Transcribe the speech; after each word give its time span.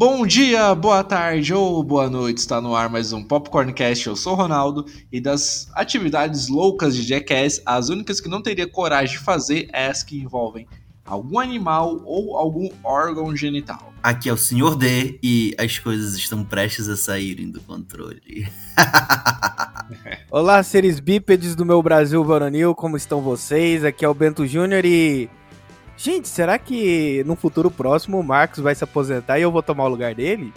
Bom 0.00 0.26
dia, 0.26 0.74
boa 0.74 1.04
tarde 1.04 1.52
ou 1.52 1.82
boa 1.84 2.08
noite, 2.08 2.38
está 2.38 2.58
no 2.58 2.74
ar 2.74 2.88
mais 2.88 3.12
um 3.12 3.22
Popcorncast, 3.22 4.06
eu 4.06 4.16
sou 4.16 4.32
o 4.32 4.36
Ronaldo, 4.36 4.86
e 5.12 5.20
das 5.20 5.70
atividades 5.74 6.48
loucas 6.48 6.96
de 6.96 7.02
Jackass, 7.02 7.60
as 7.66 7.90
únicas 7.90 8.18
que 8.18 8.26
não 8.26 8.40
teria 8.40 8.66
coragem 8.66 9.18
de 9.18 9.22
fazer 9.22 9.68
é 9.74 9.88
as 9.88 10.02
que 10.02 10.18
envolvem 10.18 10.66
algum 11.04 11.38
animal 11.38 12.00
ou 12.06 12.34
algum 12.34 12.70
órgão 12.82 13.36
genital. 13.36 13.92
Aqui 14.02 14.30
é 14.30 14.32
o 14.32 14.38
Sr. 14.38 14.74
D 14.74 15.18
e 15.22 15.54
as 15.58 15.78
coisas 15.78 16.14
estão 16.14 16.42
prestes 16.46 16.88
a 16.88 16.96
saírem 16.96 17.50
do 17.50 17.60
controle. 17.60 18.48
Olá, 20.32 20.62
seres 20.62 20.98
bípedes 20.98 21.54
do 21.54 21.66
meu 21.66 21.82
Brasil 21.82 22.24
varonil, 22.24 22.74
como 22.74 22.96
estão 22.96 23.20
vocês? 23.20 23.84
Aqui 23.84 24.02
é 24.02 24.08
o 24.08 24.14
Bento 24.14 24.46
Júnior 24.46 24.82
e 24.86 25.28
Gente, 26.02 26.28
será 26.28 26.58
que 26.58 27.22
no 27.26 27.36
futuro 27.36 27.70
próximo 27.70 28.18
o 28.18 28.24
Marcos 28.24 28.60
vai 28.60 28.74
se 28.74 28.82
aposentar 28.82 29.38
e 29.38 29.42
eu 29.42 29.52
vou 29.52 29.62
tomar 29.62 29.84
o 29.84 29.88
lugar 29.88 30.14
dele? 30.14 30.50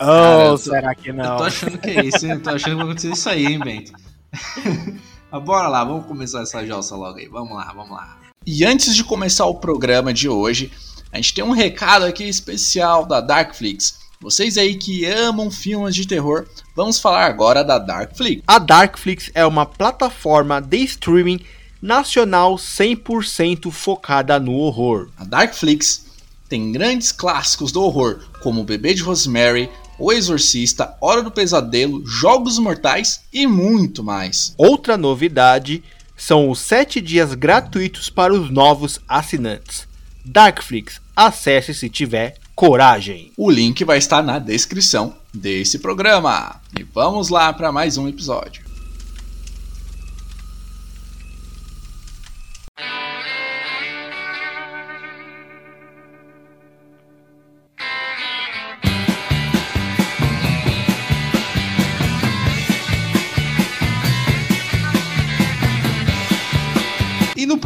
Ou 0.00 0.54
oh, 0.54 0.56
será 0.56 0.94
que 0.94 1.12
não? 1.12 1.32
Eu 1.32 1.36
tô 1.36 1.44
achando 1.44 1.76
que 1.76 1.90
é 1.90 2.02
isso, 2.06 2.24
hein? 2.24 2.32
Eu 2.32 2.42
tô 2.42 2.48
achando 2.48 2.70
que 2.70 2.76
vai 2.76 2.84
acontecer 2.84 3.12
isso 3.12 3.28
aí, 3.28 3.44
hein, 3.44 3.58
Bento? 3.58 3.92
Bora 5.44 5.68
lá, 5.68 5.84
vamos 5.84 6.06
começar 6.06 6.40
essa 6.40 6.64
jossa 6.64 6.96
logo 6.96 7.18
aí. 7.18 7.28
Vamos 7.28 7.54
lá, 7.54 7.70
vamos 7.74 7.90
lá. 7.90 8.16
E 8.46 8.64
antes 8.64 8.96
de 8.96 9.04
começar 9.04 9.44
o 9.44 9.56
programa 9.56 10.14
de 10.14 10.30
hoje, 10.30 10.72
a 11.12 11.16
gente 11.16 11.34
tem 11.34 11.44
um 11.44 11.50
recado 11.50 12.06
aqui 12.06 12.24
especial 12.24 13.04
da 13.04 13.20
Darkflix. 13.20 13.98
Vocês 14.18 14.56
aí 14.56 14.76
que 14.76 15.04
amam 15.04 15.50
filmes 15.50 15.94
de 15.94 16.08
terror, 16.08 16.46
vamos 16.74 16.98
falar 16.98 17.26
agora 17.26 17.62
da 17.62 17.78
Darkflix. 17.78 18.42
A 18.46 18.58
Darkflix 18.58 19.30
é 19.34 19.44
uma 19.44 19.66
plataforma 19.66 20.58
de 20.58 20.78
streaming 20.78 21.44
nacional 21.80 22.56
100% 22.56 23.70
focada 23.70 24.38
no 24.38 24.52
horror. 24.52 25.08
A 25.16 25.24
Darkflix 25.24 26.06
tem 26.48 26.72
grandes 26.72 27.12
clássicos 27.12 27.72
do 27.72 27.82
horror, 27.82 28.20
como 28.42 28.60
O 28.60 28.64
Bebê 28.64 28.92
de 28.92 29.02
Rosemary, 29.02 29.70
O 29.98 30.12
Exorcista, 30.12 30.96
Hora 31.00 31.22
do 31.22 31.30
Pesadelo, 31.30 32.04
Jogos 32.06 32.58
Mortais 32.58 33.20
e 33.32 33.46
muito 33.46 34.02
mais. 34.02 34.54
Outra 34.58 34.96
novidade 34.96 35.82
são 36.16 36.50
os 36.50 36.58
7 36.58 37.00
dias 37.00 37.34
gratuitos 37.34 38.10
para 38.10 38.34
os 38.34 38.50
novos 38.50 39.00
assinantes. 39.08 39.88
Darkflix, 40.24 41.00
acesse 41.16 41.72
se 41.72 41.88
tiver 41.88 42.36
coragem. 42.54 43.32
O 43.36 43.50
link 43.50 43.84
vai 43.84 43.96
estar 43.96 44.22
na 44.22 44.38
descrição 44.38 45.14
desse 45.32 45.78
programa. 45.78 46.60
E 46.78 46.82
vamos 46.82 47.30
lá 47.30 47.52
para 47.52 47.72
mais 47.72 47.96
um 47.96 48.06
episódio. 48.06 48.69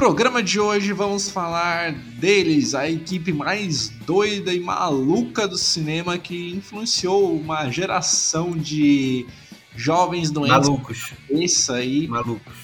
Programa 0.05 0.43
de 0.43 0.61
hoje 0.61 0.93
vamos 0.93 1.31
falar 1.31 1.93
deles, 1.93 2.75
a 2.75 2.91
equipe 2.91 3.33
mais 3.33 3.89
doida 3.89 4.53
e 4.53 4.61
maluca 4.61 5.49
do 5.49 5.57
cinema 5.57 6.19
que 6.19 6.53
influenciou 6.53 7.35
uma 7.35 7.71
geração 7.71 8.51
de 8.51 9.27
jovens 9.75 10.31
doentes. 10.31 10.69
Malucos. 10.69 11.13
Isso 11.31 11.73
aí. 11.73 12.07
Malucos. 12.07 12.55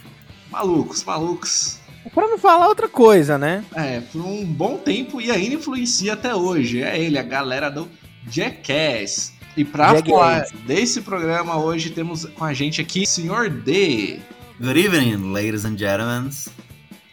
Malucos, 0.50 1.02
malucos. 1.02 1.78
Para 2.14 2.28
não 2.28 2.36
falar 2.36 2.68
outra 2.68 2.90
coisa, 2.90 3.38
né? 3.38 3.64
É, 3.74 4.00
por 4.00 4.20
um 4.20 4.44
bom 4.44 4.76
tempo 4.76 5.18
e 5.18 5.30
ainda 5.30 5.54
influencia 5.54 6.12
até 6.12 6.34
hoje. 6.34 6.82
É 6.82 7.02
ele, 7.02 7.18
a 7.18 7.22
galera 7.22 7.70
do 7.70 7.88
Jackass. 8.30 9.32
E 9.56 9.64
pra 9.64 9.94
Jackass. 9.94 10.10
falar 10.10 10.46
desse 10.66 11.00
programa 11.00 11.56
hoje 11.56 11.88
temos 11.88 12.26
com 12.26 12.44
a 12.44 12.52
gente 12.52 12.82
aqui 12.82 13.04
o 13.04 13.06
Sr. 13.06 13.48
D. 13.48 14.20
Good 14.60 14.78
evening, 14.78 15.32
ladies 15.32 15.64
and 15.64 15.78
gentlemen. 15.78 16.28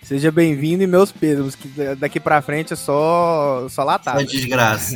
Seja 0.07 0.31
bem-vindo 0.31 0.81
e 0.81 0.87
meus 0.87 1.11
pesos, 1.11 1.53
que 1.53 1.67
daqui 1.99 2.17
pra 2.17 2.41
frente 2.41 2.71
é 2.71 2.77
só, 2.77 3.67
só 3.69 3.83
latada. 3.83 4.21
Só 4.21 4.25
desgraça. 4.25 4.95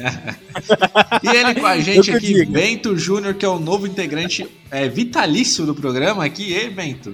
e 1.22 1.28
ele 1.28 1.54
com 1.56 1.66
a 1.66 1.78
gente 1.82 2.10
aqui, 2.14 2.34
digo. 2.34 2.54
Bento 2.54 2.98
Júnior, 2.98 3.34
que 3.34 3.44
é 3.44 3.50
o 3.50 3.60
novo 3.60 3.86
integrante 3.86 4.48
é, 4.72 4.88
vitalício 4.88 5.66
do 5.66 5.76
programa 5.76 6.24
aqui. 6.24 6.54
E 6.54 6.70
Bento? 6.70 7.14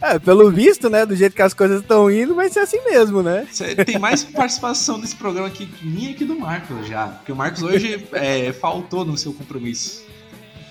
É, 0.00 0.20
pelo 0.20 0.52
visto, 0.52 0.88
né, 0.88 1.04
do 1.04 1.16
jeito 1.16 1.34
que 1.34 1.42
as 1.42 1.52
coisas 1.52 1.80
estão 1.80 2.08
indo, 2.08 2.32
vai 2.32 2.48
ser 2.48 2.60
assim 2.60 2.78
mesmo, 2.84 3.24
né? 3.24 3.44
Você 3.50 3.74
tem 3.74 3.98
mais 3.98 4.22
participação 4.22 4.96
nesse 4.96 5.16
programa 5.16 5.48
aqui 5.48 5.68
minha 5.82 6.14
que 6.14 6.24
do 6.24 6.38
Marcos 6.38 6.86
já. 6.86 7.08
Porque 7.08 7.32
o 7.32 7.36
Marcos 7.36 7.60
hoje 7.60 8.06
é, 8.12 8.52
faltou 8.52 9.04
no 9.04 9.18
seu 9.18 9.32
compromisso. 9.32 10.05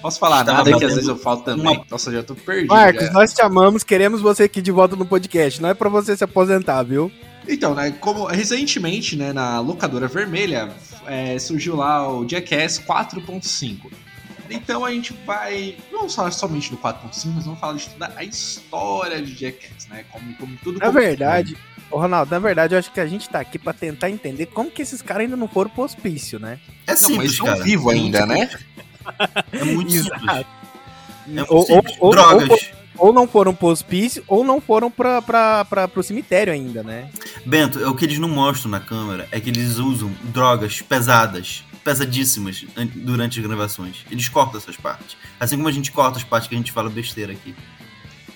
Posso 0.05 0.19
falar 0.19 0.45
nada 0.45 0.71
que 0.77 0.85
às 0.85 0.93
vezes 0.93 1.07
eu 1.07 1.17
falo 1.17 1.41
também. 1.41 1.77
Uma... 1.77 1.85
Nossa, 1.89 2.11
já 2.11 2.21
tô 2.21 2.35
perdido. 2.35 2.67
Marcos, 2.67 3.07
já. 3.07 3.11
nós 3.11 3.33
te 3.33 3.41
amamos, 3.41 3.83
queremos 3.83 4.21
você 4.21 4.43
aqui 4.43 4.61
de 4.61 4.71
volta 4.71 4.95
no 4.95 5.03
podcast. 5.03 5.59
Não 5.59 5.69
é 5.69 5.73
para 5.73 5.89
você 5.89 6.15
se 6.15 6.23
aposentar, 6.23 6.83
viu? 6.83 7.11
Então, 7.47 7.73
né, 7.73 7.89
como 7.89 8.27
recentemente, 8.27 9.15
né, 9.15 9.33
na 9.33 9.59
locadora 9.59 10.07
vermelha, 10.07 10.69
é, 11.07 11.39
surgiu 11.39 11.77
lá 11.77 12.07
o 12.07 12.23
Jackass 12.29 12.79
4.5. 12.87 13.91
Então 14.47 14.85
a 14.85 14.91
gente 14.91 15.11
vai, 15.25 15.75
não 15.91 16.01
vamos 16.01 16.13
falar 16.13 16.29
somente 16.29 16.69
do 16.69 16.77
4.5, 16.77 17.31
mas 17.33 17.45
vamos 17.45 17.59
falar 17.59 17.73
de 17.73 17.89
toda 17.89 18.13
a 18.15 18.23
história 18.23 19.19
de 19.19 19.33
Jackass, 19.33 19.87
né, 19.89 20.05
como, 20.11 20.35
como 20.35 20.55
tudo... 20.63 20.77
Na 20.77 20.91
verdade, 20.91 21.57
Ô, 21.89 21.97
Ronaldo, 21.97 22.29
na 22.29 22.39
verdade, 22.39 22.75
eu 22.75 22.79
acho 22.79 22.91
que 22.91 22.99
a 22.99 23.07
gente 23.07 23.27
tá 23.27 23.39
aqui 23.39 23.57
pra 23.57 23.73
tentar 23.73 24.09
entender 24.11 24.47
como 24.47 24.69
que 24.69 24.83
esses 24.83 25.01
caras 25.01 25.23
ainda 25.23 25.35
não 25.35 25.47
foram 25.47 25.69
pro 25.69 25.83
hospício, 25.83 26.39
né? 26.39 26.59
É 26.85 26.95
simples, 26.95 27.39
não, 27.39 27.45
mas 27.47 27.55
estão 27.55 27.63
vivos 27.63 27.93
ainda, 27.93 28.25
né? 28.25 28.49
É 29.51 29.63
muito 29.63 29.91
simples. 29.91 30.23
É 30.31 30.45
muito 31.27 31.53
ou, 31.53 31.65
simples. 31.65 31.95
Ou, 31.99 32.11
Drogas. 32.11 32.49
Ou, 32.97 33.07
ou, 33.07 33.13
não 33.13 33.27
foram 33.27 33.53
pro 33.53 33.67
hospício, 33.67 34.23
ou 34.27 34.43
não 34.43 34.61
foram 34.61 34.89
pra, 34.89 35.21
pra, 35.21 35.65
pra, 35.65 35.87
pro 35.87 36.03
cemitério 36.03 36.53
ainda, 36.53 36.83
né? 36.83 37.09
Bento, 37.45 37.79
é 37.79 37.87
o 37.87 37.95
que 37.95 38.05
eles 38.05 38.19
não 38.19 38.29
mostram 38.29 38.71
na 38.71 38.79
câmera 38.79 39.27
é 39.31 39.39
que 39.39 39.49
eles 39.49 39.77
usam 39.77 40.11
drogas 40.23 40.81
pesadas, 40.81 41.63
pesadíssimas, 41.83 42.65
durante 42.95 43.39
as 43.39 43.45
gravações. 43.45 44.05
Eles 44.09 44.29
cortam 44.29 44.59
essas 44.59 44.77
partes. 44.77 45.17
Assim 45.39 45.57
como 45.57 45.67
a 45.67 45.71
gente 45.71 45.91
corta 45.91 46.17
as 46.17 46.23
partes 46.23 46.47
que 46.47 46.55
a 46.55 46.57
gente 46.57 46.71
fala 46.71 46.89
besteira 46.89 47.33
aqui. 47.33 47.53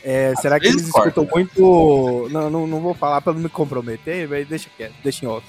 É, 0.03 0.33
será 0.41 0.59
que 0.59 0.67
eles 0.67 0.83
escutam 0.83 1.27
muito. 1.29 2.27
Não, 2.31 2.49
não, 2.49 2.67
não 2.67 2.79
vou 2.79 2.93
falar 2.93 3.21
pra 3.21 3.33
não 3.33 3.41
me 3.41 3.49
comprometer, 3.49 4.27
mas 4.27 4.47
deixa 4.47 4.69
quieto, 4.75 4.93
deixa 5.03 5.25
em 5.25 5.27
off. 5.27 5.45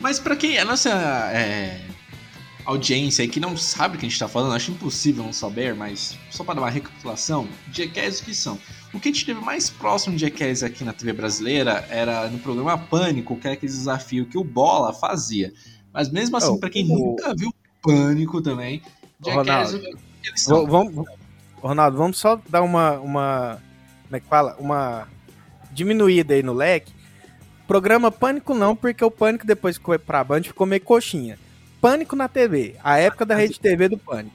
Mas 0.00 0.18
pra 0.18 0.36
quem 0.36 0.58
a 0.58 0.64
nossa 0.64 0.90
é, 1.32 1.80
audiência 2.64 3.22
aí 3.22 3.28
que 3.28 3.40
não 3.40 3.56
sabe 3.56 3.96
o 3.96 3.98
que 3.98 4.06
a 4.06 4.08
gente 4.08 4.18
tá 4.18 4.28
falando, 4.28 4.54
acho 4.54 4.70
impossível 4.70 5.22
não 5.22 5.32
saber, 5.32 5.74
mas 5.74 6.18
só 6.30 6.42
para 6.42 6.54
dar 6.54 6.62
uma 6.62 6.70
recapitulação, 6.70 7.46
Jackass 7.70 8.20
o 8.20 8.24
que 8.24 8.34
são? 8.34 8.58
O 8.92 9.00
que 9.00 9.08
a 9.08 9.12
gente 9.12 9.26
teve 9.26 9.40
mais 9.40 9.68
próximo 9.68 10.16
de 10.16 10.22
Jackass 10.22 10.62
aqui 10.62 10.84
na 10.84 10.92
TV 10.92 11.12
brasileira 11.12 11.86
era 11.90 12.28
no 12.28 12.38
programa 12.38 12.78
Pânico, 12.78 13.36
que 13.36 13.46
era 13.46 13.54
aquele 13.54 13.72
desafio 13.72 14.26
que 14.26 14.38
o 14.38 14.44
Bola 14.44 14.92
fazia. 14.92 15.52
Mas 15.92 16.10
mesmo 16.10 16.36
assim, 16.36 16.52
oh, 16.52 16.58
para 16.58 16.70
quem 16.70 16.90
oh, 16.90 16.98
nunca 16.98 17.34
viu 17.34 17.52
Pânico 17.82 18.40
também, 18.40 18.82
Jackass, 19.24 19.72
Ronaldo, 19.72 19.98
eles 20.24 20.40
são. 20.40 20.66
Vamos, 20.66 21.06
Ronaldo, 21.60 21.96
vamos 21.96 22.18
só 22.18 22.40
dar 22.48 22.62
uma, 22.62 22.98
uma. 22.98 23.62
Como 24.04 24.16
é 24.16 24.20
que 24.20 24.26
fala? 24.26 24.56
Uma 24.58 25.08
diminuída 25.72 26.34
aí 26.34 26.42
no 26.42 26.52
leque. 26.52 26.92
Programa 27.66 28.10
Pânico 28.10 28.54
não, 28.54 28.76
porque 28.76 29.04
o 29.04 29.10
Pânico 29.10 29.46
depois 29.46 29.78
que 29.78 29.84
foi 29.84 29.98
pra 29.98 30.22
Band 30.22 30.42
ficou 30.42 30.66
meio 30.66 30.82
coxinha. 30.82 31.38
Pânico 31.84 32.16
na 32.16 32.28
TV. 32.28 32.76
A 32.82 32.96
época 32.96 33.26
da 33.26 33.34
Rede 33.34 33.60
TV 33.60 33.90
do 33.90 33.98
Pânico. 33.98 34.34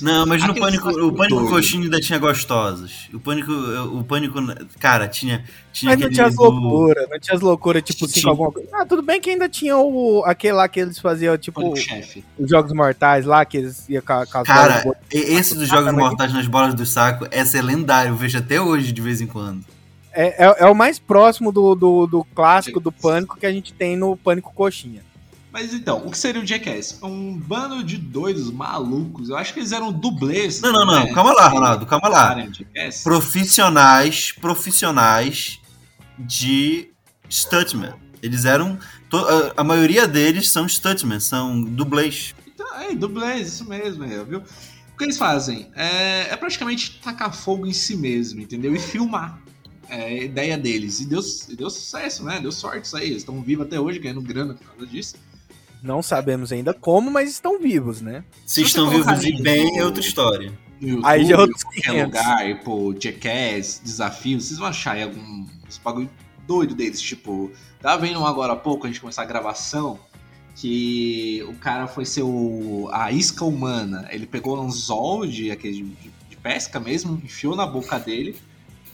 Não, 0.00 0.24
mas 0.24 0.46
no 0.46 0.54
Pânico, 0.54 0.88
o 0.88 1.12
Pânico 1.12 1.48
Coxinho 1.48 1.82
ainda 1.82 2.00
tinha 2.00 2.16
gostosos. 2.16 3.08
O 3.12 3.18
Pânico, 3.18 3.50
o 3.50 4.04
Pânico, 4.04 4.38
cara, 4.78 5.08
tinha. 5.08 5.44
tinha 5.72 5.90
mas 5.90 6.00
não 6.00 6.08
tinha 6.08 6.26
as 6.26 6.36
loucuras, 6.36 7.08
não 7.10 7.18
tinha 7.18 7.34
as 7.34 7.40
loucuras, 7.40 7.82
tipo, 7.82 8.04
assim, 8.04 8.28
alguma 8.28 8.52
coisa. 8.52 8.68
Ah, 8.72 8.86
tudo 8.86 9.02
bem 9.02 9.20
que 9.20 9.30
ainda 9.30 9.48
tinha 9.48 9.76
o, 9.76 10.22
aquele 10.24 10.52
lá 10.52 10.68
que 10.68 10.78
eles 10.78 11.00
faziam, 11.00 11.36
tipo, 11.36 11.74
os 12.38 12.48
Jogos 12.48 12.72
Mortais 12.72 13.26
lá, 13.26 13.44
que 13.44 13.56
eles 13.56 13.88
iam 13.88 14.00
com, 14.02 14.12
as 14.12 14.30
Cara, 14.30 14.82
bolas, 14.84 14.98
esse 15.10 15.56
dos 15.56 15.66
Jogos 15.66 15.92
Mortais 15.92 16.32
nas 16.32 16.46
bolas 16.46 16.72
do 16.72 16.86
saco, 16.86 17.26
essa 17.32 17.58
é 17.58 17.62
lendário, 17.62 18.12
eu 18.12 18.16
vejo 18.16 18.38
até 18.38 18.60
hoje 18.60 18.92
de 18.92 19.02
vez 19.02 19.20
em 19.20 19.26
quando. 19.26 19.64
É, 20.12 20.44
é, 20.44 20.56
é 20.60 20.66
o 20.66 20.74
mais 20.74 21.00
próximo 21.00 21.50
do, 21.50 21.74
do, 21.74 22.06
do 22.06 22.24
clássico 22.24 22.78
do 22.78 22.92
Pânico 22.92 23.36
que 23.36 23.44
a 23.44 23.52
gente 23.52 23.72
tem 23.72 23.96
no 23.96 24.16
Pânico 24.16 24.54
Coxinha. 24.54 25.02
Mas 25.56 25.72
então, 25.72 26.06
o 26.06 26.10
que 26.10 26.18
seria 26.18 26.42
o 26.42 26.44
Jackass? 26.44 26.98
Um 27.02 27.34
bando 27.34 27.82
de 27.82 27.96
doidos 27.96 28.50
malucos. 28.50 29.30
Eu 29.30 29.38
acho 29.38 29.54
que 29.54 29.60
eles 29.60 29.72
eram 29.72 29.90
dublês. 29.90 30.60
Não, 30.60 30.70
não, 30.70 30.84
não. 30.84 31.04
Né? 31.06 31.14
Calma 31.14 31.32
lá, 31.32 31.48
Ronaldo. 31.48 31.86
Calma 31.86 32.08
lá. 32.08 32.36
Profissionais, 33.02 34.32
profissionais 34.32 35.58
de 36.18 36.90
stuntman. 37.30 37.94
Eles 38.22 38.44
eram. 38.44 38.78
A 39.56 39.64
maioria 39.64 40.06
deles 40.06 40.50
são 40.50 40.68
stuntmen, 40.68 41.20
são 41.20 41.58
dublês. 41.62 42.34
Então, 42.46 42.78
é, 42.78 42.94
dublês, 42.94 43.54
isso 43.54 43.66
mesmo, 43.66 44.04
é, 44.04 44.22
viu? 44.24 44.40
O 44.40 44.98
que 44.98 45.04
eles 45.04 45.16
fazem? 45.16 45.70
É, 45.74 46.32
é 46.32 46.36
praticamente 46.36 47.00
tacar 47.02 47.34
fogo 47.34 47.66
em 47.66 47.72
si 47.72 47.96
mesmo, 47.96 48.42
entendeu? 48.42 48.76
E 48.76 48.78
filmar. 48.78 49.40
É 49.88 50.04
a 50.04 50.22
ideia 50.24 50.58
deles. 50.58 51.00
E 51.00 51.06
deu, 51.06 51.22
deu 51.56 51.70
sucesso, 51.70 52.24
né? 52.24 52.40
Deu 52.40 52.52
sorte 52.52 52.84
isso 52.84 52.96
aí. 52.98 53.06
Eles 53.06 53.22
estão 53.22 53.40
vivos 53.40 53.64
até 53.64 53.80
hoje, 53.80 53.98
ganhando 53.98 54.20
grana 54.20 54.52
por 54.52 54.66
causa 54.66 54.86
disso. 54.86 55.14
Não 55.82 56.02
sabemos 56.02 56.52
ainda 56.52 56.74
como, 56.74 57.10
mas 57.10 57.30
estão 57.30 57.58
vivos, 57.58 58.00
né? 58.00 58.24
Se, 58.44 58.56
Se 58.56 58.62
estão 58.62 58.88
vivos 58.90 59.24
e 59.24 59.42
bem, 59.42 59.78
é 59.78 59.84
outra 59.84 60.00
história. 60.00 60.52
YouTube, 60.80 61.06
Aí 61.06 61.24
já 61.24 61.36
é 61.36 61.38
outros 61.38 61.62
qualquer 61.62 62.04
lugar, 62.04 62.60
pô, 62.62 62.94
Jackass, 62.98 63.80
desafios, 63.82 64.44
vocês 64.44 64.58
vão 64.58 64.68
achar 64.68 64.92
aí 64.92 65.02
alguns 65.02 65.78
bagulho 65.82 66.10
doido 66.46 66.74
deles, 66.74 67.00
tipo, 67.00 67.50
tava 67.80 68.06
vendo 68.06 68.20
um 68.20 68.26
agora 68.26 68.52
há 68.52 68.56
pouco, 68.56 68.86
a 68.86 68.88
gente 68.88 69.00
começar 69.00 69.22
a 69.22 69.26
gravação, 69.26 69.98
que 70.54 71.44
o 71.48 71.54
cara 71.54 71.86
foi 71.86 72.04
ser 72.04 72.22
o, 72.22 72.88
a 72.92 73.10
isca 73.12 73.44
humana. 73.44 74.06
Ele 74.10 74.26
pegou 74.26 74.56
um 74.58 74.66
anzol 74.66 75.26
de, 75.26 75.50
aquele, 75.50 75.82
de, 75.82 76.10
de 76.30 76.36
pesca 76.36 76.80
mesmo, 76.80 77.20
enfiou 77.22 77.54
na 77.56 77.66
boca 77.66 77.98
dele, 77.98 78.36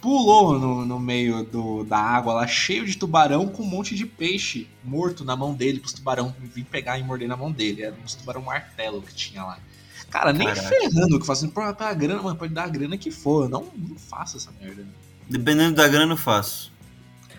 pulou 0.02 0.58
no, 0.58 0.84
no 0.84 0.98
meio 0.98 1.44
do, 1.44 1.84
da 1.84 1.96
água 1.96 2.34
lá, 2.34 2.46
cheio 2.46 2.84
de 2.84 2.98
tubarão, 2.98 3.46
com 3.46 3.62
um 3.62 3.66
monte 3.66 3.94
de 3.94 4.04
peixe 4.04 4.66
morto 4.82 5.24
na 5.24 5.36
mão 5.36 5.54
dele, 5.54 5.78
pros 5.78 5.92
tubarão 5.92 6.34
vir 6.40 6.64
pegar 6.64 6.98
e 6.98 7.04
morder 7.04 7.28
na 7.28 7.36
mão 7.36 7.52
dele. 7.52 7.82
Era 7.84 7.94
uns 8.04 8.16
tubarão 8.16 8.42
martelo 8.42 9.00
que 9.00 9.14
tinha 9.14 9.44
lá. 9.44 9.58
Cara, 10.10 10.32
nem 10.32 10.48
Caraca. 10.48 10.68
ferrando 10.68 11.20
que 11.20 11.24
fazendo 11.24 11.52
pra, 11.52 11.72
pra 11.72 11.94
grana, 11.94 12.20
mano, 12.20 12.36
pode 12.36 12.52
dar 12.52 12.64
a 12.64 12.68
grana 12.68 12.98
que 12.98 13.12
for. 13.12 13.48
Não, 13.48 13.68
não 13.74 13.96
faça 13.96 14.36
essa 14.36 14.50
merda. 14.60 14.84
Dependendo 15.30 15.76
da 15.76 15.86
grana, 15.86 16.14
eu 16.14 16.18
faço. 16.18 16.72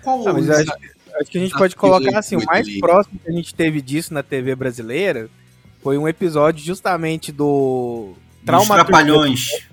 Qual 0.02 0.28
ah, 0.28 0.34
mas 0.34 0.50
acho, 0.50 0.72
acho, 0.72 1.30
que 1.32 1.38
a 1.38 1.42
gente 1.42 1.56
pode 1.56 1.76
colocar 1.76 2.18
assim, 2.18 2.38
o 2.38 2.46
mais 2.46 2.80
próximo 2.80 3.20
que 3.20 3.30
a 3.30 3.34
gente 3.34 3.54
teve 3.54 3.82
disso 3.82 4.14
na 4.14 4.24
TV 4.24 4.56
brasileira 4.56 5.30
foi 5.82 5.98
um 5.98 6.08
episódio 6.08 6.66
justamente 6.66 7.32
do 7.32 8.14
Traumaturgia. 8.46 9.14
O 9.70 9.73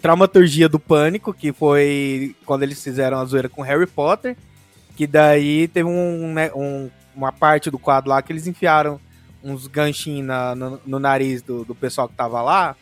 Traumaturgia 0.00 0.68
do 0.68 0.78
Pânico, 0.78 1.34
que 1.34 1.52
foi 1.52 2.34
quando 2.44 2.62
eles 2.62 2.82
fizeram 2.82 3.18
a 3.18 3.24
zoeira 3.24 3.48
com 3.48 3.62
Harry 3.62 3.86
Potter. 3.86 4.36
Que 4.96 5.06
daí 5.06 5.68
teve 5.68 5.88
um, 5.88 6.32
né, 6.32 6.50
um, 6.54 6.90
uma 7.14 7.32
parte 7.32 7.70
do 7.70 7.78
quadro 7.78 8.10
lá 8.10 8.20
que 8.20 8.32
eles 8.32 8.46
enfiaram 8.46 9.00
uns 9.42 9.66
ganchinhos 9.66 10.26
na, 10.26 10.54
no, 10.54 10.80
no, 10.84 10.98
nariz 10.98 11.42
do, 11.42 11.64
do 11.64 11.74
pessoal 11.74 12.08
que 12.08 12.14
tava 12.14 12.42
lá. 12.42 12.76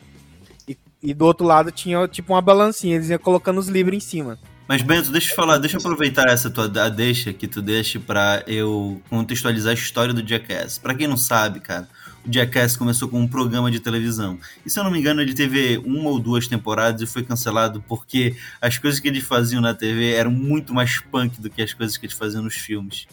E, 0.67 0.77
e, 1.01 1.13
do 1.13 1.25
outro 1.25 1.45
lado 1.45 1.71
tinha 1.71 2.07
tipo 2.07 2.33
uma 2.33 2.41
balancinha, 2.41 2.95
eles 2.95 3.09
iam 3.09 3.19
colocando 3.19 3.59
os 3.59 3.67
livros 3.67 3.95
em 3.95 3.99
cima. 3.99 4.39
Mas 4.67 4.81
Bento, 4.81 5.11
deixa 5.11 5.31
eu 5.31 5.35
falar, 5.35 5.57
deixa 5.59 5.77
eu 5.77 5.79
aproveitar 5.79 6.27
essa 6.27 6.49
tua 6.49 6.65
a 6.65 6.89
deixa 6.89 7.31
que 7.31 7.47
tu 7.47 7.61
deixa 7.61 7.99
para 7.99 8.43
eu 8.47 9.01
contextualizar 9.09 9.71
a 9.71 9.73
história 9.73 10.13
do 10.13 10.27
Jackass. 10.27 10.77
Para 10.77 10.93
quem 10.93 11.07
não 11.07 11.15
sabe, 11.15 11.61
cara, 11.61 11.87
o 12.27 12.33
Jackass 12.33 12.75
começou 12.75 13.07
com 13.07 13.21
um 13.21 13.27
programa 13.27 13.71
de 13.71 13.79
televisão. 13.79 14.37
E 14.65 14.69
se 14.69 14.77
eu 14.77 14.83
não 14.83 14.91
me 14.91 14.99
engano, 14.99 15.21
ele 15.21 15.33
teve 15.33 15.77
uma 15.77 16.09
ou 16.09 16.19
duas 16.19 16.47
temporadas 16.47 17.01
e 17.01 17.05
foi 17.05 17.23
cancelado 17.23 17.83
porque 17.87 18.35
as 18.61 18.77
coisas 18.77 18.99
que 18.99 19.07
eles 19.07 19.23
faziam 19.23 19.61
na 19.61 19.73
TV 19.73 20.11
eram 20.11 20.31
muito 20.31 20.73
mais 20.73 20.99
punk 20.99 21.39
do 21.41 21.49
que 21.49 21.61
as 21.61 21.73
coisas 21.73 21.95
que 21.95 22.05
eles 22.05 22.15
faziam 22.15 22.43
nos 22.43 22.55
filmes. 22.55 23.07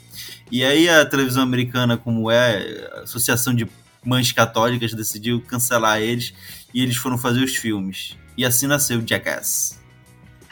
E 0.51 0.65
aí 0.65 0.89
a 0.89 1.05
televisão 1.05 1.43
americana, 1.43 1.97
como 1.97 2.31
é, 2.31 2.91
a 2.97 3.01
Associação 3.03 3.55
de 3.55 3.69
Mães 4.05 4.33
Católicas 4.33 4.93
decidiu 4.93 5.41
cancelar 5.41 6.01
eles 6.01 6.35
e 6.73 6.83
eles 6.83 6.97
foram 6.97 7.17
fazer 7.17 7.43
os 7.43 7.57
filmes. 7.57 8.17
E 8.37 8.45
assim 8.45 8.67
nasceu 8.67 8.99
o 8.99 9.07
Jackass. 9.07 9.79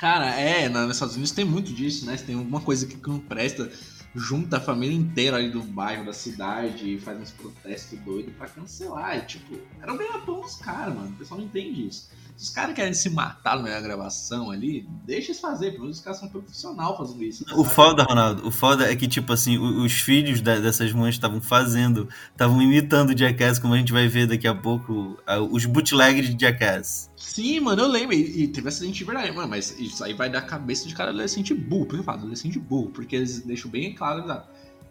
Cara, 0.02 0.34
é, 0.34 0.68
nos 0.68 0.96
Estados 0.96 1.14
Unidos 1.14 1.30
tem 1.30 1.44
muito 1.44 1.72
disso, 1.72 2.06
né? 2.06 2.16
Tem 2.16 2.34
alguma 2.34 2.60
coisa 2.60 2.86
que 2.86 2.98
não 3.08 3.20
presta, 3.20 3.70
junta 4.14 4.58
a 4.58 4.60
família 4.60 4.96
inteira 4.96 5.36
ali 5.36 5.50
do 5.50 5.62
bairro, 5.62 6.04
da 6.04 6.12
cidade, 6.12 6.94
e 6.94 7.00
faz 7.00 7.20
uns 7.20 7.30
protestos 7.30 7.98
doidos 8.00 8.34
pra 8.34 8.48
cancelar. 8.48 9.16
E, 9.18 9.22
tipo, 9.22 9.58
era 9.80 9.92
o 9.92 9.98
ganha-pão 9.98 10.40
dos 10.40 10.56
caras, 10.56 10.94
mano. 10.94 11.10
O 11.10 11.16
pessoal 11.16 11.40
não 11.40 11.46
entende 11.46 11.86
isso. 11.86 12.10
Os 12.42 12.50
caras 12.50 12.74
querem 12.74 12.92
se 12.92 13.08
matar 13.08 13.56
da 13.56 13.80
gravação 13.80 14.50
ali, 14.50 14.84
deixa 15.04 15.30
eles 15.30 15.40
fazer, 15.40 15.70
pelo 15.70 15.82
menos 15.82 15.98
os 15.98 16.02
caras 16.02 16.18
são 16.18 16.28
profissionais 16.28 16.96
fazendo 16.96 17.22
isso. 17.22 17.44
O 17.54 17.64
foda, 17.64 18.02
Ronaldo, 18.02 18.44
o 18.44 18.50
foda 18.50 18.90
é 18.90 18.96
que, 18.96 19.06
tipo 19.06 19.32
assim, 19.32 19.56
os 19.58 19.92
filhos 19.92 20.40
dessas 20.40 20.92
mães 20.92 21.14
estavam 21.14 21.40
fazendo, 21.40 22.08
estavam 22.32 22.60
imitando 22.60 23.10
o 23.10 23.16
Jackass, 23.16 23.60
como 23.60 23.74
a 23.74 23.78
gente 23.78 23.92
vai 23.92 24.08
ver 24.08 24.26
daqui 24.26 24.48
a 24.48 24.54
pouco, 24.54 25.16
os 25.52 25.64
bootlegs 25.66 26.34
de 26.34 26.44
Jackass. 26.44 27.08
Sim, 27.16 27.60
mano, 27.60 27.82
eu 27.82 27.88
lembro. 27.88 28.14
E, 28.16 28.42
e 28.42 28.48
teve 28.48 28.68
acidente 28.68 28.98
de 28.98 29.04
verdade, 29.04 29.30
mano. 29.30 29.48
Mas 29.48 29.78
isso 29.78 30.02
aí 30.02 30.12
vai 30.12 30.28
da 30.28 30.42
cabeça 30.42 30.88
de 30.88 30.94
cada 30.96 31.10
adolescente 31.10 31.54
burro. 31.54 31.86
Por 31.86 31.94
que 31.94 32.00
eu 32.00 32.04
falo 32.04 32.18
adolescente 32.18 32.58
burro? 32.58 32.90
Porque 32.90 33.14
eles 33.14 33.38
deixam 33.40 33.70
bem 33.70 33.94
claro, 33.94 34.42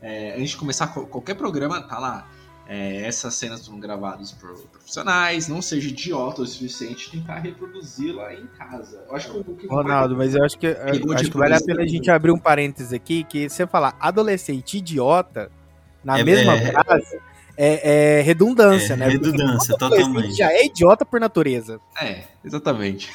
é, 0.01 0.35
antes 0.37 0.51
de 0.51 0.57
começar 0.57 0.87
qualquer 0.87 1.35
programa, 1.35 1.81
tá 1.81 1.99
lá. 1.99 2.27
É, 2.67 3.05
essas 3.05 3.33
cenas 3.33 3.65
foram 3.65 3.79
gravadas 3.79 4.31
por 4.31 4.57
profissionais, 4.67 5.47
não 5.47 5.61
seja 5.61 5.89
idiota 5.89 6.41
o 6.41 6.45
suficiente 6.45 7.11
tentar 7.11 7.39
reproduzi-la 7.39 8.33
em 8.33 8.47
casa. 8.47 9.03
Eu 9.07 9.15
acho 9.15 9.43
que 9.43 9.67
Ronaldo, 9.67 10.15
mas 10.15 10.33
eu 10.35 10.43
acho 10.43 10.57
que, 10.57 10.67
eu, 10.67 11.13
acho 11.13 11.31
que 11.31 11.37
vale 11.37 11.53
a 11.53 11.61
pena 11.61 11.81
a 11.81 11.87
gente 11.87 12.09
abrir 12.09 12.31
um 12.31 12.37
parênteses 12.37 12.93
aqui, 12.93 13.23
que 13.23 13.49
você 13.49 13.67
falar 13.67 13.97
adolescente 13.99 14.77
idiota, 14.77 15.51
na 16.03 16.19
é, 16.19 16.23
mesma 16.23 16.53
é, 16.55 16.71
frase, 16.71 17.19
é, 17.57 18.19
é 18.19 18.21
redundância, 18.21 18.93
é, 18.93 18.97
né? 18.97 19.07
Redundância, 19.09 19.75
totalmente. 19.77 20.37
Já 20.37 20.51
é 20.51 20.65
idiota 20.65 21.05
por 21.05 21.19
natureza. 21.19 21.79
É, 22.01 22.23
exatamente. 22.43 23.11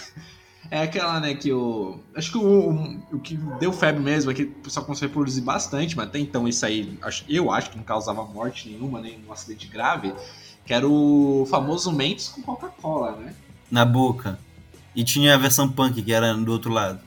É 0.70 0.82
aquela, 0.82 1.20
né, 1.20 1.34
que 1.34 1.52
o. 1.52 2.00
Acho 2.14 2.32
que 2.32 2.38
o, 2.38 2.70
o, 2.70 3.00
o 3.12 3.18
que 3.20 3.36
deu 3.58 3.72
febre 3.72 4.02
mesmo 4.02 4.30
é 4.30 4.34
que 4.34 4.44
o 4.44 4.52
pessoal 4.52 4.84
começou 4.84 5.06
a 5.06 5.10
produzir 5.10 5.40
bastante, 5.40 5.96
mas 5.96 6.08
até 6.08 6.18
então 6.18 6.48
isso 6.48 6.64
aí, 6.64 6.98
eu 7.28 7.50
acho 7.50 7.70
que 7.70 7.76
não 7.76 7.84
causava 7.84 8.24
morte 8.24 8.68
nenhuma, 8.68 9.00
nem 9.00 9.18
um 9.26 9.32
acidente 9.32 9.66
grave, 9.68 10.12
que 10.64 10.74
era 10.74 10.86
o 10.86 11.46
famoso 11.48 11.92
Mentos 11.92 12.28
com 12.28 12.42
Coca-Cola, 12.42 13.16
né? 13.16 13.34
Na 13.70 13.84
boca. 13.84 14.38
E 14.94 15.04
tinha 15.04 15.34
a 15.34 15.38
versão 15.38 15.70
punk, 15.70 16.02
que 16.02 16.12
era 16.12 16.34
do 16.34 16.50
outro 16.50 16.72
lado. 16.72 17.00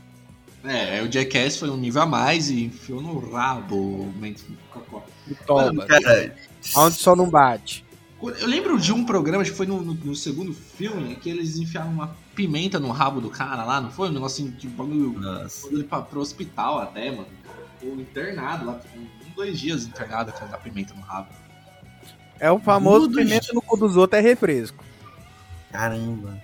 É, 0.64 1.02
o 1.02 1.12
Jackass 1.12 1.58
foi 1.58 1.70
um 1.70 1.78
nível 1.78 2.02
a 2.02 2.06
mais 2.06 2.50
e 2.50 2.66
enfiou 2.66 3.02
no 3.02 3.32
rabo 3.32 3.76
o 3.76 4.14
Mentos 4.18 4.44
com 4.44 4.54
Coca-Cola. 4.72 5.06
Toma. 5.46 5.86
Cara, 5.86 6.36
Onde 6.76 6.96
só 6.96 7.16
não 7.16 7.30
bate. 7.30 7.86
Eu 8.22 8.48
lembro 8.48 8.78
de 8.78 8.92
um 8.92 9.06
programa, 9.06 9.42
acho 9.42 9.52
que 9.52 9.58
foi 9.58 9.66
no, 9.66 9.82
no, 9.82 9.94
no, 9.94 10.16
segundo 10.16 10.54
filme, 10.54 11.16
que 11.16 11.30
eles 11.30 11.58
enfiaram 11.58 11.90
uma 11.90 12.16
pimenta 12.40 12.80
no 12.80 12.90
rabo 12.90 13.20
do 13.20 13.30
cara 13.30 13.66
lá, 13.66 13.82
não 13.82 13.92
foi? 13.92 14.08
Um 14.08 14.14
negocinho 14.14 14.50
de 14.52 14.70
bagulho. 14.70 15.20
Ele 15.70 15.84
pra, 15.84 16.02
pro 16.02 16.22
hospital 16.22 16.80
até, 16.80 17.12
mano. 17.12 17.28
Ficou 17.78 18.00
internado 18.00 18.66
lá, 18.66 18.80
um, 18.96 19.06
dois 19.36 19.60
dias 19.60 19.86
internado 19.86 20.32
com 20.32 20.46
a 20.46 20.58
pimenta 20.58 20.94
no 20.94 21.02
rabo. 21.02 21.28
É 22.40 22.50
o 22.50 22.58
famoso 22.58 23.08
Tudo 23.08 23.18
pimenta 23.18 23.48
isso. 23.48 23.54
no 23.56 23.62
cu 23.62 23.76
dos 23.76 23.98
outros 23.98 24.18
é 24.18 24.24
refresco. 24.24 24.82
Caramba. 25.70 26.42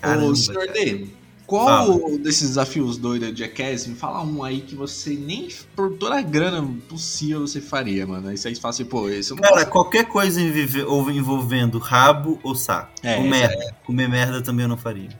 Caramba. 0.00 0.28
Ô, 0.28 0.36
senhor 0.36 0.68
D, 0.68 1.08
qual 1.44 1.66
Fala. 1.66 2.18
desses 2.18 2.50
desafios 2.50 2.96
doidos 2.96 3.34
de 3.34 3.40
Jackass, 3.40 3.88
me 3.88 3.96
fala 3.96 4.22
um 4.22 4.44
aí 4.44 4.60
que 4.60 4.76
você 4.76 5.14
nem 5.14 5.48
por 5.74 5.96
toda 5.96 6.20
a 6.20 6.22
grana 6.22 6.64
possível 6.88 7.40
você 7.40 7.60
faria, 7.60 8.06
mano. 8.06 8.32
Isso 8.32 8.46
aí 8.46 8.54
fala 8.54 8.70
assim, 8.70 8.84
pô, 8.84 9.08
esse 9.08 9.32
eu 9.32 9.36
não 9.36 9.42
Cara, 9.42 9.56
posso... 9.56 9.70
qualquer 9.70 10.04
coisa 10.04 10.40
envolvendo 10.40 11.78
rabo 11.78 12.38
ou 12.44 12.54
saco. 12.54 12.92
É, 13.02 13.16
comer, 13.16 13.50
é... 13.50 13.72
comer 13.84 14.08
merda 14.08 14.40
também 14.40 14.62
eu 14.62 14.68
não 14.68 14.76
faria. 14.76 15.10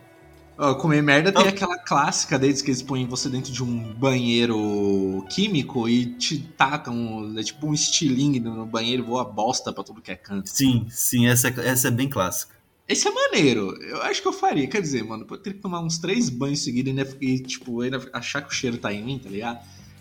Comer 0.78 1.02
merda 1.02 1.33
tem 1.33 1.49
aquela 1.49 1.76
clássica 1.76 2.38
deles 2.38 2.62
que 2.62 2.71
eles 2.71 2.83
põem 2.83 3.04
você 3.07 3.28
dentro 3.28 3.52
de 3.52 3.64
um 3.64 3.92
banheiro 3.95 5.26
químico 5.28 5.88
e 5.88 6.07
te 6.07 6.38
tacam, 6.38 7.35
é 7.37 7.42
tipo 7.42 7.66
um 7.66 7.75
estilingue 7.75 8.38
no 8.38 8.64
banheiro, 8.64 9.04
voa 9.04 9.25
bosta 9.25 9.73
pra 9.73 9.83
tudo 9.83 10.00
que 10.00 10.12
é 10.12 10.16
canto. 10.16 10.49
Sim, 10.49 10.87
sim, 10.88 11.26
essa, 11.26 11.49
é, 11.49 11.69
essa 11.69 11.88
é 11.88 11.90
bem 11.90 12.09
clássica. 12.09 12.54
Esse 12.88 13.09
é 13.09 13.11
maneiro. 13.11 13.76
Eu 13.83 14.02
acho 14.02 14.23
que 14.23 14.28
eu 14.28 14.33
faria. 14.33 14.69
Quer 14.69 14.83
dizer, 14.83 15.02
mano, 15.02 15.26
eu 15.28 15.37
teria 15.37 15.57
que 15.57 15.62
tomar 15.62 15.81
uns 15.81 15.99
três 15.99 16.28
banhos 16.28 16.62
seguidos 16.62 16.95
e, 17.21 17.38
tipo, 17.40 17.81
ainda 17.81 18.00
achar 18.12 18.42
que 18.42 18.49
o 18.49 18.54
cheiro 18.54 18.78
tá 18.78 18.92
em 18.92 19.02
mim, 19.02 19.19
tá 19.19 19.31
ligado? 19.31 19.59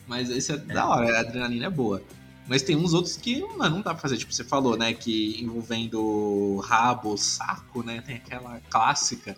Mas 0.08 0.30
esse 0.30 0.52
é, 0.52 0.56
é. 0.56 0.58
da 0.58 0.88
hora, 0.88 1.18
a 1.18 1.20
adrenalina 1.22 1.66
é 1.68 1.70
boa. 1.70 2.04
Mas 2.48 2.62
tem 2.62 2.76
uns 2.76 2.94
outros 2.94 3.16
que, 3.16 3.42
mano, 3.58 3.78
não 3.78 3.82
dá 3.82 3.94
pra 3.94 3.98
fazer. 4.02 4.18
Tipo, 4.18 4.34
você 4.34 4.44
falou, 4.44 4.78
né? 4.78 4.94
Que 4.94 5.42
envolvendo 5.42 6.58
rabo, 6.58 7.18
saco, 7.18 7.82
né? 7.82 8.02
Tem 8.06 8.16
aquela 8.18 8.60
clássica 8.70 9.38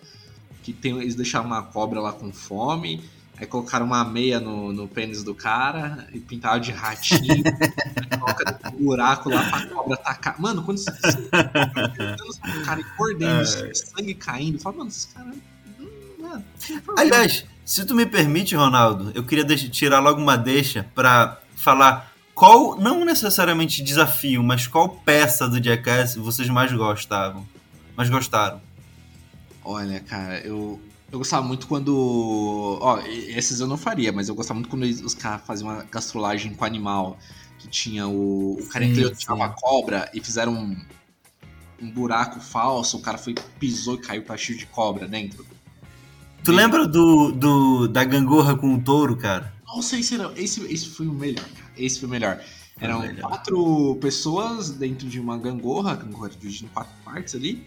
que 0.64 0.72
tem, 0.72 0.98
eles 0.98 1.14
deixaram 1.14 1.46
uma 1.46 1.62
cobra 1.62 2.00
lá 2.00 2.12
com 2.12 2.32
fome 2.32 3.00
Aí 3.36 3.46
colocaram 3.46 3.84
uma 3.84 4.04
meia 4.04 4.38
no, 4.38 4.72
no 4.72 4.86
pênis 4.86 5.24
do 5.24 5.34
cara 5.34 6.06
e 6.12 6.20
pintaram 6.20 6.60
de 6.60 6.70
ratinho. 6.70 7.42
coloca 8.20 8.60
um 8.72 8.84
buraco 8.84 9.28
lá 9.28 9.42
pra 9.50 9.66
cobra 9.66 9.94
atacar. 9.94 10.40
Mano, 10.40 10.62
quando 10.62 10.78
você. 10.78 10.90
o 10.90 12.64
cara 12.64 12.80
mordendo, 12.96 13.42
é. 13.42 13.74
sangue 13.74 14.14
caindo, 14.14 14.60
fala, 14.60 14.76
mano, 14.76 14.88
esse 14.88 15.08
cara. 15.08 15.32
Mano, 16.20 16.44
Aliás, 16.96 17.44
se 17.64 17.84
tu 17.84 17.94
me 17.94 18.06
permite, 18.06 18.54
Ronaldo, 18.54 19.10
eu 19.16 19.24
queria 19.24 19.44
deixar, 19.44 19.68
tirar 19.68 19.98
logo 19.98 20.20
uma 20.20 20.36
deixa 20.36 20.86
pra 20.94 21.40
falar 21.56 22.12
qual, 22.34 22.78
não 22.78 23.04
necessariamente 23.04 23.82
desafio, 23.82 24.44
mas 24.44 24.68
qual 24.68 24.88
peça 24.88 25.48
do 25.48 25.62
Jackass 25.62 26.14
vocês 26.14 26.48
mais 26.48 26.72
gostavam? 26.72 27.44
Mais 27.96 28.08
gostaram? 28.08 28.60
Olha, 29.64 29.98
cara, 30.00 30.38
eu, 30.40 30.78
eu 31.10 31.18
gostava 31.18 31.46
muito 31.46 31.66
quando. 31.66 32.78
Ó, 32.80 33.00
esses 33.06 33.60
eu 33.60 33.66
não 33.66 33.76
faria, 33.76 34.12
mas 34.12 34.28
eu 34.28 34.34
gostava 34.34 34.60
muito 34.60 34.68
quando 34.68 34.82
os 34.82 35.14
caras 35.14 35.42
faziam 35.46 35.70
uma 35.70 35.84
gastrolagem 35.84 36.54
com 36.54 36.64
animal. 36.64 37.18
Que 37.58 37.68
tinha 37.68 38.06
o. 38.06 38.58
O 38.60 38.66
cara 38.68 38.86
que 38.86 39.10
tinha 39.16 39.34
uma 39.34 39.48
cobra 39.48 40.10
e 40.12 40.20
fizeram 40.20 40.52
um, 40.52 40.76
um 41.80 41.90
buraco 41.90 42.40
falso, 42.40 42.98
o 42.98 43.00
cara 43.00 43.16
foi, 43.16 43.34
pisou 43.58 43.94
e 43.94 43.98
caiu 43.98 44.22
pra 44.22 44.36
cheio 44.36 44.58
de 44.58 44.66
cobra 44.66 45.08
dentro. 45.08 45.46
Tu 46.42 46.52
e... 46.52 46.54
lembra 46.54 46.86
do, 46.86 47.32
do, 47.32 47.88
da 47.88 48.04
gangorra 48.04 48.54
com 48.56 48.74
o 48.74 48.82
touro, 48.82 49.16
cara? 49.16 49.54
Nossa, 49.66 49.98
esse, 49.98 50.14
era, 50.14 50.30
esse, 50.36 50.60
esse 50.72 50.88
foi 50.90 51.06
o 51.06 51.12
melhor, 51.12 51.44
cara. 51.44 51.72
Esse 51.76 52.00
foi 52.00 52.08
o 52.08 52.10
melhor. 52.10 52.40
Eram 52.80 53.14
quatro 53.16 53.96
pessoas 54.00 54.70
dentro 54.70 55.08
de 55.08 55.20
uma 55.20 55.38
gangorra, 55.38 55.94
gangorra 55.94 56.28
dividida 56.28 56.66
em 56.66 56.68
quatro 56.68 56.92
partes 57.04 57.34
ali, 57.34 57.66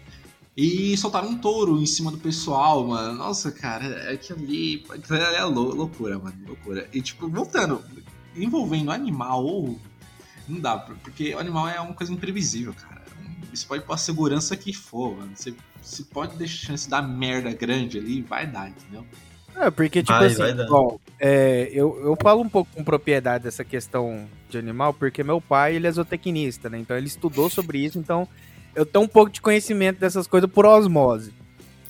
e 0.60 0.96
soltaram 0.96 1.28
um 1.28 1.38
touro 1.38 1.80
em 1.80 1.86
cima 1.86 2.10
do 2.10 2.18
pessoal, 2.18 2.84
mano. 2.84 3.14
Nossa, 3.16 3.52
cara, 3.52 3.84
é 3.84 4.14
aquilo 4.14 4.40
ali, 4.40 4.84
aquilo 4.90 5.16
é 5.16 5.44
loucura, 5.44 6.18
mano, 6.18 6.36
loucura. 6.48 6.88
E 6.92 7.00
tipo, 7.00 7.28
voltando, 7.28 7.80
envolvendo 8.34 8.90
animal, 8.90 9.76
não 10.48 10.58
dá, 10.58 10.76
porque 10.76 11.32
o 11.32 11.38
animal 11.38 11.68
é 11.68 11.80
uma 11.80 11.94
coisa 11.94 12.12
imprevisível, 12.12 12.74
cara. 12.74 13.04
Você 13.54 13.64
pode 13.66 13.84
pôr 13.84 13.92
a 13.92 13.96
segurança 13.96 14.56
que 14.56 14.72
for, 14.72 15.16
mano. 15.16 15.30
Você, 15.32 15.54
você 15.80 16.02
pode 16.02 16.36
deixar 16.36 16.54
a 16.54 16.66
chance 16.66 16.84
de 16.86 16.90
dar 16.90 17.02
merda 17.02 17.52
grande 17.52 17.96
ali, 17.96 18.20
vai 18.22 18.44
dar, 18.44 18.68
entendeu? 18.68 19.06
É, 19.54 19.70
porque, 19.70 20.02
tipo 20.02 20.12
vai, 20.18 20.26
assim, 20.26 20.38
vai 20.38 20.66
bom, 20.66 20.98
é, 21.20 21.70
eu, 21.72 22.00
eu 22.02 22.16
falo 22.20 22.40
um 22.42 22.48
pouco 22.48 22.68
com 22.74 22.82
propriedade 22.82 23.44
dessa 23.44 23.64
questão 23.64 24.28
de 24.50 24.58
animal, 24.58 24.92
porque 24.92 25.22
meu 25.22 25.40
pai, 25.40 25.76
ele 25.76 25.86
é 25.86 25.92
zootecnista, 25.92 26.68
né? 26.68 26.78
Então 26.78 26.96
ele 26.96 27.06
estudou 27.06 27.48
sobre 27.48 27.78
isso, 27.78 27.96
então 27.96 28.26
eu 28.78 28.86
tenho 28.86 29.04
um 29.04 29.08
pouco 29.08 29.32
de 29.32 29.40
conhecimento 29.40 29.98
dessas 29.98 30.28
coisas 30.28 30.48
por 30.48 30.64
osmose. 30.64 31.32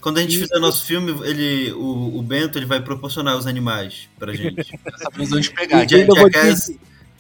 Quando 0.01 0.19
a 0.19 0.23
gente 0.23 0.37
e... 0.37 0.41
fizer 0.41 0.59
nosso 0.59 0.87
filme, 0.87 1.13
ele, 1.29 1.71
o, 1.73 2.19
o 2.19 2.23
Bento 2.23 2.59
ele 2.59 2.65
vai 2.65 2.81
proporcionar 2.81 3.37
os 3.37 3.47
animais 3.47 4.09
pra 4.19 4.33
gente. 4.35 4.59
Essa 4.87 5.11
visão 5.15 5.39
de 5.39 5.51
pegar. 5.51 5.85
E 5.85 5.95
ainda, 5.95 6.15
vou, 6.15 6.31
dirigir, 6.31 6.77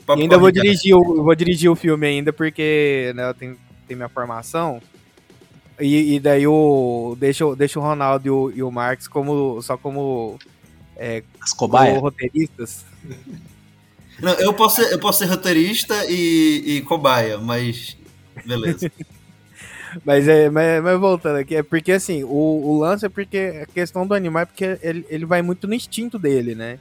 e 0.08 0.22
ainda 0.22 0.38
vou 0.38 0.50
dirigir, 0.50 0.96
o, 0.96 1.22
vou 1.22 1.34
dirigir 1.34 1.70
o 1.70 1.76
filme 1.76 2.06
ainda, 2.06 2.32
porque 2.32 3.12
né, 3.14 3.28
eu 3.28 3.34
tenho, 3.34 3.58
tenho 3.86 3.98
minha 3.98 4.08
formação. 4.08 4.80
E, 5.78 6.14
e, 6.14 6.20
daí 6.20 6.46
o. 6.46 7.14
Deixa, 7.20 7.54
deixa 7.54 7.78
o 7.78 7.82
Ronaldo 7.82 8.26
e 8.26 8.30
o, 8.30 8.52
e 8.56 8.62
o 8.62 8.70
Marx 8.70 9.06
como, 9.06 9.60
só 9.60 9.76
como. 9.76 10.38
É, 10.96 11.22
As 11.42 11.52
cobaia. 11.52 11.98
roteiristas. 11.98 12.86
Não, 14.18 14.32
eu 14.32 14.54
posso 14.54 14.82
ser, 14.82 14.92
eu 14.92 14.98
posso 14.98 15.18
ser 15.18 15.26
roteirista 15.26 15.94
e, 16.08 16.78
e 16.78 16.80
cobaia, 16.82 17.36
mas. 17.36 17.98
Beleza. 18.46 18.90
mas, 20.04 20.28
é, 20.28 20.50
mas, 20.50 20.82
mas, 20.82 20.98
voltando 20.98 21.36
aqui, 21.36 21.56
é 21.56 21.62
porque 21.62 21.92
assim, 21.92 22.24
o, 22.24 22.28
o 22.28 22.78
lance 22.78 23.06
é 23.06 23.08
porque 23.08 23.62
a 23.62 23.66
questão 23.66 24.06
do 24.06 24.14
animal 24.14 24.42
é 24.42 24.46
porque 24.46 24.78
ele, 24.82 25.06
ele 25.08 25.24
vai 25.24 25.42
muito 25.42 25.66
no 25.66 25.74
instinto 25.74 26.18
dele, 26.18 26.54
né? 26.54 26.78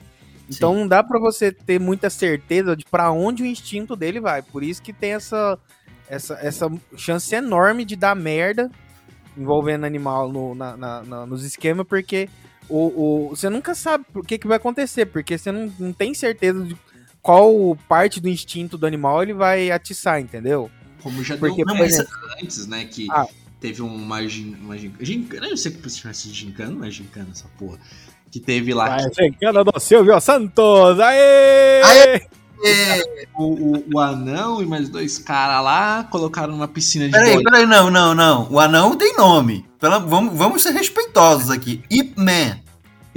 Então 0.49 0.73
Sim. 0.73 0.79
não 0.79 0.87
dá 0.87 1.03
para 1.03 1.19
você 1.19 1.51
ter 1.51 1.79
muita 1.79 2.09
certeza 2.09 2.75
de 2.75 2.85
para 2.85 3.11
onde 3.11 3.43
o 3.43 3.45
instinto 3.45 3.95
dele 3.95 4.19
vai. 4.19 4.41
Por 4.41 4.63
isso 4.63 4.81
que 4.81 4.93
tem 4.93 5.13
essa, 5.13 5.59
essa, 6.09 6.35
essa 6.35 6.71
chance 6.95 7.35
enorme 7.35 7.83
de 7.83 7.95
dar 7.95 8.15
merda 8.15 8.71
envolvendo 9.37 9.85
animal 9.85 10.31
no, 10.31 10.55
na, 10.55 10.75
na, 10.75 11.03
na, 11.03 11.25
nos 11.25 11.43
esquemas, 11.43 11.85
porque 11.85 12.27
o, 12.67 13.27
o, 13.27 13.29
você 13.29 13.49
nunca 13.49 13.75
sabe 13.75 14.05
o 14.13 14.23
que, 14.23 14.37
que 14.37 14.47
vai 14.47 14.57
acontecer, 14.57 15.05
porque 15.05 15.37
você 15.37 15.51
não, 15.51 15.71
não 15.79 15.93
tem 15.93 16.13
certeza 16.13 16.63
de 16.63 16.75
qual 17.21 17.77
parte 17.87 18.19
do 18.19 18.29
instinto 18.29 18.77
do 18.77 18.87
animal 18.87 19.21
ele 19.21 19.33
vai 19.33 19.69
atiçar, 19.69 20.19
entendeu? 20.19 20.71
Como 21.01 21.23
já 21.23 21.37
porque, 21.37 21.63
deu 21.63 21.75
exemplo, 21.83 22.13
antes, 22.41 22.67
né, 22.67 22.85
que 22.85 23.07
ah, 23.11 23.27
teve 23.59 23.81
uma, 23.81 24.19
uma 24.19 24.77
gincana, 24.77 25.45
eu 25.45 25.49
não 25.51 25.57
sei 25.57 25.71
que 25.71 25.89
se 25.89 25.99
chama 25.99 26.13
de 26.13 26.33
gincana, 26.33 26.71
não 26.71 26.83
é 26.83 26.91
gincana 26.91 27.27
essa 27.31 27.47
porra, 27.57 27.77
que 28.31 28.39
teve 28.39 28.73
lá... 28.73 28.89
Vai, 28.89 29.09
que... 29.09 29.23
gincana 29.25 29.63
do 29.63 29.79
Silvio 29.79 30.19
Santos, 30.19 30.99
aê! 30.99 31.81
aê! 31.83 32.27
O, 33.35 33.43
o, 33.43 33.83
o, 33.93 33.99
anão 33.99 34.61
e 34.61 34.65
mais 34.65 34.89
dois 34.89 35.19
caras 35.19 35.63
lá 35.63 36.03
colocaram 36.05 36.53
numa 36.53 36.67
piscina 36.67 37.05
de 37.05 37.11
Peraí, 37.11 37.43
peraí, 37.43 37.65
não, 37.67 37.91
não, 37.91 38.15
não. 38.15 38.51
O 38.51 38.59
anão 38.59 38.95
tem 38.95 39.15
nome. 39.15 39.63
Pela, 39.79 39.99
vamos, 39.99 40.35
vamos 40.35 40.63
ser 40.63 40.71
respeitosos 40.71 41.51
aqui. 41.51 41.83
Ip 41.89 42.15
Man. 42.17 42.57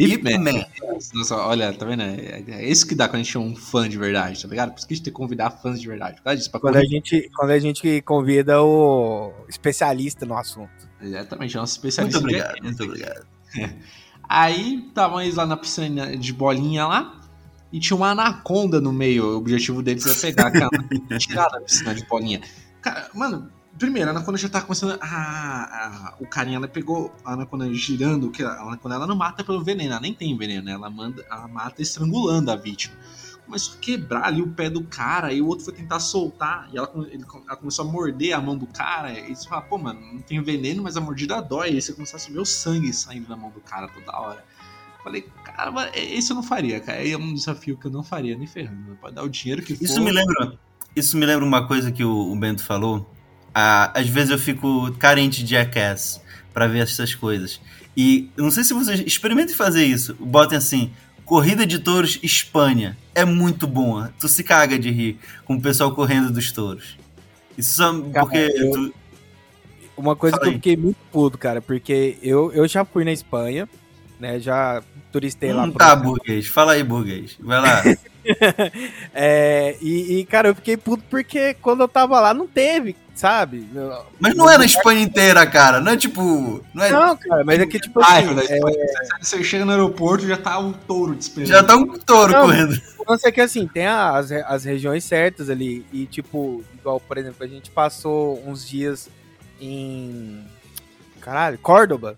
Ip 0.00 0.38
Man. 0.38 0.64
Nossa, 1.14 1.36
olha, 1.36 1.72
tá 1.72 1.84
vendo? 1.84 2.02
É, 2.02 2.42
é, 2.46 2.68
isso 2.68 2.86
que 2.86 2.94
dá 2.94 3.06
quando 3.06 3.20
a 3.20 3.22
gente 3.22 3.36
é 3.36 3.40
um 3.40 3.54
fã 3.54 3.88
de 3.88 3.98
verdade, 3.98 4.40
tá 4.40 4.48
ligado? 4.48 4.72
Por 4.72 4.78
isso 4.78 4.86
que 4.86 4.94
a 4.94 4.96
gente 4.96 5.04
tem 5.04 5.12
que 5.12 5.16
convidar 5.16 5.50
fãs 5.50 5.80
de 5.80 5.86
verdade. 5.86 6.20
Disso, 6.36 6.50
quando, 6.50 6.76
a 6.76 6.84
gente, 6.84 7.30
quando 7.36 7.50
a 7.50 7.58
gente 7.58 8.00
convida 8.02 8.62
o 8.62 9.32
especialista 9.48 10.24
no 10.24 10.36
assunto. 10.36 10.88
Exatamente, 11.00 11.56
é 11.56 11.60
nosso 11.60 11.74
especialista. 11.74 12.20
Muito 12.20 12.30
obrigado, 12.30 12.62
muito 12.62 12.82
obrigado. 12.82 13.26
Aí 14.28 14.86
estavam 14.86 15.20
eles 15.20 15.34
lá 15.34 15.44
na 15.44 15.56
piscina 15.56 16.16
de 16.16 16.32
bolinha 16.32 16.86
lá 16.86 17.20
e 17.72 17.80
tinha 17.80 17.96
uma 17.96 18.10
anaconda 18.10 18.80
no 18.80 18.92
meio. 18.92 19.24
O 19.24 19.36
objetivo 19.38 19.82
deles 19.82 20.06
era 20.06 20.14
pegar 20.14 20.46
aquela 20.46 20.70
tirar 21.18 21.48
da 21.48 21.60
piscina 21.60 21.94
de 21.94 22.06
bolinha. 22.06 22.40
Cara, 22.80 23.10
mano, 23.12 23.50
primeiro, 23.78 24.08
a 24.08 24.12
anaconda 24.12 24.38
já 24.38 24.48
tá 24.48 24.60
começando. 24.60 24.98
O 26.20 26.26
carinha 26.26 26.56
ela 26.56 26.68
pegou 26.68 27.14
a 27.24 27.32
anaconda 27.32 27.72
girando, 27.72 28.30
que 28.30 28.42
a 28.42 28.60
anaconda 28.60 28.94
ela 28.94 29.06
não 29.06 29.16
mata 29.16 29.42
pelo 29.42 29.62
veneno, 29.62 29.92
ela 29.92 30.00
nem 30.00 30.14
tem 30.14 30.36
veneno, 30.36 30.64
né? 30.64 30.72
ela 30.72 30.90
manda, 30.90 31.24
ela 31.30 31.48
mata 31.48 31.80
estrangulando 31.82 32.50
a 32.50 32.56
vítima. 32.56 32.94
Começou 33.44 33.74
a 33.74 33.78
quebrar 33.78 34.24
ali 34.26 34.40
o 34.40 34.48
pé 34.48 34.70
do 34.70 34.84
cara, 34.84 35.32
e 35.32 35.42
o 35.42 35.46
outro 35.46 35.64
foi 35.64 35.74
tentar 35.74 35.98
soltar, 35.98 36.68
e 36.72 36.78
ela, 36.78 36.88
ele, 37.10 37.24
ela 37.48 37.56
começou 37.56 37.84
a 37.84 37.90
morder 37.90 38.32
a 38.32 38.40
mão 38.40 38.56
do 38.56 38.66
cara, 38.66 39.12
e 39.18 39.34
você 39.34 39.48
fala, 39.48 39.62
pô, 39.62 39.76
mano, 39.76 40.00
não 40.00 40.20
tem 40.20 40.40
veneno, 40.40 40.84
mas 40.84 40.96
a 40.96 41.00
mordida 41.00 41.40
dói, 41.42 41.70
e 41.70 41.74
aí 41.74 41.82
você 41.82 41.92
começasse 41.92 42.30
a 42.30 42.32
ver 42.32 42.38
o 42.38 42.44
sangue 42.44 42.92
saindo 42.92 43.28
da 43.28 43.36
mão 43.36 43.50
do 43.50 43.60
cara 43.60 43.88
toda 43.88 44.16
hora. 44.16 44.44
Falei, 45.02 45.26
cara, 45.44 45.90
esse 45.94 46.30
eu 46.30 46.36
não 46.36 46.42
faria, 46.42 46.78
cara. 46.78 47.06
É 47.06 47.16
um 47.16 47.32
desafio 47.32 47.76
que 47.76 47.86
eu 47.86 47.90
não 47.90 48.02
faria, 48.02 48.36
nem 48.36 48.46
ferrando. 48.46 48.96
Pode 49.00 49.14
dar 49.14 49.22
o 49.22 49.28
dinheiro 49.28 49.62
que 49.62 49.74
for. 49.74 49.82
Isso 49.82 50.00
me 50.00 50.12
lembra, 50.12 50.58
isso 50.94 51.16
me 51.16 51.24
lembra 51.24 51.44
uma 51.44 51.66
coisa 51.66 51.90
que 51.90 52.04
o, 52.04 52.30
o 52.30 52.36
Bento 52.36 52.62
falou. 52.62 53.10
Ah, 53.54 53.90
às 53.94 54.08
vezes 54.08 54.30
eu 54.30 54.38
fico 54.38 54.92
carente 54.98 55.42
de 55.44 55.50
Jackass 55.50 56.20
para 56.52 56.66
ver 56.66 56.80
essas 56.80 57.14
coisas. 57.14 57.60
E 57.96 58.28
não 58.36 58.50
sei 58.50 58.64
se 58.64 58.72
vocês 58.72 59.00
experimentem 59.00 59.54
fazer 59.54 59.84
isso. 59.84 60.14
Botem 60.18 60.56
assim, 60.56 60.90
Corrida 61.24 61.66
de 61.66 61.78
Touros 61.78 62.18
Espanha. 62.22 62.96
É 63.14 63.24
muito 63.24 63.66
boa. 63.66 64.12
Tu 64.18 64.28
se 64.28 64.42
caga 64.42 64.78
de 64.78 64.90
rir 64.90 65.18
com 65.44 65.54
o 65.54 65.60
pessoal 65.60 65.94
correndo 65.94 66.30
dos 66.30 66.50
touros. 66.50 66.96
Isso 67.56 67.74
só 67.74 67.92
porque 67.92 68.38
eu... 68.38 68.70
tu... 68.70 68.94
Uma 69.96 70.16
coisa 70.16 70.36
Fala 70.36 70.44
que 70.44 70.48
aí. 70.48 70.54
eu 70.54 70.58
fiquei 70.58 70.76
muito 70.76 70.96
puto, 71.12 71.36
cara, 71.36 71.60
porque 71.60 72.16
eu, 72.22 72.50
eu 72.52 72.66
já 72.66 72.84
fui 72.86 73.04
na 73.04 73.12
Espanha, 73.12 73.68
né? 74.20 74.38
Já 74.38 74.82
turistei 75.10 75.52
lá. 75.52 75.68
Tá, 75.72 75.96
burguês. 75.96 76.46
Fala 76.46 76.72
aí, 76.72 76.84
burguês. 76.84 77.36
Vai 77.40 77.60
lá. 77.60 77.82
é, 79.14 79.76
e, 79.80 80.18
e, 80.18 80.24
cara, 80.26 80.48
eu 80.48 80.54
fiquei 80.54 80.76
puto 80.76 81.02
porque 81.08 81.54
quando 81.54 81.80
eu 81.80 81.88
tava 81.88 82.20
lá 82.20 82.34
não 82.34 82.46
teve, 82.46 82.94
sabe? 83.14 83.66
Mas 84.18 84.36
não 84.36 84.48
é 84.48 84.58
na 84.58 84.66
Espanha 84.66 85.00
inteira, 85.00 85.44
cara. 85.46 85.80
Não 85.80 85.92
é 85.92 85.96
tipo. 85.96 86.62
Não, 86.74 86.84
é... 86.84 86.90
não 86.90 87.16
cara, 87.16 87.44
mas 87.44 87.58
é 87.58 87.66
que 87.66 87.80
tipo 87.80 88.00
assim. 88.00 88.28
é... 88.48 89.18
Você 89.20 89.42
chega 89.42 89.64
no 89.64 89.72
aeroporto 89.72 90.26
já 90.26 90.36
tá 90.36 90.58
um 90.58 90.72
touro 90.72 91.16
te 91.16 91.46
Já 91.46 91.62
tá 91.62 91.76
um 91.76 91.86
touro 91.98 92.32
não, 92.32 92.42
correndo. 92.42 92.80
Não 93.08 93.18
sei 93.18 93.32
que 93.32 93.40
assim, 93.40 93.66
tem 93.66 93.86
as, 93.86 94.30
as 94.30 94.64
regiões 94.64 95.02
certas 95.02 95.48
ali. 95.48 95.84
E 95.92 96.06
tipo, 96.06 96.62
igual, 96.78 97.00
por 97.00 97.16
exemplo, 97.16 97.42
a 97.42 97.48
gente 97.48 97.70
passou 97.70 98.42
uns 98.46 98.68
dias 98.68 99.08
em. 99.60 100.44
Caralho, 101.20 101.58
Córdoba 101.58 102.16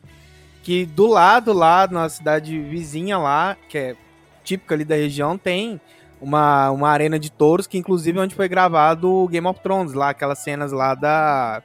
que 0.62 0.87
do 0.87 1.07
lado 1.07 1.52
lá, 1.52 1.88
na 1.88 2.09
cidade 2.09 2.59
vizinha 2.61 3.19
lá, 3.19 3.57
que 3.69 3.76
é 3.76 3.97
típica 4.45 4.75
ali 4.75 4.85
da 4.85 4.95
região, 4.95 5.37
tem 5.37 5.81
uma, 6.21 6.71
uma 6.71 6.88
arena 6.88 7.19
de 7.19 7.31
touros, 7.31 7.66
que 7.66 7.76
inclusive 7.76 8.19
é 8.19 8.23
onde 8.23 8.35
foi 8.35 8.49
gravado 8.49 9.11
o 9.11 9.28
Game 9.28 9.47
of 9.47 9.61
Thrones, 9.61 9.92
lá, 9.92 10.11
aquelas 10.11 10.38
cenas 10.38 10.71
lá 10.71 10.95
da, 10.95 11.62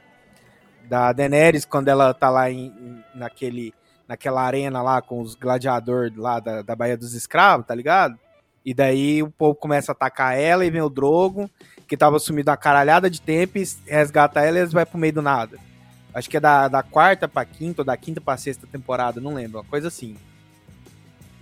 da 0.88 1.12
Daenerys, 1.12 1.64
quando 1.64 1.88
ela 1.88 2.12
tá 2.12 2.28
lá 2.28 2.50
em, 2.50 3.02
naquele, 3.14 3.72
naquela 4.06 4.42
arena 4.42 4.82
lá 4.82 5.00
com 5.00 5.20
os 5.20 5.36
gladiadores 5.36 6.16
lá 6.16 6.40
da, 6.40 6.62
da 6.62 6.74
Baía 6.74 6.96
dos 6.96 7.14
Escravos, 7.14 7.66
tá 7.66 7.74
ligado? 7.74 8.18
E 8.64 8.74
daí 8.74 9.22
o 9.22 9.30
povo 9.30 9.54
começa 9.54 9.92
a 9.92 9.94
atacar 9.94 10.36
ela 10.36 10.64
e 10.64 10.70
vem 10.70 10.82
o 10.82 10.90
Drogo, 10.90 11.48
que 11.86 11.96
tava 11.96 12.18
sumido 12.18 12.50
uma 12.50 12.56
caralhada 12.56 13.08
de 13.08 13.20
tempo, 13.20 13.58
e 13.58 13.64
resgata 13.86 14.40
ela 14.40 14.58
e 14.58 14.60
eles 14.60 14.72
vai 14.72 14.84
pro 14.84 14.98
meio 14.98 15.12
do 15.12 15.22
nada. 15.22 15.67
Acho 16.14 16.28
que 16.28 16.36
é 16.36 16.40
da, 16.40 16.68
da 16.68 16.82
quarta 16.82 17.28
pra 17.28 17.44
quinta 17.44 17.82
ou 17.82 17.84
da 17.84 17.96
quinta 17.96 18.20
pra 18.20 18.36
sexta 18.36 18.66
temporada, 18.66 19.20
não 19.20 19.34
lembro, 19.34 19.58
uma 19.58 19.64
coisa 19.64 19.88
assim. 19.88 20.16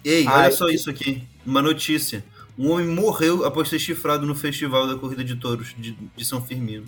Ei, 0.04 0.26
olha 0.26 0.52
só 0.52 0.68
isso 0.68 0.90
aqui, 0.90 1.22
uma 1.44 1.62
notícia. 1.62 2.24
Um 2.58 2.70
homem 2.70 2.86
morreu 2.86 3.44
após 3.44 3.68
ser 3.68 3.78
chifrado 3.78 4.26
no 4.26 4.34
festival 4.34 4.86
da 4.86 4.96
corrida 4.96 5.22
de 5.22 5.36
touros 5.36 5.74
de, 5.76 5.92
de 5.92 6.24
São 6.24 6.40
Firmino. 6.40 6.86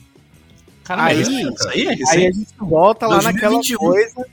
Cara, 0.83 1.05
aí, 1.05 1.21
isso, 1.21 1.69
aí, 1.69 1.87
é 1.87 1.91
aí 1.91 2.27
a 2.27 2.33
gente 2.33 2.55
volta 2.59 3.07
lá 3.07 3.19
2021. 3.19 3.33
naquela 3.33 3.79
coisa. 3.79 4.27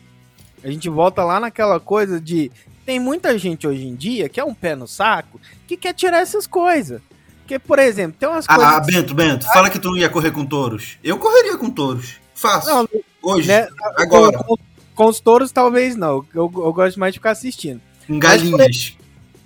A 0.63 0.71
gente 0.71 0.89
volta 0.89 1.23
lá 1.23 1.39
naquela 1.39 1.79
coisa 1.79 2.21
de. 2.21 2.49
Tem 2.85 2.99
muita 2.99 3.37
gente 3.37 3.67
hoje 3.67 3.85
em 3.85 3.95
dia 3.95 4.29
que 4.29 4.39
é 4.39 4.43
um 4.43 4.53
pé 4.53 4.75
no 4.75 4.87
saco 4.87 5.39
que 5.67 5.75
quer 5.75 5.93
tirar 5.93 6.19
essas 6.19 6.47
coisas. 6.47 7.01
Porque, 7.39 7.59
por 7.59 7.77
exemplo, 7.77 8.17
tem 8.17 8.29
umas 8.29 8.45
ah, 8.47 8.55
coisas. 8.55 8.73
Ah, 8.73 8.79
Bento, 8.79 9.13
Bento, 9.13 9.45
fala 9.47 9.69
que 9.69 9.77
tu 9.77 9.89
não 9.89 9.97
ia 9.97 10.09
correr 10.09 10.31
com 10.31 10.45
touros. 10.45 10.97
Eu 11.03 11.19
correria 11.19 11.57
com 11.57 11.69
touros. 11.69 12.15
Fácil. 12.33 12.73
Não, 12.73 12.89
Hoje, 13.25 13.47
né? 13.47 13.67
agora. 13.97 14.37
Com, 14.37 14.55
com, 14.93 15.05
os 15.05 15.19
touros, 15.19 15.51
talvez 15.51 15.95
não. 15.95 16.25
Eu, 16.33 16.51
eu 16.55 16.73
gosto 16.73 16.99
mais 16.99 17.13
de 17.13 17.19
ficar 17.19 17.31
assistindo. 17.31 17.81
Em 18.07 18.19
galinhas. 18.19 18.95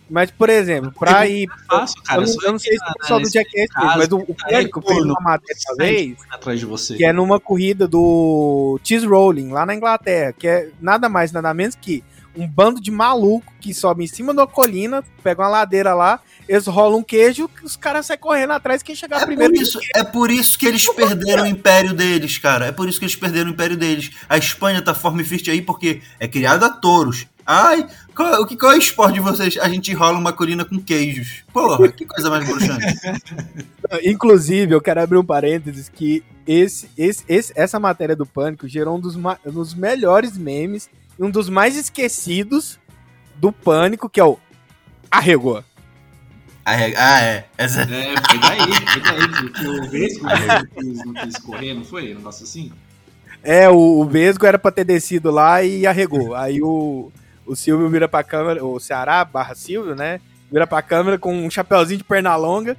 Mas, 0.10 0.32
por 0.32 0.50
exemplo, 0.50 0.92
pra 0.92 1.28
ir. 1.28 1.48
Fácil, 1.68 2.02
cara, 2.02 2.22
eu, 2.22 2.26
não, 2.26 2.36
eu 2.44 2.52
não 2.54 2.60
sei 2.60 2.78
se 2.78 2.84
o 2.84 2.94
pessoal 3.00 3.22
do 3.22 3.30
Jackass 3.30 3.54
fez, 3.54 3.96
mas 3.96 4.12
o, 4.12 4.18
o 4.18 4.36
Périco 4.36 4.82
fez 4.82 5.04
uma 5.04 5.22
matéria 5.22 5.62
uma 5.70 5.76
vez. 5.78 6.18
Atrás 6.32 6.60
de 6.60 6.66
você. 6.66 6.96
Que 6.96 7.06
é 7.06 7.14
numa 7.14 7.40
corrida 7.40 7.88
do 7.88 8.80
Cheese 8.84 9.06
Rolling, 9.06 9.52
lá 9.52 9.66
na 9.66 9.76
Inglaterra. 9.76 10.34
Que 10.34 10.48
é 10.48 10.70
nada 10.82 11.08
mais, 11.08 11.32
nada 11.32 11.54
menos 11.54 11.76
que 11.76 12.04
um 12.40 12.48
bando 12.48 12.80
de 12.80 12.90
maluco 12.90 13.52
que 13.60 13.74
sobe 13.74 14.04
em 14.04 14.08
cima 14.08 14.34
da 14.34 14.48
colina, 14.48 15.04
pega 15.22 15.42
uma 15.42 15.50
ladeira 15.50 15.94
lá, 15.94 16.20
eles 16.48 16.66
rolam 16.68 17.00
um 17.00 17.04
queijo, 17.04 17.50
os 17.64 17.76
caras 17.76 18.06
saem 18.06 18.20
correndo 18.20 18.54
atrás, 18.54 18.82
quem 18.82 18.96
chegar 18.96 19.22
é 19.22 19.26
primeiro. 19.26 19.54
Por 19.54 19.62
isso, 19.62 19.80
é 19.94 20.04
por 20.04 20.32
isso 20.32 20.58
que 20.58 20.66
eles 20.66 20.88
perderam 20.94 21.44
o 21.44 21.48
império 21.48 21.94
deles, 21.94 22.38
cara. 22.38 22.68
É 22.68 22.72
por 22.72 22.88
isso 22.88 22.98
que 22.98 23.06
eles 23.06 23.16
perderam 23.16 23.50
o 23.50 23.54
império 23.54 23.78
deles. 23.78 24.12
A 24.28 24.38
Espanha 24.38 24.82
tá 24.82 24.94
forme 24.94 25.24
firte 25.24 25.52
aí 25.52 25.62
porque 25.62 26.02
é 26.20 26.28
criada 26.28 26.66
a 26.66 26.70
touros. 26.70 27.28
Ai, 27.46 27.88
qual, 28.16 28.46
que, 28.46 28.56
qual 28.56 28.74
é 28.74 28.76
o 28.76 28.80
esporte 28.80 29.16
de 29.16 29.20
vocês? 29.22 29.58
A 29.58 29.68
gente 29.68 29.92
rola 29.94 30.20
uma 30.20 30.32
colina 30.32 30.64
com 30.64 30.80
queijos. 30.80 31.44
Porra, 31.52 31.92
que 31.92 32.06
coisa 32.06 32.30
mais 32.30 32.48
bruxante. 32.48 32.86
Inclusive, 34.06 34.74
eu 34.74 34.82
quero 34.82 35.02
abrir 35.02 35.18
um 35.18 35.26
parênteses 35.26 35.90
que 35.90 36.24
esse, 36.46 36.90
esse, 36.96 37.24
esse, 37.28 37.52
essa 37.56 37.80
matéria 37.80 38.16
do 38.16 38.26
Pânico 38.26 38.68
gerou 38.68 38.98
um 38.98 39.00
dos, 39.00 39.16
um 39.16 39.52
dos 39.52 39.74
melhores 39.74 40.38
memes 40.38 40.90
e 41.20 41.24
um 41.24 41.30
dos 41.30 41.50
mais 41.50 41.76
esquecidos 41.76 42.80
do 43.36 43.52
Pânico, 43.52 44.10
que 44.10 44.20
é 44.20 44.24
o 44.24 44.40
Arregou. 45.12 45.64
Arregou. 46.64 47.00
Ah, 47.00 47.22
é. 47.22 47.46
Essa... 47.58 47.82
É, 47.82 48.16
foi 48.28 48.40
daí, 48.40 48.60
foi 48.60 49.02
daí 49.02 49.52
que, 49.52 49.68
o 49.68 49.90
Vesgo 49.90 50.26
não 51.06 51.14
quis 51.14 51.38
correr, 51.40 51.74
não 51.74 51.84
foi? 51.84 52.14
Um 52.14 52.18
negócio 52.18 52.44
assim? 52.44 52.72
É, 53.44 53.70
o, 53.70 53.76
o 53.76 54.06
Vesgo 54.06 54.46
era 54.46 54.58
pra 54.58 54.72
ter 54.72 54.84
descido 54.84 55.32
lá 55.32 55.64
e 55.64 55.86
arregou. 55.86 56.36
Aí 56.36 56.62
o, 56.62 57.12
o 57.46 57.56
Silvio 57.56 57.90
vira 57.90 58.08
pra 58.08 58.24
câmera, 58.24 58.64
o 58.64 58.80
Ceará 58.80 59.26
barra 59.26 59.56
Silvio, 59.56 59.96
né? 59.96 60.22
Vira 60.52 60.66
pra 60.66 60.82
câmera 60.82 61.18
com 61.18 61.34
um 61.34 61.50
chapéuzinho 61.50 61.98
de 61.98 62.04
perna 62.04 62.36
longa, 62.36 62.78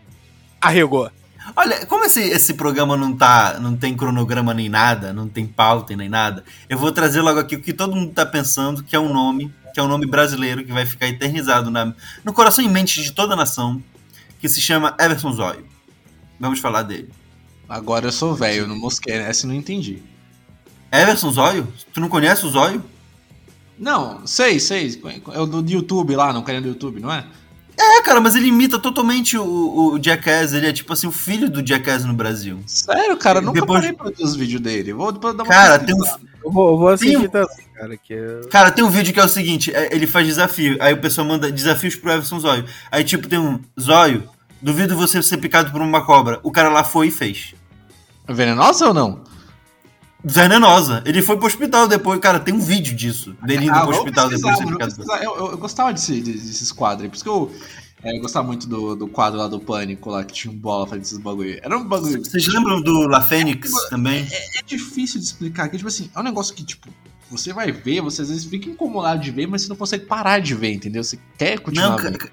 arregou. 0.61 1.11
Olha, 1.57 1.87
como 1.87 2.05
esse, 2.05 2.21
esse 2.21 2.55
programa 2.55 2.97
não 2.97 3.17
tá, 3.17 3.59
não 3.61 3.77
tem 3.77 3.97
cronograma 3.97 4.53
nem 4.55 4.69
nada, 4.69 5.13
não 5.13 5.29
tem 5.29 5.47
pauta 5.47 5.97
nem 5.97 6.09
nada, 6.09 6.45
eu 6.69 6.79
vou 6.79 6.93
trazer 6.93 7.21
logo 7.21 7.41
aqui 7.41 7.57
o 7.57 7.61
que 7.61 7.73
todo 7.73 7.97
mundo 7.97 8.13
tá 8.13 8.25
pensando, 8.27 8.83
que 8.83 8.95
é 8.95 9.01
um 9.01 9.13
nome, 9.13 9.53
que 9.73 9.81
é 9.81 9.83
um 9.83 9.89
nome 9.89 10.07
brasileiro 10.07 10.65
que 10.65 10.73
vai 10.73 10.85
ficar 10.85 11.09
eternizado 11.09 11.71
na, 11.71 11.95
no 12.25 12.33
coração 12.33 12.65
e 12.65 12.69
mente 12.69 13.03
de 13.03 13.13
toda 13.13 13.35
a 13.35 13.37
nação, 13.37 13.83
que 14.39 14.49
se 14.49 14.61
chama 14.61 14.95
Everson 14.99 15.33
Zóio. 15.33 15.65
Vamos 16.39 16.61
falar 16.61 16.83
dele. 16.83 17.11
Agora 17.69 18.07
eu 18.07 18.13
sou 18.13 18.35
velho, 18.35 18.67
não 18.67 18.77
mosquei, 18.77 19.15
essa 19.15 19.47
eu 19.47 19.49
não 19.49 19.55
entendi. 19.55 20.03
Everson 20.93 21.31
Zóio? 21.31 21.73
Tu 21.93 22.01
não 22.01 22.09
conhece 22.09 22.45
o 22.45 22.51
Zóio? 22.51 22.85
Não, 23.79 24.27
sei, 24.27 24.61
sei. 24.61 25.01
É 25.33 25.41
o 25.41 25.47
do 25.47 25.71
YouTube 25.71 26.15
lá, 26.15 26.33
não 26.33 26.43
querendo 26.43 26.65
do 26.65 26.69
YouTube, 26.71 27.01
não 27.01 27.11
é? 27.11 27.25
É, 27.83 28.03
cara, 28.03 28.21
mas 28.21 28.37
ele 28.37 28.49
imita 28.49 28.79
totalmente 28.79 29.39
o, 29.39 29.95
o 29.95 29.99
Jackass. 30.03 30.53
Ele 30.53 30.67
é 30.67 30.73
tipo 30.73 30.93
assim, 30.93 31.07
o 31.07 31.13
filho 31.13 31.49
do 31.49 31.67
Jackass 31.67 32.05
no 32.05 32.13
Brasil. 32.13 32.59
Sério, 32.67 33.17
cara? 33.17 33.39
Eu 33.39 33.43
nunca 33.43 33.61
depois... 33.61 33.81
parei 33.81 33.97
pra 33.97 34.11
ver 34.11 34.23
os 34.23 34.37
vídeos 34.37 34.61
dele. 34.61 34.93
Vou 34.93 35.11
depois 35.11 35.35
dar 35.35 35.45
uma 35.45 35.49
Cara, 35.49 35.79
tem 35.79 35.95
um. 35.95 36.05
Eu 36.45 36.51
vou, 36.51 36.73
eu 36.73 36.79
vou 36.79 36.89
assistir 36.89 37.19
tem... 37.19 37.29
também, 37.31 37.67
cara. 37.75 37.97
Que 37.97 38.13
eu... 38.13 38.49
Cara, 38.51 38.71
tem 38.71 38.85
um 38.85 38.91
vídeo 38.91 39.15
que 39.15 39.21
é 39.21 39.25
o 39.25 39.29
seguinte: 39.29 39.75
é, 39.75 39.95
ele 39.95 40.07
faz 40.07 40.27
desafio. 40.27 40.77
Aí 40.79 40.93
o 40.93 41.01
pessoal 41.01 41.27
manda 41.27 41.51
desafios 41.51 41.97
pro 41.97 42.13
Everson 42.13 42.39
Zóio. 42.39 42.67
Aí, 42.91 43.03
tipo, 43.03 43.27
tem 43.27 43.39
um 43.39 43.59
Zóio, 43.81 44.29
duvido 44.61 44.95
você 44.95 45.23
ser 45.23 45.39
picado 45.39 45.73
por 45.73 45.81
uma 45.81 46.05
cobra. 46.05 46.39
O 46.43 46.53
cara 46.53 46.69
lá 46.69 46.85
foi 46.85 47.09
e 47.09 47.11
fez. 47.11 47.55
Venenosa 48.29 48.89
ou 48.89 48.95
não? 48.95 49.30
Venenosa. 50.23 51.03
Ele 51.07 51.23
foi 51.23 51.37
pro 51.37 51.47
hospital 51.47 51.89
depois, 51.89 52.21
cara, 52.21 52.41
tem 52.41 52.55
um 52.55 52.61
vídeo 52.61 52.95
disso, 52.95 53.35
dele 53.43 53.65
indo 53.65 53.75
ah, 53.75 53.83
pro 53.83 53.97
hospital 53.97 54.29
depois 54.29 54.59
de 54.59 54.65
eu, 54.65 55.37
eu, 55.37 55.51
eu, 55.53 55.59
gostava 55.59 55.93
desse, 55.93 56.21
desses 56.21 56.73
quadros, 56.73 57.09
por 57.09 57.15
isso 57.15 57.25
que 57.25 57.31
eu, 57.31 57.53
é, 58.03 58.17
eu 58.17 58.21
gostava 58.21 58.47
muito 58.47 58.67
do, 58.67 58.97
do 58.97 59.07
quadro 59.09 59.39
lá 59.39 59.47
do 59.47 59.61
Pânico, 59.61 60.11
lá 60.11 60.25
que 60.25 60.33
tinha 60.33 60.53
um 60.53 60.57
bola 60.57 60.87
fazendo 60.87 61.03
esses 61.03 61.19
bagulho. 61.19 61.59
Era 61.63 61.77
um 61.77 61.87
bagulho. 61.87 62.25
Vocês 62.25 62.47
lembram 62.47 62.81
do 62.81 63.07
La 63.07 63.21
Fênix 63.21 63.73
é, 63.73 63.89
também? 63.91 64.27
É, 64.31 64.59
é, 64.59 64.63
difícil 64.65 65.21
de 65.21 65.27
explicar, 65.27 65.69
que 65.69 65.77
tipo 65.77 65.89
assim, 65.89 66.11
é 66.15 66.21
um 66.21 66.23
negócio 66.23 66.55
que, 66.55 66.65
tipo, 66.65 66.89
você 67.31 67.53
vai 67.53 67.71
ver, 67.71 68.01
você 68.01 68.23
às 68.23 68.29
vezes 68.29 68.45
fica 68.45 68.69
incomodado 68.69 69.21
de 69.21 69.31
ver, 69.31 69.47
mas 69.47 69.63
você 69.63 69.69
não 69.69 69.77
consegue 69.77 70.07
parar 70.07 70.41
de 70.41 70.55
ver, 70.55 70.73
entendeu? 70.73 71.05
Você 71.05 71.19
quer 71.37 71.59
continuar. 71.61 71.91
Não, 71.91 71.97
vendo. 71.99 72.31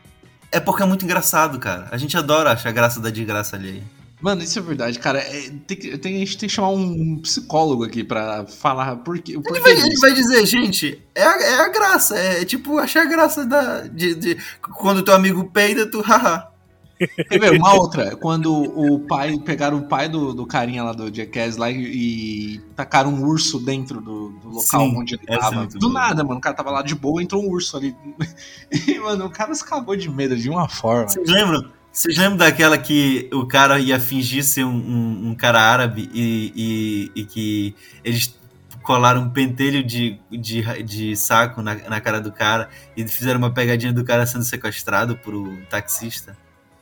é 0.51 0.59
porque 0.59 0.83
é 0.83 0.85
muito 0.85 1.03
engraçado, 1.03 1.59
cara. 1.59 1.89
A 1.91 1.97
gente 1.97 2.15
adora 2.15 2.51
achar 2.51 2.71
graça 2.71 3.01
da 3.01 3.09
desgraça 3.09 3.57
ali. 3.57 3.83
Mano, 4.19 4.41
isso 4.41 4.57
é 4.57 4.61
verdade, 4.61 4.97
cara. 4.97 5.19
É, 5.19 5.51
tem, 5.67 5.97
tem, 5.97 6.15
a 6.15 6.19
gente 6.19 6.37
tem 6.37 6.49
que 6.49 6.55
chamar 6.55 6.69
um 6.69 7.19
psicólogo 7.19 7.83
aqui 7.83 8.03
pra 8.03 8.45
falar 8.47 8.95
por 8.97 9.19
quê. 9.19 9.33
Ele, 9.33 9.59
vai, 9.59 9.73
ele 9.73 9.97
vai 9.99 10.13
dizer, 10.13 10.45
gente, 10.45 11.01
é 11.13 11.23
a, 11.23 11.41
é 11.41 11.61
a 11.61 11.69
graça. 11.69 12.17
É, 12.17 12.43
tipo 12.43 12.79
achar 12.79 13.03
a 13.03 13.09
graça 13.09 13.45
da, 13.45 13.81
de, 13.81 14.15
de 14.15 14.37
quando 14.61 15.03
teu 15.03 15.13
amigo 15.13 15.45
peida, 15.51 15.85
tu 15.85 16.01
haha. 16.01 16.49
Quer 16.97 17.39
ver, 17.39 17.51
uma 17.59 17.75
outra, 17.75 18.15
quando 18.15 18.51
o 18.51 18.99
pai, 19.01 19.37
pegaram 19.37 19.77
o 19.77 19.87
pai 19.87 20.09
do, 20.09 20.33
do 20.33 20.47
carinha 20.47 20.83
lá 20.83 20.93
do 20.93 21.13
Jackass 21.13 21.55
lá 21.55 21.69
e, 21.69 22.55
e 22.55 22.59
tacaram 22.75 23.11
um 23.11 23.23
urso 23.23 23.59
dentro 23.59 24.01
do, 24.01 24.29
do 24.29 24.49
local 24.49 24.81
Sim, 24.81 24.97
onde 24.97 25.13
ele 25.13 25.39
tava. 25.39 25.65
É 25.65 25.67
do 25.67 25.89
nada, 25.89 26.23
mano, 26.23 26.39
o 26.39 26.41
cara 26.41 26.55
tava 26.55 26.71
lá 26.71 26.81
de 26.81 26.95
boa, 26.95 27.21
entrou 27.21 27.43
um 27.43 27.49
urso 27.49 27.77
ali. 27.77 27.95
E, 28.87 28.99
mano, 28.99 29.25
o 29.25 29.29
cara 29.29 29.53
se 29.53 29.63
cagou 29.63 29.95
de 29.95 30.09
medo 30.09 30.35
de 30.35 30.49
uma 30.49 30.67
forma. 30.67 31.07
Vocês 31.07 31.29
lembram? 31.29 31.76
Vocês 31.97 32.15
lembram 32.15 32.37
daquela 32.37 32.77
que 32.77 33.27
o 33.33 33.47
cara 33.47 33.79
ia 33.79 33.99
fingir 33.99 34.43
ser 34.43 34.63
um, 34.63 34.69
um, 34.69 35.29
um 35.29 35.35
cara 35.35 35.59
árabe 35.59 36.07
e, 36.13 36.53
e, 36.55 37.21
e, 37.21 37.25
que 37.25 37.75
eles 38.03 38.39
colaram 38.83 39.23
um 39.23 39.29
pentelho 39.31 39.83
de, 39.83 40.19
de, 40.29 40.61
de 40.83 41.15
saco 41.15 41.59
na, 41.63 41.73
na 41.73 41.99
cara 41.99 42.21
do 42.21 42.31
cara 42.31 42.69
e 42.95 43.07
fizeram 43.07 43.39
uma 43.39 43.51
pegadinha 43.51 43.91
do 43.91 44.05
cara 44.05 44.27
sendo 44.27 44.43
sequestrado 44.43 45.17
por 45.17 45.33
um 45.33 45.59
taxista? 45.71 46.37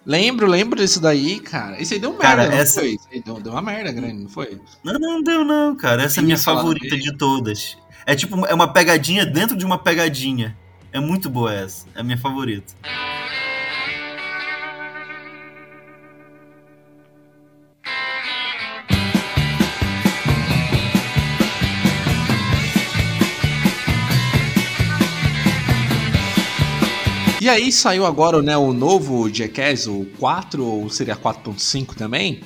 Lembro, 0.05 0.47
lembro 0.47 0.77
disso 0.77 0.99
daí, 0.99 1.39
cara. 1.39 1.81
Isso 1.81 1.93
aí 1.93 1.99
deu 1.99 2.09
merda, 2.09 2.25
cara, 2.25 2.47
não 2.49 2.57
essa... 2.57 2.81
foi? 2.81 2.97
Deu, 3.25 3.39
deu, 3.39 3.53
uma 3.53 3.61
merda 3.61 3.93
grande, 3.93 4.23
não 4.23 4.29
foi? 4.29 4.59
Não, 4.83 4.99
não 4.99 5.23
deu 5.23 5.45
não, 5.45 5.77
cara. 5.77 6.03
Essa 6.03 6.19
é 6.19 6.23
a 6.23 6.25
minha 6.25 6.37
favorita 6.37 6.97
de 6.97 7.15
todas. 7.17 7.77
É 8.05 8.15
tipo, 8.15 8.45
é 8.47 8.53
uma 8.53 8.67
pegadinha 8.67 9.25
dentro 9.25 9.55
de 9.55 9.65
uma 9.65 9.77
pegadinha. 9.77 10.57
É 10.91 10.99
muito 10.99 11.29
boa 11.29 11.53
essa. 11.53 11.87
É 11.95 12.01
a 12.01 12.03
minha 12.03 12.17
favorita. 12.17 12.73
E 27.45 27.49
aí 27.49 27.71
saiu 27.71 28.07
agora 28.07 28.41
né, 28.41 28.57
o 28.57 28.73
novo 28.73 29.29
Jackass, 29.29 29.85
o 29.85 30.07
4, 30.17 30.65
ou 30.65 30.89
seria 30.89 31.15
4.5 31.15 31.93
também, 31.93 32.41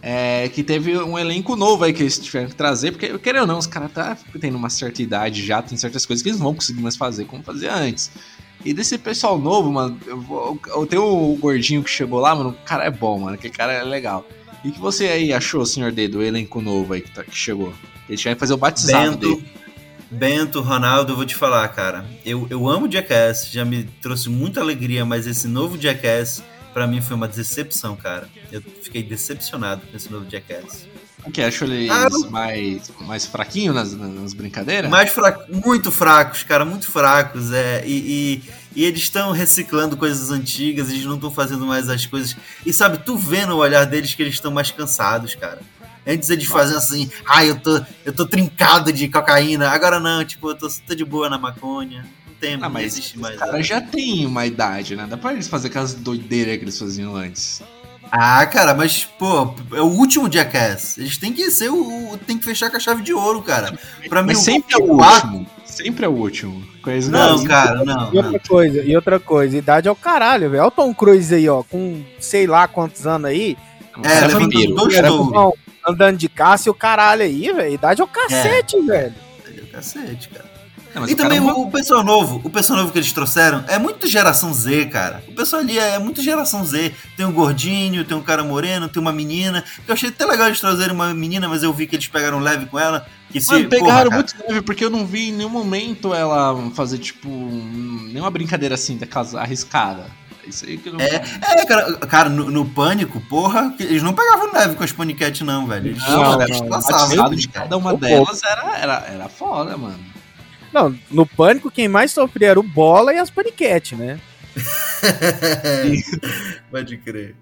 é, 0.00 0.48
que 0.48 0.62
teve 0.62 0.96
um 0.96 1.18
elenco 1.18 1.54
novo 1.54 1.84
aí 1.84 1.92
que 1.92 2.02
eles 2.02 2.18
tiveram 2.18 2.48
que 2.48 2.54
trazer, 2.54 2.92
porque, 2.92 3.18
querendo 3.18 3.42
ou 3.42 3.46
não, 3.46 3.58
os 3.58 3.66
caras 3.66 3.92
tá 3.92 4.16
tendo 4.40 4.56
uma 4.56 4.70
certa 4.70 5.02
idade 5.02 5.44
já, 5.44 5.60
tem 5.60 5.76
certas 5.76 6.06
coisas 6.06 6.22
que 6.22 6.30
eles 6.30 6.38
não 6.38 6.46
vão 6.46 6.54
conseguir 6.54 6.80
mais 6.80 6.96
fazer 6.96 7.26
como 7.26 7.42
fazia 7.42 7.74
antes. 7.74 8.10
E 8.64 8.72
desse 8.72 8.96
pessoal 8.96 9.38
novo, 9.38 9.70
mano, 9.70 10.00
eu, 10.06 10.58
eu 10.68 10.86
tenho 10.86 11.04
o 11.04 11.36
gordinho 11.36 11.84
que 11.84 11.90
chegou 11.90 12.18
lá, 12.18 12.34
mano, 12.34 12.48
o 12.48 12.64
cara 12.64 12.84
é 12.86 12.90
bom, 12.90 13.18
mano, 13.18 13.34
aquele 13.34 13.52
cara 13.52 13.74
é 13.74 13.84
legal. 13.84 14.26
E 14.64 14.70
o 14.70 14.72
que 14.72 14.80
você 14.80 15.08
aí 15.08 15.30
achou, 15.30 15.66
senhor 15.66 15.92
D, 15.92 16.08
do 16.08 16.22
elenco 16.22 16.62
novo 16.62 16.94
aí 16.94 17.02
que, 17.02 17.10
tá, 17.10 17.22
que 17.22 17.36
chegou? 17.36 17.74
Eles 18.08 18.24
vai 18.24 18.34
fazer 18.34 18.54
o 18.54 18.56
batizado 18.56 19.10
Bento, 19.10 19.36
dele. 19.36 19.52
Bento, 20.10 20.60
Ronaldo, 20.60 21.12
eu 21.12 21.16
vou 21.16 21.26
te 21.26 21.34
falar, 21.34 21.68
cara. 21.68 22.04
Eu, 22.24 22.46
eu 22.50 22.68
amo 22.68 22.90
Jackass, 22.90 23.50
já 23.50 23.64
me 23.64 23.84
trouxe 24.00 24.28
muita 24.28 24.60
alegria, 24.60 25.04
mas 25.04 25.26
esse 25.26 25.46
novo 25.46 25.78
Jackass, 25.78 26.42
para 26.72 26.86
mim, 26.86 27.00
foi 27.00 27.14
uma 27.16 27.28
decepção, 27.28 27.94
cara. 27.94 28.28
Eu 28.50 28.62
fiquei 28.82 29.02
decepcionado 29.02 29.82
com 29.86 29.96
esse 29.96 30.10
novo 30.10 30.28
Jackass. 30.28 30.86
O 31.26 31.30
que? 31.30 31.42
Achou 31.42 31.68
eles 31.68 31.90
ah, 31.90 32.08
mais, 32.30 32.90
mais 33.00 33.26
fraquinhos 33.26 33.74
nas, 33.74 33.92
nas 33.92 34.32
brincadeiras? 34.32 34.90
Mais 34.90 35.10
fra 35.10 35.44
muito 35.48 35.90
fracos, 35.90 36.42
cara, 36.42 36.64
muito 36.64 36.90
fracos. 36.90 37.52
É, 37.52 37.84
e, 37.86 37.92
e, 37.92 38.42
e 38.76 38.84
eles 38.84 39.00
estão 39.00 39.32
reciclando 39.32 39.96
coisas 39.96 40.30
antigas, 40.30 40.88
eles 40.88 41.04
não 41.04 41.16
estão 41.16 41.30
fazendo 41.30 41.66
mais 41.66 41.88
as 41.90 42.06
coisas. 42.06 42.36
E 42.64 42.72
sabe, 42.72 42.98
tu 42.98 43.16
vê 43.16 43.44
no 43.44 43.56
olhar 43.56 43.84
deles 43.84 44.14
que 44.14 44.22
eles 44.22 44.34
estão 44.34 44.50
mais 44.50 44.70
cansados, 44.70 45.34
cara. 45.34 45.60
Antes 46.08 46.30
eles 46.30 46.46
faziam 46.46 46.78
assim, 46.78 47.10
ai, 47.26 47.44
ah, 47.44 47.48
eu 47.48 47.60
tô, 47.60 47.80
eu 48.06 48.12
tô 48.14 48.26
trincado 48.26 48.90
de 48.90 49.08
cocaína. 49.08 49.68
Agora 49.68 50.00
não, 50.00 50.24
tipo, 50.24 50.48
eu 50.48 50.54
tô, 50.54 50.66
tô 50.86 50.94
de 50.94 51.04
boa 51.04 51.28
na 51.28 51.36
maconha. 51.36 52.06
Não 52.26 52.34
tem, 52.40 52.58
ah, 52.62 52.68
mas 52.68 52.86
existe 52.86 53.18
mais. 53.18 53.34
Os 53.34 53.40
caras 53.40 53.66
já 53.66 53.80
tem 53.80 54.24
uma 54.24 54.46
idade, 54.46 54.96
né? 54.96 55.06
Dá 55.08 55.18
pra 55.18 55.34
eles 55.34 55.48
fazer 55.48 55.68
aquelas 55.68 55.92
doideiras 55.92 56.56
que 56.56 56.64
eles 56.64 56.78
faziam 56.78 57.14
antes. 57.14 57.62
Ah, 58.10 58.46
cara, 58.46 58.74
mas, 58.74 59.04
pô, 59.04 59.54
é 59.72 59.82
o 59.82 59.86
último 59.86 60.32
Jackass. 60.32 60.96
Eles 60.96 61.18
têm 61.18 61.30
que 61.30 61.50
ser 61.50 61.68
o. 61.68 62.18
Tem 62.26 62.38
que 62.38 62.44
fechar 62.44 62.70
com 62.70 62.78
a 62.78 62.80
chave 62.80 63.02
de 63.02 63.12
ouro, 63.12 63.42
cara. 63.42 63.78
Pra 64.08 64.22
mas 64.22 64.38
mim, 64.38 64.44
sempre 64.44 64.74
é 64.74 64.78
o 64.78 64.94
último. 64.94 65.46
Sempre 65.66 66.06
é 66.06 66.08
o 66.08 66.12
último. 66.12 66.66
Coisa 66.80 67.10
não, 67.10 67.34
assim. 67.34 67.46
cara, 67.46 67.84
não. 67.84 68.14
E 68.14 68.16
outra 68.16 68.32
não. 68.32 68.38
coisa, 68.38 68.82
e 68.82 68.96
outra 68.96 69.20
coisa, 69.20 69.58
idade 69.58 69.88
é 69.88 69.90
o 69.90 69.96
caralho, 69.96 70.48
velho. 70.48 70.62
Olha 70.62 70.68
o 70.68 70.70
Tom 70.72 70.94
Cruise 70.94 71.34
aí, 71.34 71.46
ó, 71.48 71.62
com 71.62 72.02
sei 72.18 72.46
lá 72.46 72.66
quantos 72.66 73.06
anos 73.06 73.28
aí. 73.28 73.58
É, 74.02 74.26
levantou 74.26 74.74
dois 74.74 74.94
andando 75.88 76.16
de 76.16 76.28
caça 76.28 76.68
e 76.68 76.70
o 76.70 76.74
caralho 76.74 77.22
aí, 77.22 77.52
velho. 77.52 77.74
Idade 77.74 78.00
é 78.00 78.04
o 78.04 78.08
cacete, 78.08 78.76
é. 78.76 78.82
velho. 78.82 79.14
Idade 79.40 79.60
é 79.60 79.62
o 79.62 79.66
cacete, 79.68 80.28
cara. 80.28 80.48
Não, 80.94 81.06
e 81.08 81.14
também 81.14 81.38
o, 81.38 81.62
o, 81.62 81.70
pessoal 81.70 82.02
novo, 82.02 82.40
o 82.42 82.50
pessoal 82.50 82.80
novo 82.80 82.92
que 82.92 82.98
eles 82.98 83.12
trouxeram 83.12 83.64
é 83.68 83.78
muito 83.78 84.08
geração 84.08 84.52
Z, 84.52 84.86
cara. 84.86 85.22
O 85.28 85.32
pessoal 85.32 85.62
ali 85.62 85.78
é 85.78 85.98
muito 85.98 86.22
geração 86.22 86.64
Z. 86.64 86.92
Tem 87.16 87.26
um 87.26 87.32
gordinho, 87.32 88.04
tem 88.04 88.16
um 88.16 88.22
cara 88.22 88.42
moreno, 88.42 88.88
tem 88.88 89.00
uma 89.00 89.12
menina. 89.12 89.62
Eu 89.86 89.94
achei 89.94 90.08
até 90.08 90.24
legal 90.24 90.46
eles 90.46 90.60
trazerem 90.60 90.94
uma 90.94 91.12
menina, 91.12 91.48
mas 91.48 91.62
eu 91.62 91.72
vi 91.72 91.86
que 91.86 91.94
eles 91.94 92.08
pegaram 92.08 92.40
leve 92.40 92.66
com 92.66 92.78
ela. 92.78 93.06
Que 93.30 93.40
se, 93.40 93.52
Mano, 93.52 93.68
pegaram 93.68 94.10
porra, 94.10 94.16
muito 94.16 94.34
leve, 94.48 94.62
porque 94.62 94.84
eu 94.84 94.90
não 94.90 95.06
vi 95.06 95.28
em 95.28 95.32
nenhum 95.32 95.50
momento 95.50 96.14
ela 96.14 96.70
fazer, 96.74 96.98
tipo, 96.98 97.28
nenhuma 97.28 98.30
brincadeira 98.30 98.74
assim, 98.74 98.96
daquelas 98.96 99.34
arriscada. 99.34 100.06
Isso 100.48 100.64
aí 100.64 100.78
que 100.78 100.90
não. 100.90 101.00
É, 101.00 101.22
é 101.42 101.66
cara, 101.66 101.96
cara 101.98 102.28
no, 102.28 102.50
no, 102.50 102.64
pânico, 102.64 103.20
porra, 103.28 103.74
eles 103.78 104.02
não 104.02 104.14
pegavam 104.14 104.52
leve 104.52 104.74
com 104.74 104.84
as 104.84 104.92
paniquete, 104.92 105.44
não, 105.44 105.66
velho. 105.66 105.88
Eles 105.88 106.08
não, 106.08 106.38
não, 106.38 106.38
não. 106.38 106.68
passavam. 106.68 107.34
de 107.34 107.48
cada 107.48 107.76
uma 107.76 107.96
delas 107.96 108.42
era, 108.42 108.78
era, 108.78 109.06
era 109.08 109.28
foda, 109.28 109.76
mano. 109.76 109.98
Não, 110.72 110.96
no 111.10 111.26
pânico, 111.26 111.70
quem 111.70 111.88
mais 111.88 112.12
sofria 112.12 112.48
era 112.48 112.60
o 112.60 112.62
bola 112.62 113.12
e 113.12 113.18
as 113.18 113.30
paniquete, 113.30 113.94
né? 113.94 114.18
Pode 116.70 116.96
crer. 116.98 117.36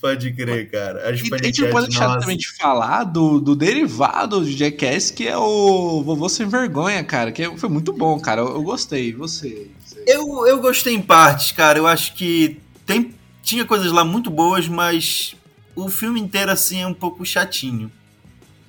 Pode 0.00 0.32
crer, 0.32 0.70
cara. 0.70 1.10
As 1.10 1.20
e 1.20 1.34
a 1.34 1.44
gente 1.44 1.60
não 1.60 1.70
pode 1.70 1.88
deixar 1.88 2.08
nossa. 2.08 2.20
também 2.20 2.38
de 2.38 2.48
falar 2.56 3.04
do, 3.04 3.38
do 3.38 3.54
derivado 3.54 4.44
de 4.44 4.56
Jackass, 4.56 5.10
que 5.10 5.28
é 5.28 5.36
o 5.36 6.02
Vovô 6.02 6.28
Sem 6.28 6.48
Vergonha, 6.48 7.04
cara. 7.04 7.30
Que 7.30 7.54
foi 7.56 7.68
muito 7.68 7.92
bom, 7.92 8.18
cara. 8.18 8.40
Eu, 8.40 8.48
eu 8.48 8.62
gostei. 8.62 9.12
Você, 9.12 9.70
Eu, 10.06 10.46
eu 10.46 10.60
gostei 10.60 10.94
em 10.94 11.02
partes, 11.02 11.52
cara. 11.52 11.78
Eu 11.78 11.86
acho 11.86 12.14
que 12.14 12.60
tem, 12.86 13.14
tinha 13.42 13.64
coisas 13.64 13.92
lá 13.92 14.04
muito 14.04 14.30
boas, 14.30 14.66
mas 14.68 15.34
o 15.74 15.88
filme 15.88 16.20
inteiro, 16.20 16.50
assim, 16.50 16.82
é 16.82 16.86
um 16.86 16.94
pouco 16.94 17.24
chatinho. 17.24 17.90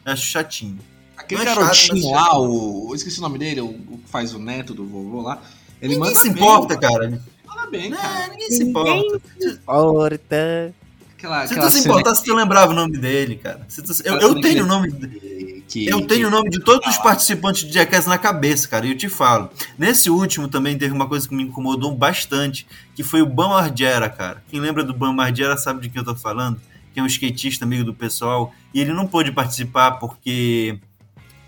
Eu 0.05 0.13
acho 0.13 0.25
chatinho. 0.25 0.79
Aquele 1.15 1.41
é 1.41 1.45
garotinho 1.45 2.01
chato, 2.01 2.11
lá, 2.11 2.39
o. 2.39 2.87
Eu 2.89 2.95
esqueci 2.95 3.19
o 3.19 3.21
nome 3.21 3.37
dele, 3.37 3.61
o, 3.61 3.73
que 3.73 4.09
faz 4.09 4.33
o 4.33 4.39
neto 4.39 4.73
do 4.73 4.85
vovô 4.85 5.21
lá. 5.21 5.41
Ele 5.81 5.95
ninguém 5.95 6.15
se 6.15 6.27
importa, 6.27 6.77
bem, 6.77 6.89
cara. 6.89 7.21
Fala 7.45 7.67
bem, 7.67 7.91
cara. 7.91 8.27
Não, 8.27 8.29
ninguém 8.29 8.51
se 8.51 8.63
importa. 8.63 8.93
Ninguém 8.93 9.21
se 9.39 9.55
importa. 9.55 10.75
Aquela, 11.17 11.47
se 11.47 11.59
tu 11.59 11.69
se 11.69 11.79
importasse, 11.79 12.21
que... 12.23 12.29
tu 12.29 12.35
lembrava 12.35 12.71
o 12.71 12.75
nome 12.75 12.97
dele, 12.97 13.35
cara. 13.35 13.67
Tu... 13.67 14.01
Eu, 14.05 14.17
eu 14.19 14.41
tenho 14.41 14.63
o 14.63 14.67
nome 14.67 14.89
dele. 14.89 15.38
Que, 15.69 15.87
eu 15.87 16.05
tenho 16.07 16.27
o 16.27 16.31
nome 16.31 16.49
de 16.49 16.59
todos 16.59 16.87
os 16.87 16.97
participantes 16.97 17.63
de 17.63 17.71
Jackass 17.71 18.07
na 18.07 18.17
cabeça, 18.17 18.67
cara, 18.67 18.87
e 18.87 18.89
eu 18.89 18.97
te 18.97 19.07
falo. 19.07 19.51
Nesse 19.77 20.09
último 20.09 20.47
também 20.47 20.75
teve 20.75 20.91
uma 20.91 21.07
coisa 21.07 21.29
que 21.29 21.35
me 21.35 21.43
incomodou 21.43 21.95
bastante, 21.95 22.65
que 22.95 23.03
foi 23.03 23.21
o 23.21 23.25
Bam 23.27 23.49
Margera, 23.49 24.09
cara. 24.09 24.43
Quem 24.49 24.59
lembra 24.59 24.83
do 24.83 24.95
Bam 24.95 25.13
Margera 25.13 25.55
sabe 25.57 25.81
de 25.81 25.89
quem 25.89 25.99
eu 25.99 26.05
tô 26.05 26.15
falando, 26.15 26.59
que 26.91 26.99
é 26.99 27.03
um 27.03 27.05
skatista 27.05 27.65
amigo 27.65 27.83
do 27.83 27.93
pessoal, 27.93 28.51
e 28.73 28.81
ele 28.81 28.93
não 28.93 29.05
pôde 29.05 29.31
participar 29.31 29.91
porque 29.91 30.79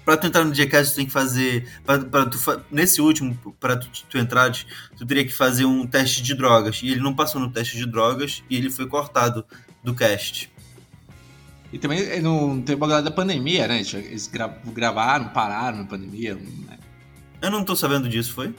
para 0.06 0.18
tu 0.18 0.28
entrar 0.28 0.44
no 0.44 0.54
Jackass, 0.54 0.92
tu 0.92 0.96
tem 0.98 1.06
que 1.06 1.12
fazer. 1.12 1.68
Pra, 1.84 1.98
pra 1.98 2.26
tu, 2.26 2.38
nesse 2.70 3.02
último, 3.02 3.36
para 3.60 3.78
tu, 3.78 3.88
tu 4.08 4.18
entrar, 4.18 4.52
tu 4.98 5.06
teria 5.06 5.26
que 5.26 5.32
fazer 5.32 5.66
um 5.66 5.88
teste 5.88 6.22
de 6.22 6.36
drogas. 6.36 6.82
E 6.84 6.92
ele 6.92 7.02
não 7.02 7.14
passou 7.14 7.40
no 7.40 7.50
teste 7.50 7.78
de 7.78 7.86
drogas 7.86 8.44
e 8.50 8.58
ele 8.58 8.70
foi 8.70 8.88
cortado 8.88 9.46
do 9.84 9.96
cast. 9.96 10.51
E 11.72 11.80
também 11.80 12.22
não 12.22 12.62
teve 12.62 12.78
bagulho 12.78 13.02
da 13.02 13.12
pandemia, 13.12 13.68
né? 13.68 13.82
Eles 13.82 14.30
gravaram, 14.66 15.30
pararam 15.30 15.80
na 15.80 15.86
pandemia. 15.86 16.36
Né? 16.36 16.78
Eu 17.42 17.50
não 17.50 17.64
tô 17.64 17.76
sabendo 17.76 18.10
disso, 18.10 18.34
foi? 18.34 18.54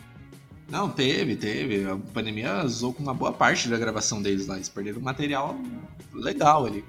Não, 0.70 0.88
teve, 0.88 1.36
teve. 1.36 1.84
A 1.84 1.96
pandemia 1.96 2.66
zoou 2.66 2.94
com 2.94 3.02
uma 3.02 3.12
boa 3.12 3.32
parte 3.32 3.68
da 3.68 3.76
gravação 3.76 4.22
deles 4.22 4.46
lá. 4.46 4.56
Eles 4.56 4.70
perderam 4.70 5.00
material 5.00 5.56
legal 6.14 6.64
ali. 6.64 6.84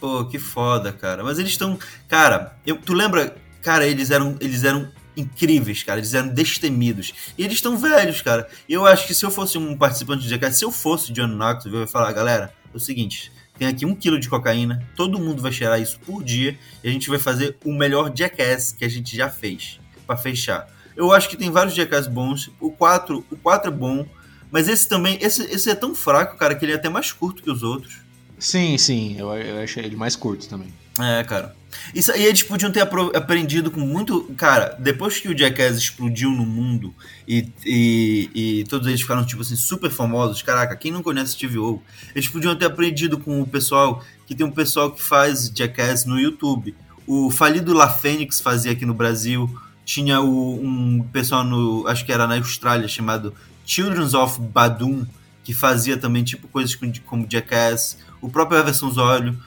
Pô, 0.00 0.24
que 0.24 0.38
foda, 0.38 0.92
cara. 0.92 1.22
Mas 1.22 1.38
eles 1.38 1.50
estão. 1.50 1.78
Cara, 2.08 2.56
eu, 2.64 2.80
tu 2.80 2.94
lembra 2.94 3.36
cara, 3.68 3.86
eles 3.86 4.10
eram, 4.10 4.36
eles 4.40 4.64
eram 4.64 4.90
incríveis, 5.16 5.82
cara. 5.82 6.00
Eles 6.00 6.14
eram 6.14 6.28
destemidos. 6.28 7.12
E 7.36 7.44
eles 7.44 7.56
estão 7.56 7.76
velhos, 7.76 8.22
cara. 8.22 8.48
E 8.68 8.72
eu 8.72 8.86
acho 8.86 9.06
que 9.06 9.14
se 9.14 9.24
eu 9.24 9.30
fosse 9.30 9.58
um 9.58 9.76
participante 9.76 10.22
de 10.22 10.30
Jackass, 10.30 10.56
se 10.56 10.64
eu 10.64 10.72
fosse 10.72 11.12
John 11.12 11.26
Knoxville, 11.26 11.76
eu 11.76 11.80
ia 11.82 11.86
falar, 11.86 12.12
galera, 12.12 12.52
é 12.72 12.76
o 12.76 12.80
seguinte, 12.80 13.30
tem 13.58 13.68
aqui 13.68 13.84
um 13.84 13.94
quilo 13.94 14.18
de 14.18 14.28
cocaína, 14.28 14.86
todo 14.94 15.18
mundo 15.18 15.42
vai 15.42 15.52
cheirar 15.52 15.80
isso 15.80 15.98
por 16.00 16.22
dia, 16.22 16.58
e 16.82 16.88
a 16.88 16.92
gente 16.92 17.08
vai 17.08 17.18
fazer 17.18 17.56
o 17.64 17.72
melhor 17.72 18.12
Jackass 18.14 18.72
que 18.72 18.84
a 18.84 18.88
gente 18.88 19.16
já 19.16 19.28
fez, 19.28 19.80
para 20.06 20.16
fechar. 20.16 20.68
Eu 20.96 21.12
acho 21.12 21.28
que 21.28 21.36
tem 21.36 21.50
vários 21.50 21.74
Jackass 21.74 22.06
bons, 22.06 22.50
o 22.60 22.70
4, 22.70 23.24
o 23.30 23.36
4 23.36 23.70
é 23.70 23.74
bom, 23.74 24.06
mas 24.50 24.68
esse 24.68 24.88
também, 24.88 25.18
esse, 25.20 25.42
esse 25.42 25.68
é 25.68 25.74
tão 25.74 25.94
fraco, 25.94 26.36
cara, 26.36 26.54
que 26.54 26.64
ele 26.64 26.72
é 26.72 26.76
até 26.76 26.88
mais 26.88 27.12
curto 27.12 27.42
que 27.42 27.50
os 27.50 27.62
outros. 27.62 27.98
Sim, 28.38 28.78
sim, 28.78 29.16
eu, 29.18 29.32
eu 29.34 29.62
achei 29.62 29.84
ele 29.84 29.96
mais 29.96 30.14
curto 30.14 30.48
também. 30.48 30.72
É, 30.98 31.22
cara. 31.24 31.57
Isso 31.94 32.12
aí 32.12 32.24
eles 32.24 32.42
podiam 32.42 32.70
ter 32.70 32.80
aprendido 32.80 33.70
com 33.70 33.80
muito. 33.80 34.24
Cara, 34.36 34.76
depois 34.78 35.18
que 35.18 35.28
o 35.28 35.36
Jackass 35.36 35.76
explodiu 35.78 36.30
no 36.30 36.44
mundo 36.44 36.94
e, 37.26 37.48
e, 37.64 38.30
e, 38.34 38.64
todos 38.64 38.86
eles 38.86 39.00
ficaram, 39.00 39.24
tipo 39.24 39.42
assim, 39.42 39.56
super 39.56 39.90
famosos. 39.90 40.42
Caraca, 40.42 40.76
quem 40.76 40.92
não 40.92 41.02
conhece 41.02 41.32
Steve 41.32 41.58
O? 41.58 41.82
Eles 42.14 42.28
podiam 42.28 42.56
ter 42.56 42.66
aprendido 42.66 43.18
com 43.18 43.40
o 43.40 43.46
pessoal, 43.46 44.04
que 44.26 44.34
tem 44.34 44.46
um 44.46 44.50
pessoal 44.50 44.90
que 44.90 45.02
faz 45.02 45.50
Jackass 45.54 46.04
no 46.04 46.18
YouTube. 46.18 46.74
O 47.06 47.30
Falido 47.30 47.72
La 47.72 47.88
Fênix 47.88 48.40
fazia 48.40 48.72
aqui 48.72 48.84
no 48.84 48.94
Brasil. 48.94 49.48
Tinha 49.84 50.20
o, 50.20 50.60
um 50.62 51.02
pessoal 51.12 51.44
no. 51.44 51.86
Acho 51.86 52.04
que 52.04 52.12
era 52.12 52.26
na 52.26 52.36
Austrália, 52.36 52.88
chamado 52.88 53.34
Children's 53.64 54.14
of 54.14 54.40
Badum, 54.40 55.06
que 55.42 55.54
fazia 55.54 55.96
também, 55.96 56.24
tipo, 56.24 56.48
coisas 56.48 56.76
como 57.04 57.26
Jackass. 57.28 57.98
O 58.20 58.28
próprio 58.28 58.58
Everson 58.58 58.90
Zório 58.90 59.38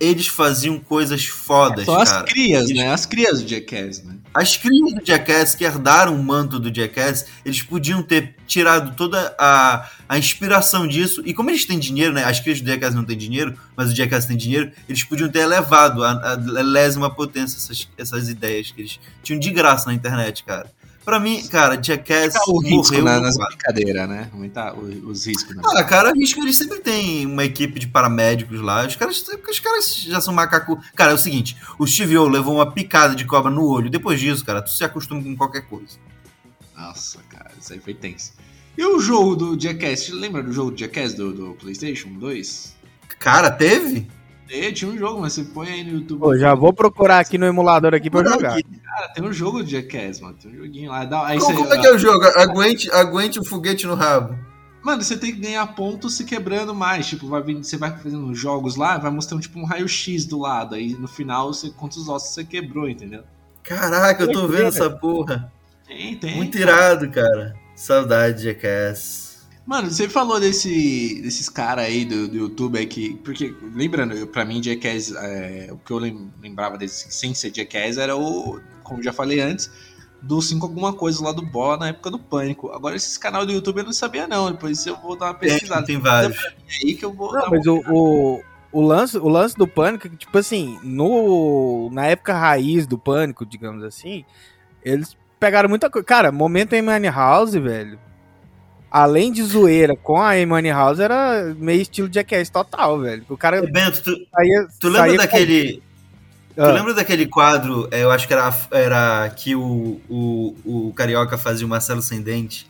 eles 0.00 0.28
faziam 0.28 0.78
coisas 0.78 1.26
fodas, 1.26 1.84
Só 1.84 2.04
cara. 2.04 2.20
as 2.20 2.32
crias, 2.32 2.70
eles... 2.70 2.76
né? 2.76 2.92
As 2.92 3.06
crias 3.06 3.42
do 3.42 3.48
Jackass, 3.48 4.02
né? 4.02 4.14
As 4.32 4.56
crias 4.56 4.94
do 4.94 5.04
Jackass 5.04 5.54
que 5.54 5.64
herdaram 5.64 6.14
o 6.14 6.22
manto 6.22 6.58
do 6.60 6.72
Jackass, 6.72 7.26
eles 7.44 7.62
podiam 7.62 8.02
ter 8.02 8.36
tirado 8.46 8.94
toda 8.94 9.34
a, 9.38 9.88
a 10.08 10.18
inspiração 10.18 10.86
disso. 10.86 11.22
E 11.24 11.34
como 11.34 11.50
eles 11.50 11.64
têm 11.64 11.78
dinheiro, 11.78 12.14
né? 12.14 12.24
As 12.24 12.38
crias 12.38 12.60
do 12.60 12.68
Jackass 12.68 12.94
não 12.94 13.04
têm 13.04 13.16
dinheiro, 13.16 13.58
mas 13.76 13.90
o 13.90 13.96
Jackass 13.96 14.26
tem 14.26 14.36
dinheiro, 14.36 14.70
eles 14.88 15.02
podiam 15.02 15.28
ter 15.28 15.40
elevado 15.40 16.04
a, 16.04 16.34
a 16.34 16.62
lésima 16.62 17.10
potência 17.10 17.56
essas, 17.56 17.88
essas 17.96 18.28
ideias 18.28 18.70
que 18.70 18.82
eles 18.82 19.00
tinham 19.22 19.40
de 19.40 19.50
graça 19.50 19.86
na 19.88 19.94
internet, 19.94 20.44
cara. 20.44 20.70
Pra 21.08 21.18
mim, 21.18 21.42
cara, 21.48 21.82
Jackass 21.82 22.34
o 22.48 22.60
risco 22.60 22.92
morreu 22.92 23.02
na, 23.02 23.18
nas 23.18 23.34
né? 23.34 24.28
Aumentar 24.30 24.74
os 24.78 25.24
riscos. 25.24 25.56
Né? 25.56 25.62
Ah, 25.64 25.82
cara, 25.82 26.12
risco 26.12 26.38
eles 26.42 26.54
sempre 26.54 26.80
tem 26.80 27.24
uma 27.24 27.46
equipe 27.46 27.80
de 27.80 27.86
paramédicos 27.88 28.60
lá. 28.60 28.86
Os 28.86 28.94
caras, 28.94 29.24
os 29.48 29.58
caras 29.58 29.94
já 30.02 30.20
são 30.20 30.34
macaco. 30.34 30.78
Cara, 30.94 31.12
é 31.12 31.14
o 31.14 31.18
seguinte: 31.18 31.56
o 31.78 31.86
Steve 31.86 32.18
O 32.18 32.28
levou 32.28 32.56
uma 32.56 32.70
picada 32.70 33.14
de 33.14 33.24
cobra 33.24 33.50
no 33.50 33.64
olho. 33.64 33.88
Depois 33.88 34.20
disso, 34.20 34.44
cara, 34.44 34.60
tu 34.60 34.70
se 34.70 34.84
acostuma 34.84 35.22
com 35.22 35.34
qualquer 35.34 35.62
coisa. 35.62 35.96
Nossa, 36.76 37.20
cara, 37.30 37.52
isso 37.58 37.72
aí 37.72 37.80
foi 37.80 37.94
tenso. 37.94 38.34
E 38.76 38.84
o 38.84 39.00
jogo 39.00 39.34
do 39.34 39.58
Jackass? 39.58 40.10
Lembra 40.10 40.42
do 40.42 40.52
jogo 40.52 40.72
do 40.72 40.78
Jackass 40.78 41.14
do, 41.14 41.32
do 41.32 41.54
PlayStation 41.54 42.10
2? 42.18 42.76
Cara, 43.18 43.50
teve? 43.50 44.06
É, 44.50 44.72
tinha 44.72 44.90
um 44.90 44.96
jogo, 44.96 45.20
mas 45.20 45.34
você 45.34 45.44
põe 45.44 45.68
aí 45.68 45.84
no 45.84 45.98
YouTube. 45.98 46.20
Pô, 46.20 46.36
já 46.36 46.54
vou 46.54 46.72
procurar 46.72 47.18
aqui 47.18 47.36
no 47.36 47.46
emulador 47.46 47.94
aqui 47.94 48.08
pra 48.08 48.24
jogar. 48.24 48.52
Aqui. 48.54 48.64
Cara, 48.82 49.08
tem 49.08 49.24
um 49.24 49.32
jogo 49.32 49.62
de 49.62 49.72
Jackass, 49.72 50.20
mano. 50.20 50.36
Tem 50.40 50.50
um 50.50 50.56
joguinho 50.56 50.90
lá. 50.90 51.00
Aí 51.26 51.38
como, 51.38 51.52
você, 51.52 51.62
como 51.62 51.74
é 51.74 51.78
que 51.78 51.86
é 51.86 51.92
o 51.92 51.98
jogo? 51.98 52.24
Aguente, 52.24 52.90
aguente 52.90 53.38
o 53.38 53.44
foguete 53.44 53.86
no 53.86 53.94
rabo. 53.94 54.34
Mano, 54.82 55.02
você 55.02 55.18
tem 55.18 55.32
que 55.32 55.40
ganhar 55.40 55.66
pontos 55.74 56.16
se 56.16 56.24
quebrando 56.24 56.74
mais. 56.74 57.06
Tipo, 57.06 57.28
vai 57.28 57.42
vir, 57.42 57.56
você 57.56 57.76
vai 57.76 57.94
fazendo 57.96 58.34
jogos 58.34 58.76
lá, 58.76 58.96
vai 58.96 59.10
mostrando 59.10 59.42
tipo 59.42 59.58
um 59.58 59.64
raio-x 59.64 60.24
do 60.24 60.38
lado. 60.38 60.74
Aí 60.74 60.94
no 60.94 61.08
final, 61.08 61.52
você, 61.52 61.68
quantos 61.70 62.08
ossos 62.08 62.30
você 62.30 62.44
quebrou, 62.44 62.88
entendeu? 62.88 63.24
Caraca, 63.62 64.22
eu 64.22 64.32
tô 64.32 64.48
vendo 64.48 64.68
essa 64.68 64.88
porra. 64.88 65.52
Tem, 65.86 66.16
tem. 66.16 66.36
Muito 66.36 66.56
irado, 66.56 67.10
cara. 67.10 67.54
Saudade 67.74 68.38
de 68.38 68.44
Jackass. 68.44 69.27
Mano, 69.68 69.90
você 69.90 70.08
falou 70.08 70.40
desse, 70.40 71.20
desses 71.20 71.46
caras 71.50 71.84
aí 71.84 72.02
do, 72.02 72.26
do 72.26 72.34
YouTube 72.34 72.78
aí 72.78 72.86
que. 72.86 73.16
Porque, 73.16 73.54
lembrando, 73.74 74.26
pra 74.28 74.42
mim, 74.42 74.62
Jackass, 74.62 75.12
é, 75.14 75.68
o 75.70 75.76
que 75.76 75.90
eu 75.90 75.98
lembrava 75.98 76.78
desse 76.78 77.12
sem 77.12 77.34
ser 77.34 77.54
Jackass 77.54 77.98
era 77.98 78.16
o, 78.16 78.58
como 78.82 79.02
já 79.02 79.12
falei 79.12 79.40
antes, 79.40 79.70
do 80.22 80.40
5 80.40 80.64
alguma 80.64 80.94
coisa 80.94 81.22
lá 81.22 81.32
do 81.32 81.42
Bola 81.42 81.76
na 81.76 81.88
época 81.88 82.10
do 82.10 82.18
Pânico. 82.18 82.70
Agora, 82.72 82.96
esses 82.96 83.18
canal 83.18 83.44
do 83.44 83.52
YouTube 83.52 83.80
eu 83.80 83.84
não 83.84 83.92
sabia, 83.92 84.26
não. 84.26 84.50
Depois 84.50 84.86
eu 84.86 84.96
vou 84.96 85.14
dar 85.14 85.26
uma 85.26 85.34
pesquisada. 85.34 85.84
Tem, 85.84 85.96
tem 85.96 86.02
vários. 86.02 86.38
Aí 86.82 86.94
que 86.94 87.04
eu 87.04 87.12
vou. 87.12 87.34
Não, 87.34 87.50
mas 87.50 87.66
o, 87.66 87.82
o, 87.90 88.42
o, 88.72 88.80
lance, 88.80 89.18
o 89.18 89.28
lance 89.28 89.54
do 89.54 89.68
Pânico, 89.68 90.08
tipo 90.08 90.38
assim, 90.38 90.80
no, 90.82 91.90
na 91.92 92.06
época 92.06 92.32
raiz 92.32 92.86
do 92.86 92.96
Pânico, 92.96 93.44
digamos 93.44 93.84
assim, 93.84 94.24
eles 94.82 95.14
pegaram 95.38 95.68
muita 95.68 95.90
coisa. 95.90 96.06
Cara, 96.06 96.32
momento 96.32 96.72
em 96.72 96.80
Money 96.80 97.10
House, 97.10 97.52
velho 97.52 98.08
além 98.90 99.32
de 99.32 99.42
zoeira 99.42 99.94
com 99.96 100.20
a 100.20 100.32
Amy 100.32 100.70
House, 100.70 100.98
era 100.98 101.54
meio 101.58 101.82
estilo 101.82 102.08
Jackass 102.12 102.50
total, 102.50 103.00
velho. 103.00 103.24
O 103.28 103.36
cara. 103.36 103.62
Bento, 103.62 104.02
tu, 104.02 104.10
saía, 104.34 104.68
tu 104.80 104.88
lembra 104.88 105.16
daquele. 105.16 105.74
Com... 105.74 105.88
Tu 106.54 106.62
ah. 106.62 106.72
lembra 106.72 106.94
daquele 106.94 107.26
quadro? 107.26 107.88
É, 107.90 108.02
eu 108.02 108.10
acho 108.10 108.26
que 108.26 108.32
era, 108.32 108.52
era 108.72 109.30
que 109.30 109.54
o, 109.54 110.00
o, 110.08 110.56
o 110.64 110.92
Carioca 110.94 111.38
fazia 111.38 111.64
o 111.64 111.68
Marcelo 111.68 112.02
Sem 112.02 112.20
Dente. 112.20 112.66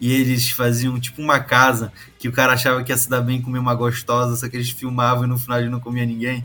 E 0.00 0.12
eles 0.12 0.50
faziam 0.50 0.98
tipo 0.98 1.22
uma 1.22 1.38
casa 1.38 1.92
que 2.18 2.28
o 2.28 2.32
cara 2.32 2.54
achava 2.54 2.82
que 2.82 2.90
ia 2.90 2.96
se 2.96 3.08
dar 3.08 3.20
bem 3.20 3.40
comer 3.40 3.60
uma 3.60 3.74
gostosa, 3.74 4.34
só 4.34 4.48
que 4.48 4.56
eles 4.56 4.70
filmavam 4.70 5.24
e 5.24 5.26
no 5.28 5.38
final 5.38 5.60
ele 5.60 5.68
não 5.68 5.78
comia 5.78 6.04
ninguém. 6.04 6.44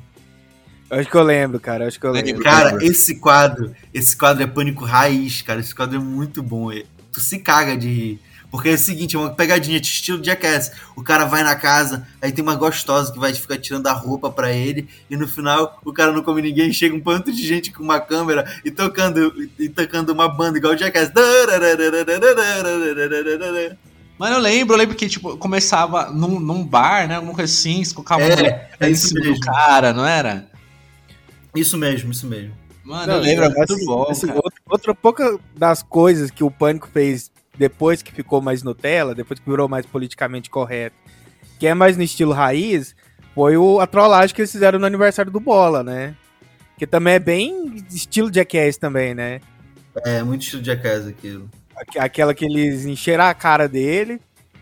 Acho 0.90 1.10
que 1.10 1.18
eu 1.18 1.24
lembro, 1.24 1.60
cara. 1.60 1.88
Acho 1.88 2.00
que 2.00 2.06
eu 2.06 2.12
lembro. 2.12 2.42
Cara, 2.42 2.78
esse 2.84 3.20
quadro, 3.20 3.74
esse 3.94 4.16
quadro 4.16 4.44
é 4.44 4.48
pânico 4.48 4.86
raiz, 4.86 5.42
cara. 5.42 5.60
Esse 5.60 5.76
quadro 5.76 5.98
é 5.98 6.00
muito 6.00 6.42
bom. 6.42 6.70
Tu 7.12 7.20
se 7.20 7.40
caga 7.40 7.76
de 7.76 7.88
rir. 7.88 8.20
Porque 8.50 8.70
é 8.70 8.74
o 8.74 8.78
seguinte, 8.78 9.16
é 9.16 9.20
uma 9.20 9.30
pegadinha 9.30 9.80
de 9.80 9.88
estilo 9.88 10.24
Jackass. 10.24 10.72
O 10.96 11.04
cara 11.04 11.26
vai 11.26 11.44
na 11.44 11.56
casa, 11.56 12.08
aí 12.22 12.32
tem 12.32 12.42
uma 12.42 12.56
gostosa 12.56 13.12
que 13.12 13.20
vai 13.20 13.34
ficar 13.34 13.58
tirando 13.58 13.88
a 13.88 13.94
roupa 13.94 14.32
para 14.32 14.52
ele, 14.52 14.88
e 15.10 15.18
no 15.18 15.28
final 15.28 15.80
o 15.84 15.92
cara 15.92 16.12
não 16.12 16.24
come 16.24 16.42
ninguém, 16.42 16.72
chega 16.72 16.96
um 16.96 17.02
panto 17.02 17.32
de 17.32 17.46
gente 17.46 17.72
com 17.72 17.84
uma 17.84 18.00
câmera 18.00 18.50
e 18.64 18.72
tocando, 18.72 19.34
e 19.60 19.68
tocando 19.68 20.12
uma 20.12 20.30
banda 20.30 20.58
igual 20.58 20.74
o 20.74 20.78
Jackass. 20.78 21.12
Mano, 24.18 24.36
eu 24.36 24.40
lembro, 24.40 24.74
eu 24.74 24.80
lembro 24.80 24.96
que, 24.96 25.08
tipo, 25.08 25.38
começava 25.38 26.10
num, 26.10 26.40
num 26.40 26.64
bar, 26.64 27.08
né? 27.08 27.16
Alguma 27.16 27.36
coisa 27.36 27.52
assim, 27.52 27.84
se 27.84 27.94
colocava 27.94 28.24
é, 28.24 28.70
é 28.80 28.90
isso 28.90 29.14
mesmo. 29.14 29.36
do 29.36 29.40
cara, 29.42 29.94
não 29.94 30.06
era? 30.06 30.50
Isso 31.56 31.78
mesmo, 31.78 32.12
isso 32.12 32.26
mesmo. 32.26 32.54
Mano, 32.84 33.08
não, 33.08 33.16
eu 33.16 33.22
lembro, 33.22 33.46
é 33.46 33.50
muito 33.50 33.86
bom. 33.86 34.08
Assim, 34.10 34.32
outra, 34.32 34.62
outra 34.68 34.96
pouca 34.96 35.38
das 35.56 35.84
coisas 35.84 36.32
que 36.32 36.44
o 36.44 36.50
Pânico 36.50 36.90
fez 36.92 37.30
depois 37.58 38.02
que 38.02 38.12
ficou 38.12 38.42
mais 38.42 38.64
Nutella, 38.64 39.16
depois 39.16 39.40
que 39.40 39.50
virou 39.50 39.68
mais 39.68 39.86
politicamente 39.86 40.50
correto, 40.50 40.96
que 41.60 41.68
é 41.68 41.74
mais 41.74 41.98
no 41.98 42.04
estilo 42.04 42.34
raiz, 42.34 42.96
foi 43.34 43.58
o, 43.58 43.80
a 43.80 43.88
trollagem 43.88 44.36
que 44.36 44.42
eles 44.42 44.52
fizeram 44.52 44.80
no 44.80 44.86
aniversário 44.86 45.32
do 45.32 45.40
Bola, 45.40 45.84
né? 45.84 46.16
Que 46.78 46.86
também 46.86 47.16
é 47.16 47.20
bem 47.20 47.84
estilo 47.90 48.34
Jackass 48.34 48.78
também, 48.78 49.16
né? 49.16 49.42
É, 50.06 50.22
muito 50.22 50.44
estilo 50.44 50.64
Jackass 50.64 51.08
aquilo. 51.08 51.50
Aquela 51.98 52.34
que 52.34 52.46
eles 52.46 52.86
encheram 52.86 53.26
a 53.26 53.34
cara 53.34 53.68
dele, 53.68 54.20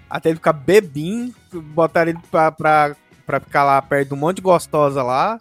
até 0.09 0.29
ele 0.29 0.37
ficar 0.37 0.53
bebinho, 0.53 1.33
botaram 1.51 2.11
ele 2.11 2.19
pra, 2.31 2.51
pra, 2.51 2.95
pra 3.25 3.39
ficar 3.39 3.63
lá 3.63 3.81
perto 3.81 4.09
de 4.09 4.13
um 4.13 4.17
monte 4.17 4.37
de 4.37 4.41
gostosa 4.41 5.03
lá. 5.03 5.39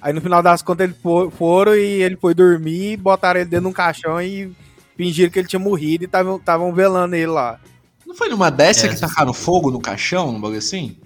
Aí 0.00 0.12
no 0.12 0.20
final 0.20 0.42
das 0.42 0.62
contas 0.62 0.88
eles 0.88 0.98
foram 1.36 1.74
e 1.74 2.02
ele 2.02 2.16
foi 2.16 2.34
dormir, 2.34 2.96
botaram 2.96 3.40
ele 3.40 3.48
dentro 3.48 3.64
de 3.64 3.70
um 3.70 3.72
caixão 3.72 4.20
e 4.20 4.54
fingiram 4.96 5.30
que 5.30 5.38
ele 5.38 5.48
tinha 5.48 5.60
morrido 5.60 6.04
e 6.04 6.06
estavam 6.06 6.72
velando 6.72 7.14
ele 7.14 7.26
lá. 7.26 7.60
Não 8.06 8.14
foi 8.14 8.28
numa 8.28 8.50
dessa 8.50 8.86
é, 8.86 8.88
que 8.90 9.00
tacaram 9.00 9.32
fogo 9.32 9.70
no 9.70 9.80
caixão, 9.80 10.30
um 10.30 10.40
bagulho 10.40 10.58
assim? 10.58 10.96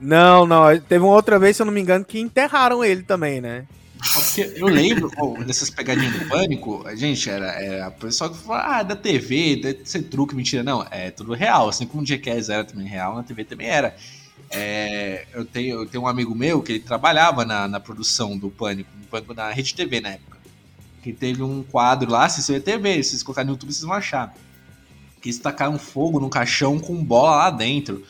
Não, 0.00 0.46
não. 0.46 0.78
Teve 0.80 1.04
uma 1.04 1.14
outra 1.14 1.38
vez, 1.38 1.56
se 1.56 1.62
eu 1.62 1.66
não 1.66 1.72
me 1.72 1.80
engano, 1.80 2.04
que 2.04 2.20
enterraram 2.20 2.84
ele 2.84 3.02
também, 3.02 3.40
né? 3.40 3.66
Porque 4.12 4.52
eu 4.56 4.66
lembro 4.66 5.10
oh, 5.18 5.42
dessas 5.42 5.70
pegadinhas 5.70 6.12
do 6.12 6.28
pânico, 6.28 6.86
a 6.86 6.94
gente 6.94 7.30
era, 7.30 7.46
era 7.52 7.86
a 7.86 7.90
pessoa 7.90 8.30
que 8.30 8.36
fala, 8.36 8.78
ah, 8.78 8.82
da 8.82 8.94
TV, 8.94 9.56
deve 9.56 9.80
ser 9.84 10.02
truque, 10.02 10.34
mentira. 10.34 10.62
Não, 10.62 10.86
é 10.90 11.10
tudo 11.10 11.32
real. 11.32 11.68
Assim 11.68 11.86
como 11.86 12.02
o 12.02 12.06
Jackass 12.06 12.50
era 12.50 12.64
também 12.64 12.86
real, 12.86 13.16
na 13.16 13.22
TV 13.22 13.44
também 13.44 13.68
era. 13.68 13.96
É, 14.50 15.26
eu, 15.32 15.44
tenho, 15.44 15.80
eu 15.80 15.86
tenho 15.86 16.04
um 16.04 16.06
amigo 16.06 16.34
meu 16.34 16.62
que 16.62 16.72
ele 16.72 16.80
trabalhava 16.80 17.44
na, 17.44 17.66
na 17.66 17.80
produção 17.80 18.36
do 18.36 18.50
Pânico, 18.50 18.90
no 18.96 19.06
Pânico 19.06 19.34
na 19.34 19.50
Rede 19.50 19.74
TV 19.74 20.00
na 20.00 20.10
época 20.10 20.35
que 21.06 21.12
teve 21.12 21.40
um 21.40 21.62
quadro 21.62 22.10
lá, 22.10 22.28
se 22.28 22.42
você 22.42 22.58
TV, 22.58 23.00
se 23.00 23.10
vocês 23.10 23.22
colocarem 23.22 23.46
no 23.46 23.52
YouTube 23.52 23.72
vocês 23.72 23.84
vão 23.84 23.92
achar. 23.92 24.34
Que 25.20 25.28
eles 25.28 25.38
tacaram 25.38 25.78
fogo 25.78 26.18
no 26.18 26.28
caixão 26.28 26.80
com 26.80 27.02
bola 27.04 27.36
lá 27.36 27.50
dentro. 27.50 28.04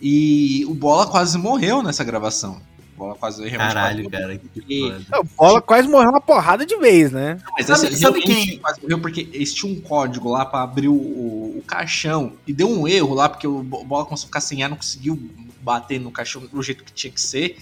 E 0.00 0.64
o 0.66 0.72
Bola 0.72 1.06
quase 1.06 1.36
morreu 1.36 1.82
nessa 1.82 2.02
gravação. 2.02 2.62
O 2.96 2.98
Bola 2.98 3.14
quase 3.14 3.50
Caralho, 3.50 4.08
cara. 4.08 4.38
Que 4.38 4.90
o 5.18 5.24
Bola 5.36 5.60
quase 5.60 5.86
morreu 5.86 6.08
uma 6.08 6.20
porrada 6.20 6.64
de 6.64 6.78
vez, 6.78 7.12
né? 7.12 7.38
Mas 7.52 7.66
sabe, 7.66 7.94
sabe 7.94 8.22
quem 8.22 8.58
quase 8.58 8.80
morreu? 8.80 8.98
Porque 8.98 9.28
eles 9.30 9.52
tinham 9.52 9.76
um 9.76 9.80
código 9.82 10.30
lá 10.30 10.46
para 10.46 10.62
abrir 10.62 10.88
o, 10.88 10.94
o, 10.94 11.58
o, 11.58 11.62
caixão. 11.66 12.32
E 12.46 12.54
deu 12.54 12.70
um 12.70 12.88
erro 12.88 13.12
lá, 13.12 13.28
porque 13.28 13.46
o 13.46 13.62
Bola 13.62 14.06
começou 14.06 14.24
a 14.24 14.28
ficar 14.28 14.40
sem 14.40 14.62
ar, 14.62 14.70
não 14.70 14.78
conseguiu 14.78 15.20
bater 15.60 16.00
no 16.00 16.10
caixão 16.10 16.40
do 16.46 16.62
jeito 16.62 16.84
que 16.84 16.92
tinha 16.92 17.12
que 17.12 17.20
ser. 17.20 17.58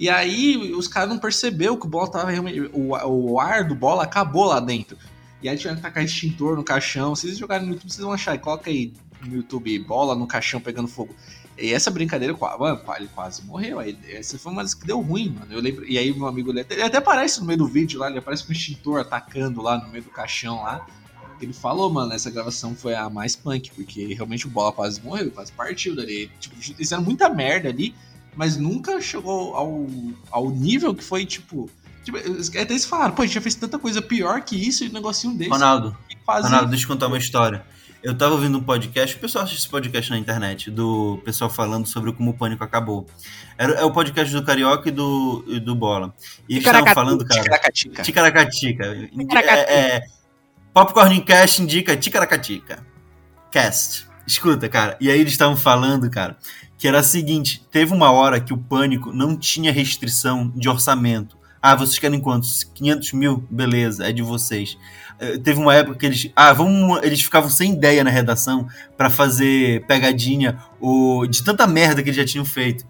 E 0.00 0.08
aí 0.08 0.56
os 0.72 0.88
caras 0.88 1.10
não 1.10 1.18
percebeu 1.18 1.76
que 1.76 1.86
o 1.86 1.88
bola 1.88 2.10
tava 2.10 2.30
realmente. 2.30 2.58
O, 2.72 2.96
o 3.06 3.38
ar 3.38 3.68
do 3.68 3.74
bola 3.74 4.04
acabou 4.04 4.46
lá 4.46 4.58
dentro. 4.58 4.96
E 5.42 5.48
aí 5.48 5.58
tiveram 5.58 5.76
que 5.76 5.82
tacar 5.82 6.02
extintor 6.02 6.56
no 6.56 6.64
caixão. 6.64 7.14
Se 7.14 7.26
vocês 7.26 7.36
jogarem 7.36 7.66
no 7.66 7.74
YouTube, 7.74 7.92
vocês 7.92 8.02
vão 8.02 8.12
achar. 8.14 8.38
Coloca 8.38 8.70
aí 8.70 8.94
no 9.22 9.36
YouTube 9.36 9.78
bola 9.80 10.14
no 10.14 10.26
caixão 10.26 10.58
pegando 10.58 10.88
fogo. 10.88 11.14
E 11.58 11.74
essa 11.74 11.90
brincadeira, 11.90 12.34
mano, 12.58 12.80
ele 12.96 13.08
quase 13.14 13.44
morreu. 13.44 13.78
Aí, 13.78 13.98
essa 14.08 14.38
foi 14.38 14.50
uma 14.50 14.62
das 14.62 14.72
que 14.72 14.86
deu 14.86 15.02
ruim, 15.02 15.36
mano. 15.38 15.52
Eu 15.52 15.60
lembro. 15.60 15.84
E 15.86 15.98
aí 15.98 16.14
meu 16.14 16.26
amigo 16.26 16.50
ele 16.50 16.62
até, 16.62 16.76
ele 16.76 16.82
até 16.82 16.96
aparece 16.96 17.38
no 17.38 17.44
meio 17.44 17.58
do 17.58 17.66
vídeo 17.66 18.00
lá, 18.00 18.08
ele 18.08 18.20
aparece 18.20 18.46
com 18.46 18.52
extintor 18.52 19.00
atacando 19.00 19.60
lá 19.60 19.76
no 19.76 19.90
meio 19.90 20.04
do 20.04 20.10
caixão 20.10 20.62
lá. 20.62 20.86
Ele 21.42 21.52
falou, 21.52 21.90
mano, 21.90 22.14
essa 22.14 22.30
gravação 22.30 22.74
foi 22.74 22.94
a 22.94 23.10
mais 23.10 23.36
punk, 23.36 23.70
porque 23.74 24.14
realmente 24.14 24.46
o 24.46 24.50
bola 24.50 24.72
quase 24.72 25.00
morreu, 25.02 25.30
quase 25.30 25.52
partiu 25.52 25.94
dali. 25.94 26.30
Tipo, 26.40 26.56
fizeram 26.56 27.02
muita 27.02 27.28
merda 27.28 27.68
ali 27.68 27.94
mas 28.34 28.56
nunca 28.56 29.00
chegou 29.00 29.54
ao, 29.54 29.86
ao 30.30 30.50
nível 30.50 30.94
que 30.94 31.04
foi, 31.04 31.24
tipo. 31.26 31.70
tipo 32.04 32.18
até 32.18 32.72
eles 32.72 32.84
falaram, 32.84 33.14
pô, 33.14 33.22
a 33.22 33.26
gente 33.26 33.34
já 33.34 33.40
fez 33.40 33.54
tanta 33.54 33.78
coisa 33.78 34.00
pior 34.00 34.40
que 34.42 34.56
isso 34.56 34.84
e 34.84 34.88
um 34.88 34.92
negocinho 34.92 35.36
desse. 35.36 35.50
Ronaldo, 35.50 35.96
quase... 36.24 36.48
Ronaldo, 36.48 36.70
deixa 36.70 36.84
eu 36.84 36.88
contar 36.88 37.06
uma 37.06 37.18
história. 37.18 37.64
Eu 38.02 38.16
tava 38.16 38.32
ouvindo 38.32 38.56
um 38.56 38.62
podcast, 38.62 39.14
o 39.14 39.18
pessoal 39.18 39.44
assiste 39.44 39.58
esse 39.58 39.68
podcast 39.68 40.10
na 40.10 40.16
internet, 40.16 40.70
do 40.70 41.20
pessoal 41.22 41.50
falando 41.50 41.86
sobre 41.86 42.12
como 42.14 42.30
o 42.30 42.34
pânico 42.34 42.64
acabou. 42.64 43.06
Era, 43.58 43.74
é 43.74 43.84
o 43.84 43.92
podcast 43.92 44.34
do 44.34 44.42
Carioca 44.42 44.88
e 44.88 44.92
do, 44.92 45.44
e 45.46 45.60
do 45.60 45.74
Bola. 45.74 46.14
E 46.48 46.54
eles 46.54 46.66
estavam 46.66 46.94
falando, 46.94 47.26
cara. 47.26 47.42
Ticaracatica. 47.42 48.02
Ticaracatica. 48.02 48.84
É, 48.86 49.96
é, 49.96 50.02
Popcorn 50.72 51.20
Cast 51.20 51.62
indica 51.62 51.94
Ticaracatica. 51.94 52.86
Cast. 53.50 54.06
Escuta, 54.26 54.66
cara. 54.66 54.96
E 54.98 55.10
aí 55.10 55.20
eles 55.20 55.32
estavam 55.32 55.56
falando, 55.56 56.08
cara, 56.08 56.38
que 56.80 56.88
era 56.88 57.00
a 57.00 57.02
seguinte: 57.02 57.62
teve 57.70 57.92
uma 57.92 58.10
hora 58.10 58.40
que 58.40 58.54
o 58.54 58.58
pânico 58.58 59.12
não 59.12 59.36
tinha 59.36 59.70
restrição 59.70 60.50
de 60.56 60.68
orçamento. 60.68 61.38
Ah, 61.62 61.76
vocês 61.76 61.98
querem 61.98 62.18
quantos? 62.18 62.64
500 62.64 63.12
mil? 63.12 63.44
Beleza, 63.50 64.08
é 64.08 64.12
de 64.12 64.22
vocês. 64.22 64.78
Uh, 65.20 65.38
teve 65.40 65.60
uma 65.60 65.74
época 65.74 65.98
que 65.98 66.06
eles. 66.06 66.32
Ah, 66.34 66.54
vamos. 66.54 67.02
Eles 67.02 67.20
ficavam 67.20 67.50
sem 67.50 67.74
ideia 67.74 68.02
na 68.02 68.08
redação 68.08 68.66
para 68.96 69.10
fazer 69.10 69.84
pegadinha 69.86 70.58
ou 70.80 71.26
de 71.26 71.44
tanta 71.44 71.66
merda 71.66 72.02
que 72.02 72.08
eles 72.08 72.16
já 72.16 72.24
tinham 72.24 72.46
feito. 72.46 72.86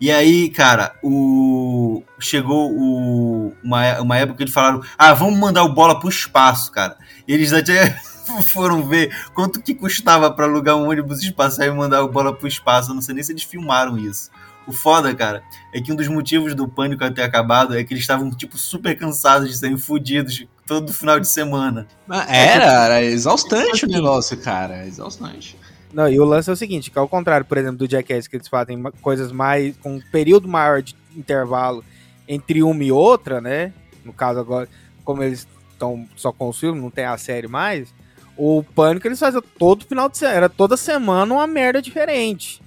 E 0.00 0.10
aí, 0.10 0.48
cara, 0.48 0.94
o 1.02 2.02
chegou 2.18 2.70
o... 2.70 3.52
uma, 3.62 4.00
uma 4.00 4.16
época 4.16 4.38
que 4.38 4.44
eles 4.44 4.54
falaram: 4.54 4.80
ah, 4.96 5.12
vamos 5.12 5.38
mandar 5.38 5.64
o 5.64 5.74
bola 5.74 6.00
pro 6.00 6.08
espaço, 6.08 6.72
cara. 6.72 6.96
E 7.28 7.34
eles 7.34 7.52
até 7.52 8.00
foram 8.42 8.86
ver 8.86 9.14
quanto 9.34 9.62
que 9.62 9.74
custava 9.74 10.30
para 10.30 10.46
alugar 10.46 10.76
um 10.76 10.88
ônibus 10.88 11.22
espacial 11.22 11.68
e 11.68 11.70
mandar 11.70 12.00
a 12.00 12.06
bola 12.06 12.34
pro 12.34 12.48
espaço. 12.48 12.90
Eu 12.90 12.94
não 12.94 13.02
sei 13.02 13.14
nem 13.14 13.24
se 13.24 13.32
eles 13.32 13.42
filmaram 13.42 13.96
isso. 13.98 14.30
O 14.66 14.72
foda, 14.72 15.14
cara, 15.14 15.44
é 15.72 15.80
que 15.80 15.92
um 15.92 15.96
dos 15.96 16.08
motivos 16.08 16.54
do 16.54 16.66
pânico 16.66 17.08
ter 17.12 17.22
acabado 17.22 17.78
é 17.78 17.84
que 17.84 17.94
eles 17.94 18.02
estavam, 18.02 18.28
tipo, 18.30 18.58
super 18.58 18.98
cansados 18.98 19.48
de 19.48 19.56
serem 19.56 19.78
fodidos 19.78 20.44
todo 20.66 20.92
final 20.92 21.20
de 21.20 21.28
semana. 21.28 21.86
Era, 22.28 22.84
era 22.84 23.02
exaustante 23.04 23.84
o 23.84 23.88
negócio, 23.88 24.36
cara. 24.36 24.84
Exaustante. 24.84 25.56
Não, 25.92 26.08
e 26.08 26.18
o 26.18 26.24
lance 26.24 26.50
é 26.50 26.52
o 26.52 26.56
seguinte, 26.56 26.90
que 26.90 26.98
ao 26.98 27.08
contrário, 27.08 27.46
por 27.46 27.56
exemplo, 27.56 27.78
do 27.78 27.90
Jackass, 27.90 28.26
que 28.26 28.36
eles 28.36 28.48
fazem 28.48 28.82
coisas 29.00 29.30
mais. 29.30 29.76
com 29.76 29.96
um 29.96 30.00
período 30.10 30.48
maior 30.48 30.82
de 30.82 30.96
intervalo 31.16 31.84
entre 32.28 32.62
uma 32.62 32.82
e 32.82 32.90
outra, 32.90 33.40
né? 33.40 33.72
No 34.04 34.12
caso 34.12 34.40
agora, 34.40 34.68
como 35.04 35.22
eles 35.22 35.46
estão 35.72 36.06
só 36.16 36.32
com 36.32 36.48
o 36.48 36.52
filme, 36.52 36.80
não 36.80 36.90
tem 36.90 37.04
a 37.04 37.16
série 37.16 37.46
mais. 37.46 37.94
O 38.36 38.62
Pânico 38.62 39.06
eles 39.06 39.18
faziam 39.18 39.42
todo 39.58 39.86
final 39.86 40.08
de 40.08 40.18
semana, 40.18 40.36
era 40.36 40.48
toda 40.48 40.76
semana 40.76 41.34
uma 41.34 41.46
merda 41.46 41.80
diferente. 41.80 42.60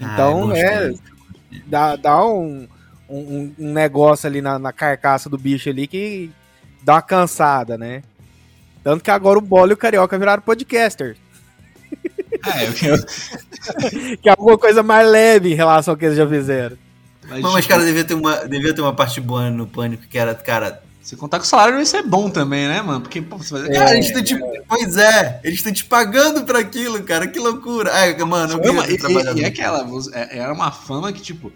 Ah, 0.00 0.12
então, 0.12 0.50
ah, 0.50 0.58
é. 0.58 0.92
Dá, 1.66 1.96
dá 1.96 2.24
um, 2.24 2.68
um, 3.08 3.52
um, 3.58 3.72
negócio 3.72 4.26
ali 4.26 4.40
na, 4.40 4.58
na 4.58 4.72
carcaça 4.72 5.28
do 5.28 5.38
bicho 5.38 5.68
ali 5.68 5.86
que 5.86 6.30
dá 6.82 6.94
uma 6.94 7.02
cansada, 7.02 7.76
né? 7.76 8.02
Tanto 8.84 9.02
que 9.02 9.10
agora 9.10 9.38
o 9.38 9.42
Bola 9.42 9.70
e 9.70 9.74
o 9.74 9.76
Carioca 9.76 10.18
viraram 10.18 10.42
podcaster. 10.42 11.16
Ah, 12.42 12.64
eu... 12.64 14.16
que 14.18 14.28
é 14.28 14.32
alguma 14.32 14.56
coisa 14.56 14.82
mais 14.82 15.08
leve 15.08 15.52
em 15.52 15.56
relação 15.56 15.92
ao 15.92 15.98
que 15.98 16.06
eles 16.06 16.16
já 16.16 16.26
fizeram. 16.26 16.76
Mas, 17.28 17.40
mas 17.42 17.66
cara, 17.66 17.84
devia 17.84 18.04
ter, 18.04 18.14
uma, 18.14 18.36
devia 18.46 18.74
ter 18.74 18.80
uma 18.80 18.94
parte 18.94 19.20
boa 19.20 19.50
no 19.50 19.66
Pânico, 19.66 20.06
que 20.08 20.18
era, 20.18 20.34
cara, 20.34 20.82
se 21.02 21.16
contar 21.16 21.38
com 21.38 21.44
o 21.44 21.48
salário 21.48 21.74
vai 21.74 21.86
ser 21.86 22.02
bom 22.02 22.28
também, 22.28 22.68
né, 22.68 22.82
mano? 22.82 23.00
Porque, 23.00 23.22
pô, 23.22 23.38
você 23.38 23.52
vai... 23.52 23.70
Cara, 23.70 23.94
eles 23.94 24.06
estão 24.06 24.22
te... 24.22 24.38
Pois 24.68 24.96
é, 24.96 25.40
eles 25.42 25.58
estão 25.58 25.72
te 25.72 25.84
pagando 25.84 26.44
pra 26.44 26.58
aquilo, 26.58 27.02
cara. 27.02 27.26
Que 27.26 27.38
loucura. 27.38 27.90
Ai, 27.92 28.16
mano, 28.18 28.54
eu 28.54 28.60
queria 28.60 28.98
ter 28.98 29.10
e, 29.10 29.38
e, 29.38 29.40
e 29.40 29.44
aquela, 29.44 29.86
é, 30.12 30.38
era 30.38 30.52
uma 30.52 30.70
fama 30.70 31.12
que, 31.12 31.22
tipo... 31.22 31.50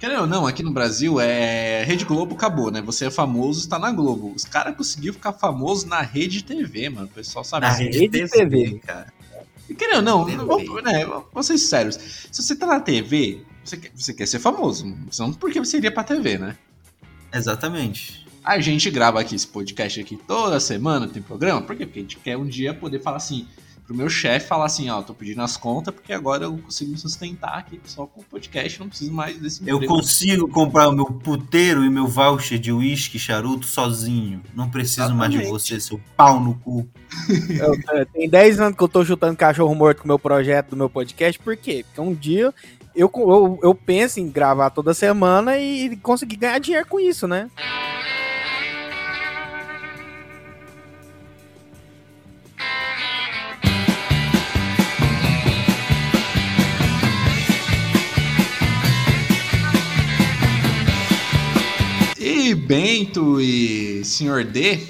Querendo 0.00 0.22
ou 0.22 0.26
não, 0.26 0.48
aqui 0.48 0.64
no 0.64 0.72
Brasil, 0.72 1.20
é 1.20 1.84
Rede 1.84 2.04
Globo 2.04 2.34
acabou, 2.34 2.72
né? 2.72 2.82
Você 2.82 3.06
é 3.06 3.10
famoso, 3.10 3.60
está 3.60 3.78
na 3.78 3.92
Globo. 3.92 4.32
Os 4.34 4.44
caras 4.44 4.76
conseguiram 4.76 5.14
ficar 5.14 5.32
famosos 5.32 5.84
na 5.84 6.00
Rede 6.00 6.42
TV, 6.42 6.88
mano. 6.88 7.06
O 7.06 7.10
pessoal 7.10 7.44
sabe. 7.44 7.66
Na 7.66 7.72
Rede, 7.72 8.08
TV, 8.08 8.28
TV, 8.28 8.80
cara. 8.84 9.12
E 9.70 9.74
querendo 9.76 9.98
ou 9.98 10.02
não, 10.02 10.56
TV. 10.56 10.82
né? 10.82 11.06
Vamos 11.06 11.46
ser 11.46 11.56
sérios. 11.56 12.00
Se 12.32 12.42
você 12.42 12.56
tá 12.56 12.66
na 12.66 12.80
TV, 12.80 13.44
você 13.64 13.76
quer, 13.76 13.92
você 13.94 14.12
quer 14.12 14.26
ser 14.26 14.40
famoso. 14.40 14.92
Senão, 15.08 15.32
por 15.32 15.52
que 15.52 15.60
você 15.60 15.76
iria 15.76 15.92
pra 15.92 16.02
TV, 16.02 16.36
né? 16.36 16.56
Exatamente. 17.32 18.21
A 18.44 18.60
gente 18.60 18.90
grava 18.90 19.20
aqui 19.20 19.34
esse 19.34 19.46
podcast 19.46 20.00
aqui 20.00 20.16
toda 20.16 20.58
semana, 20.58 21.06
tem 21.06 21.22
programa. 21.22 21.62
Por 21.62 21.76
quê? 21.76 21.86
Porque 21.86 21.98
a 22.00 22.02
gente 22.02 22.16
quer 22.18 22.36
um 22.36 22.46
dia 22.46 22.74
poder 22.74 23.00
falar 23.00 23.18
assim: 23.18 23.46
pro 23.86 23.96
meu 23.96 24.08
chefe 24.08 24.46
falar 24.46 24.66
assim, 24.66 24.90
ó, 24.90 25.02
tô 25.02 25.14
pedindo 25.14 25.42
as 25.42 25.56
contas 25.56 25.94
porque 25.94 26.12
agora 26.12 26.44
eu 26.44 26.58
consigo 26.58 26.90
me 26.90 26.98
sustentar 26.98 27.58
aqui 27.58 27.80
só 27.84 28.06
com 28.06 28.20
o 28.20 28.24
podcast, 28.24 28.80
não 28.80 28.88
preciso 28.88 29.12
mais 29.12 29.38
desse 29.38 29.62
Eu 29.68 29.84
consigo 29.86 30.48
comprar 30.48 30.88
o 30.88 30.92
meu 30.92 31.06
puteiro 31.06 31.84
e 31.84 31.90
meu 31.90 32.06
voucher 32.06 32.58
de 32.58 32.72
uísque 32.72 33.18
charuto 33.18 33.66
sozinho. 33.66 34.42
Não 34.54 34.68
preciso 34.68 35.02
Exatamente. 35.02 35.36
mais 35.36 35.44
de 35.44 35.50
você, 35.50 35.80
seu 35.80 36.00
pau 36.16 36.40
no 36.40 36.54
cu. 36.54 36.88
Eu, 37.50 37.74
é, 37.96 38.04
tem 38.06 38.28
10 38.28 38.60
anos 38.60 38.76
que 38.76 38.82
eu 38.82 38.88
tô 38.88 39.04
chutando 39.04 39.36
cachorro 39.36 39.74
morto 39.74 39.98
com 39.98 40.04
o 40.04 40.08
meu 40.08 40.18
projeto 40.18 40.70
do 40.70 40.76
meu 40.76 40.88
podcast, 40.88 41.38
por 41.38 41.56
quê? 41.56 41.84
Porque 41.86 42.00
um 42.00 42.14
dia 42.14 42.52
eu, 42.94 43.10
eu, 43.14 43.60
eu 43.62 43.74
penso 43.74 44.18
em 44.18 44.28
gravar 44.28 44.70
toda 44.70 44.94
semana 44.94 45.58
e 45.58 45.94
conseguir 45.98 46.36
ganhar 46.36 46.58
dinheiro 46.58 46.86
com 46.86 46.98
isso, 46.98 47.28
né? 47.28 47.50
Bento 62.72 63.38
e 63.38 64.02
Senhor 64.02 64.44
D, 64.44 64.80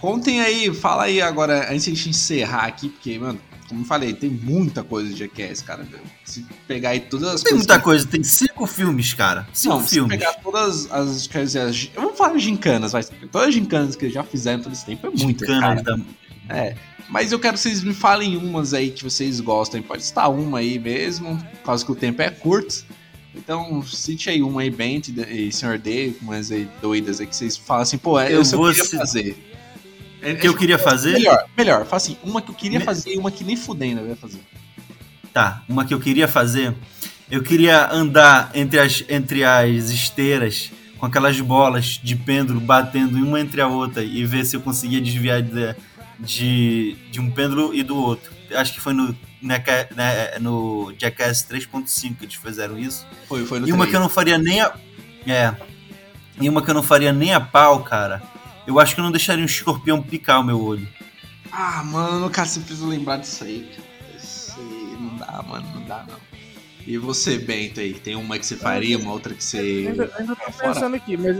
contem 0.00 0.40
aí, 0.40 0.74
fala 0.74 1.02
aí 1.02 1.20
agora, 1.20 1.70
antes 1.70 1.84
de 1.84 1.90
a 1.90 1.94
gente 1.94 2.08
encerrar 2.08 2.64
aqui, 2.64 2.88
porque, 2.88 3.18
mano, 3.18 3.38
como 3.68 3.82
eu 3.82 3.84
falei, 3.84 4.14
tem 4.14 4.30
muita 4.30 4.82
coisa 4.82 5.12
de 5.12 5.18
Jackass, 5.18 5.60
cara. 5.60 5.86
Se 6.24 6.46
pegar 6.66 6.90
aí 6.90 7.00
todas 7.00 7.28
as 7.28 7.42
tem 7.42 7.52
muita 7.52 7.76
que... 7.76 7.84
coisa, 7.84 8.06
tem 8.06 8.24
cinco 8.24 8.66
filmes, 8.66 9.12
cara. 9.12 9.46
Cinco 9.52 9.74
Não, 9.74 9.86
filmes. 9.86 10.12
Se 10.14 10.18
pegar 10.18 10.32
todas 10.40 10.90
as. 10.90 11.26
Quer 11.26 11.44
dizer, 11.44 11.60
as, 11.60 11.90
eu 11.94 12.00
vou 12.00 12.14
falar 12.14 12.32
de 12.32 12.38
gincanas, 12.38 12.94
mas 12.94 13.12
todas 13.30 13.48
as 13.48 13.54
gincanas 13.54 13.94
que 13.94 14.08
já 14.08 14.22
fizeram 14.22 14.62
todo 14.62 14.72
esse 14.72 14.86
tempo 14.86 15.06
é 15.06 15.10
muito. 15.10 15.44
Gincana 15.44 15.82
da... 15.82 15.98
É. 16.48 16.74
Mas 17.10 17.32
eu 17.32 17.38
quero 17.38 17.52
que 17.52 17.60
vocês 17.60 17.82
me 17.84 17.92
falem 17.92 18.38
umas 18.38 18.72
aí 18.72 18.90
que 18.90 19.04
vocês 19.04 19.40
gostam. 19.40 19.82
Pode 19.82 20.02
estar 20.02 20.26
uma 20.28 20.60
aí 20.60 20.78
mesmo, 20.78 21.36
por 21.36 21.64
causa 21.64 21.84
que 21.84 21.92
o 21.92 21.94
tempo 21.94 22.22
é 22.22 22.30
curto. 22.30 22.82
Então, 23.34 23.82
cite 23.82 24.28
aí 24.28 24.42
uma 24.42 24.60
aí, 24.60 24.70
Bent 24.70 25.08
e 25.08 25.50
Sr. 25.50 25.78
D, 25.78 26.14
umas 26.20 26.50
aí 26.52 26.68
doidas 26.80 27.20
aí 27.20 27.26
que 27.26 27.34
vocês 27.34 27.56
falam 27.56 27.82
assim, 27.82 27.96
pô, 27.96 28.20
é, 28.20 28.26
eu, 28.26 28.42
eu 28.42 28.44
vou 28.44 28.72
queria 28.72 28.84
fazer. 28.84 29.36
É, 30.20 30.34
que 30.34 30.46
eu 30.46 30.56
queria 30.56 30.78
fazer? 30.78 31.14
Melhor, 31.14 31.48
melhor. 31.56 31.84
Fala 31.84 31.96
assim, 31.96 32.16
uma 32.22 32.40
que 32.42 32.50
eu 32.50 32.54
queria 32.54 32.78
Me... 32.78 32.84
fazer 32.84 33.14
e 33.14 33.18
uma 33.18 33.30
que 33.30 33.42
nem 33.42 33.56
fudendo 33.56 34.02
eu 34.02 34.08
ia 34.08 34.16
fazer. 34.16 34.40
Tá, 35.32 35.64
uma 35.68 35.84
que 35.84 35.94
eu 35.94 35.98
queria 35.98 36.28
fazer. 36.28 36.74
Eu 37.30 37.42
queria 37.42 37.90
andar 37.90 38.50
entre 38.54 38.78
as, 38.78 39.02
entre 39.08 39.42
as 39.42 39.90
esteiras 39.90 40.70
com 40.98 41.06
aquelas 41.06 41.40
bolas 41.40 41.98
de 42.00 42.14
pêndulo 42.14 42.60
batendo 42.60 43.16
uma 43.16 43.40
entre 43.40 43.60
a 43.60 43.66
outra 43.66 44.04
e 44.04 44.24
ver 44.24 44.44
se 44.44 44.54
eu 44.54 44.60
conseguia 44.60 45.00
desviar 45.00 45.42
de, 45.42 45.74
de, 46.20 46.96
de 47.10 47.20
um 47.20 47.30
pêndulo 47.30 47.74
e 47.74 47.82
do 47.82 47.96
outro. 47.96 48.30
Acho 48.54 48.74
que 48.74 48.80
foi 48.80 48.92
no, 48.92 49.16
né, 49.42 50.38
no 50.40 50.94
Jackass 50.98 51.46
3.5 51.50 52.16
que 52.16 52.24
eles 52.24 52.34
fizeram 52.34 52.78
isso. 52.78 53.06
Foi, 53.28 53.44
foi 53.44 53.60
no 53.60 53.68
E 53.68 53.72
uma 53.72 53.84
3. 53.84 53.90
que 53.90 53.96
eu 53.96 54.00
não 54.00 54.08
faria 54.08 54.38
nem 54.38 54.60
a. 54.60 54.72
É. 55.26 55.54
E 56.40 56.48
uma 56.48 56.62
que 56.62 56.70
eu 56.70 56.74
não 56.74 56.82
faria 56.82 57.12
nem 57.12 57.34
a 57.34 57.40
pau, 57.40 57.82
cara 57.82 58.22
eu 58.66 58.78
acho 58.78 58.94
que 58.94 59.00
eu 59.00 59.04
não 59.04 59.10
deixaria 59.12 59.42
um 59.42 59.46
escorpião 59.46 60.02
picar 60.02 60.40
o 60.40 60.44
meu 60.44 60.60
olho. 60.62 60.86
Ah, 61.50 61.82
mano, 61.84 62.30
cara, 62.30 62.48
você 62.48 62.60
precisa 62.60 62.86
lembrar 62.86 63.18
disso 63.18 63.44
aí, 63.44 63.68
cara. 63.70 63.88
Isso 64.16 64.54
aí 64.58 64.96
não 64.98 65.16
dá, 65.16 65.42
mano, 65.42 65.68
não 65.74 65.82
dá 65.82 66.04
não. 66.08 66.18
E 66.86 66.98
você, 66.98 67.38
Bento, 67.38 67.78
aí? 67.80 67.94
Tem 67.94 68.16
uma 68.16 68.38
que 68.38 68.46
você 68.46 68.56
faria, 68.56 68.98
uma 68.98 69.12
outra 69.12 69.34
que 69.34 69.44
você. 69.44 69.86
Ainda, 69.88 70.10
ainda 70.16 70.34
tô 70.34 70.52
pensando 70.52 70.96
aqui, 70.96 71.16
mas 71.16 71.36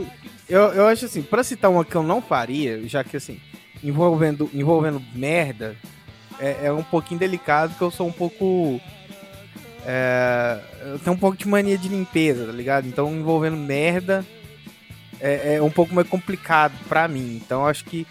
eu, 0.47 0.61
eu 0.73 0.87
acho 0.87 1.05
assim, 1.05 1.21
pra 1.21 1.43
citar 1.43 1.69
uma 1.69 1.83
que 1.83 1.95
eu 1.95 2.03
não 2.03 2.21
faria, 2.21 2.87
já 2.87 3.03
que 3.03 3.17
assim, 3.17 3.41
envolvendo, 3.83 4.49
envolvendo 4.53 5.01
merda, 5.13 5.75
é, 6.39 6.65
é 6.67 6.71
um 6.71 6.83
pouquinho 6.83 7.19
delicado, 7.19 7.75
que 7.75 7.81
eu 7.81 7.91
sou 7.91 8.07
um 8.07 8.11
pouco. 8.11 8.79
É, 9.85 10.59
eu 10.85 10.99
tenho 10.99 11.15
um 11.15 11.19
pouco 11.19 11.37
de 11.37 11.47
mania 11.47 11.77
de 11.77 11.89
limpeza, 11.89 12.45
tá 12.45 12.51
ligado? 12.51 12.87
Então 12.87 13.13
envolvendo 13.13 13.57
merda 13.57 14.25
é, 15.19 15.55
é 15.55 15.61
um 15.61 15.69
pouco 15.69 15.93
mais 15.93 16.07
complicado 16.07 16.73
para 16.87 17.07
mim. 17.07 17.41
Então 17.43 17.65
acho 17.65 17.85
que 17.85 18.05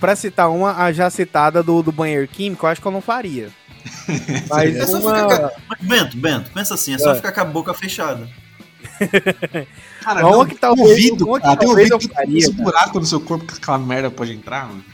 para 0.00 0.16
citar 0.16 0.50
uma, 0.50 0.76
a 0.76 0.92
já 0.92 1.10
citada 1.10 1.62
do, 1.62 1.82
do 1.82 1.92
banheiro 1.92 2.26
químico, 2.26 2.66
eu 2.66 2.70
acho 2.70 2.80
que 2.80 2.86
eu 2.86 2.92
não 2.92 3.00
faria. 3.00 3.50
Mas 4.48 4.76
é 4.76 4.96
uma... 4.96 5.28
Ficar... 5.28 5.52
Bento, 5.80 6.16
Bento, 6.16 6.50
pensa 6.52 6.74
assim, 6.74 6.94
é 6.94 6.98
só 6.98 7.12
é. 7.12 7.14
ficar 7.16 7.32
com 7.32 7.40
a 7.40 7.44
boca 7.44 7.74
fechada. 7.74 8.28
Cara, 10.00 10.26
uma 10.26 10.46
que 10.46 10.54
tá 10.54 10.70
ouvido, 10.70 11.26
uma 11.26 11.38
que 11.38 11.46
cara, 11.46 11.56
tem 11.56 11.68
ouvido 11.68 11.98
que 11.98 12.08
faria, 12.08 12.38
esse 12.38 12.52
buraco 12.52 13.00
no 13.00 13.06
seu 13.06 13.20
corpo 13.20 13.46
que 13.46 13.54
aquela 13.54 13.78
merda 13.78 14.10
pode 14.10 14.32
entrar, 14.32 14.66
mano. 14.66 14.84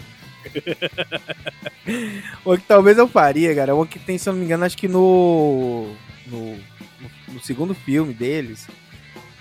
uma 2.44 2.56
que 2.56 2.64
talvez 2.64 2.98
eu 2.98 3.08
faria, 3.08 3.54
cara, 3.54 3.74
uma 3.74 3.87
que 3.87 3.98
tem, 3.98 4.18
se 4.18 4.28
eu 4.28 4.32
não 4.32 4.40
me 4.40 4.46
engano, 4.46 4.64
acho 4.64 4.76
que 4.76 4.88
no, 4.88 5.94
no, 6.26 6.56
no 7.28 7.40
segundo 7.40 7.74
filme 7.74 8.12
deles, 8.12 8.66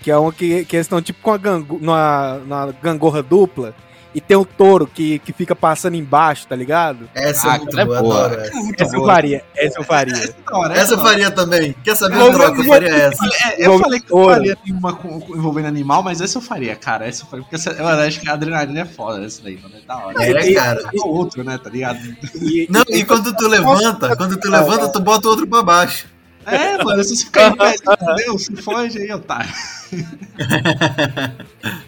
que 0.02 0.10
é 0.10 0.16
uma 0.16 0.32
que, 0.32 0.64
que 0.64 0.76
eles 0.76 0.86
estão 0.86 1.02
tipo 1.02 1.20
com 1.20 1.32
a 1.32 1.38
gangu, 1.38 1.78
numa, 1.80 2.38
numa 2.38 2.72
gangorra 2.72 3.22
dupla. 3.22 3.74
E 4.14 4.20
tem 4.20 4.36
o 4.36 4.44
touro 4.44 4.86
que, 4.86 5.18
que 5.18 5.32
fica 5.32 5.54
passando 5.54 5.94
embaixo, 5.94 6.46
tá 6.46 6.56
ligado? 6.56 7.08
Essa 7.14 7.48
é 7.48 7.50
ah, 7.50 7.54
é 7.54 7.58
muito 7.58 7.86
boa, 7.86 8.02
boa. 8.02 8.26
Essa, 8.26 8.56
é 8.56 8.82
essa 8.82 8.96
eu 8.96 9.04
faria, 9.04 9.44
essa 9.54 9.78
eu 9.78 9.84
faria. 9.84 10.14
Essa, 10.14 10.24
essa, 10.24 10.72
essa 10.72 10.94
eu 10.94 10.98
faria 10.98 11.30
também. 11.30 11.74
Quer 11.84 11.94
saber 11.94 12.18
o 12.18 12.32
troco? 12.32 12.62
Eu 12.62 12.64
faria 12.64 12.88
essa. 12.88 13.24
É, 13.44 13.66
eu 13.66 13.78
falei 13.78 14.00
que 14.00 14.12
eu 14.12 14.24
faria 14.24 14.58
uma 14.68 14.98
envolvendo 15.28 15.66
animal, 15.66 16.02
mas 16.02 16.20
essa 16.20 16.38
eu 16.38 16.42
faria, 16.42 16.74
cara. 16.74 17.06
Essa 17.06 17.24
eu 17.24 17.26
faria, 17.26 17.44
porque 17.44 17.56
essa, 17.56 17.70
eu 17.70 17.86
acho 17.86 18.20
que 18.20 18.28
a 18.28 18.32
adrenalina 18.32 18.80
é 18.80 18.84
foda 18.86 19.24
essa 19.24 19.42
daí, 19.42 19.58
mano. 19.60 19.74
É 19.76 19.86
da 19.86 19.96
hora. 19.98 20.24
É, 20.24 20.54
cara. 20.54 20.80
É 20.82 21.06
outro, 21.06 21.44
né, 21.44 21.58
tá 21.58 21.68
ligado? 21.68 21.98
E, 22.34 22.66
Não, 22.70 22.82
e, 22.88 22.98
e 22.98 23.04
quando 23.04 23.34
tu 23.34 23.46
levanta, 23.46 24.16
quando 24.16 24.38
tu 24.38 24.50
levanta, 24.50 24.88
tu 24.88 25.00
bota 25.00 25.28
o 25.28 25.30
outro 25.30 25.46
pra 25.46 25.62
baixo. 25.62 26.06
É, 26.46 26.82
mano, 26.82 27.04
se 27.04 27.14
você 27.14 27.24
ficar 27.26 27.50
em 27.50 27.56
pé, 27.56 27.74
entendeu? 27.74 28.38
Se 28.38 28.56
foge 28.56 28.98
aí, 28.98 29.12
otário. 29.12 29.52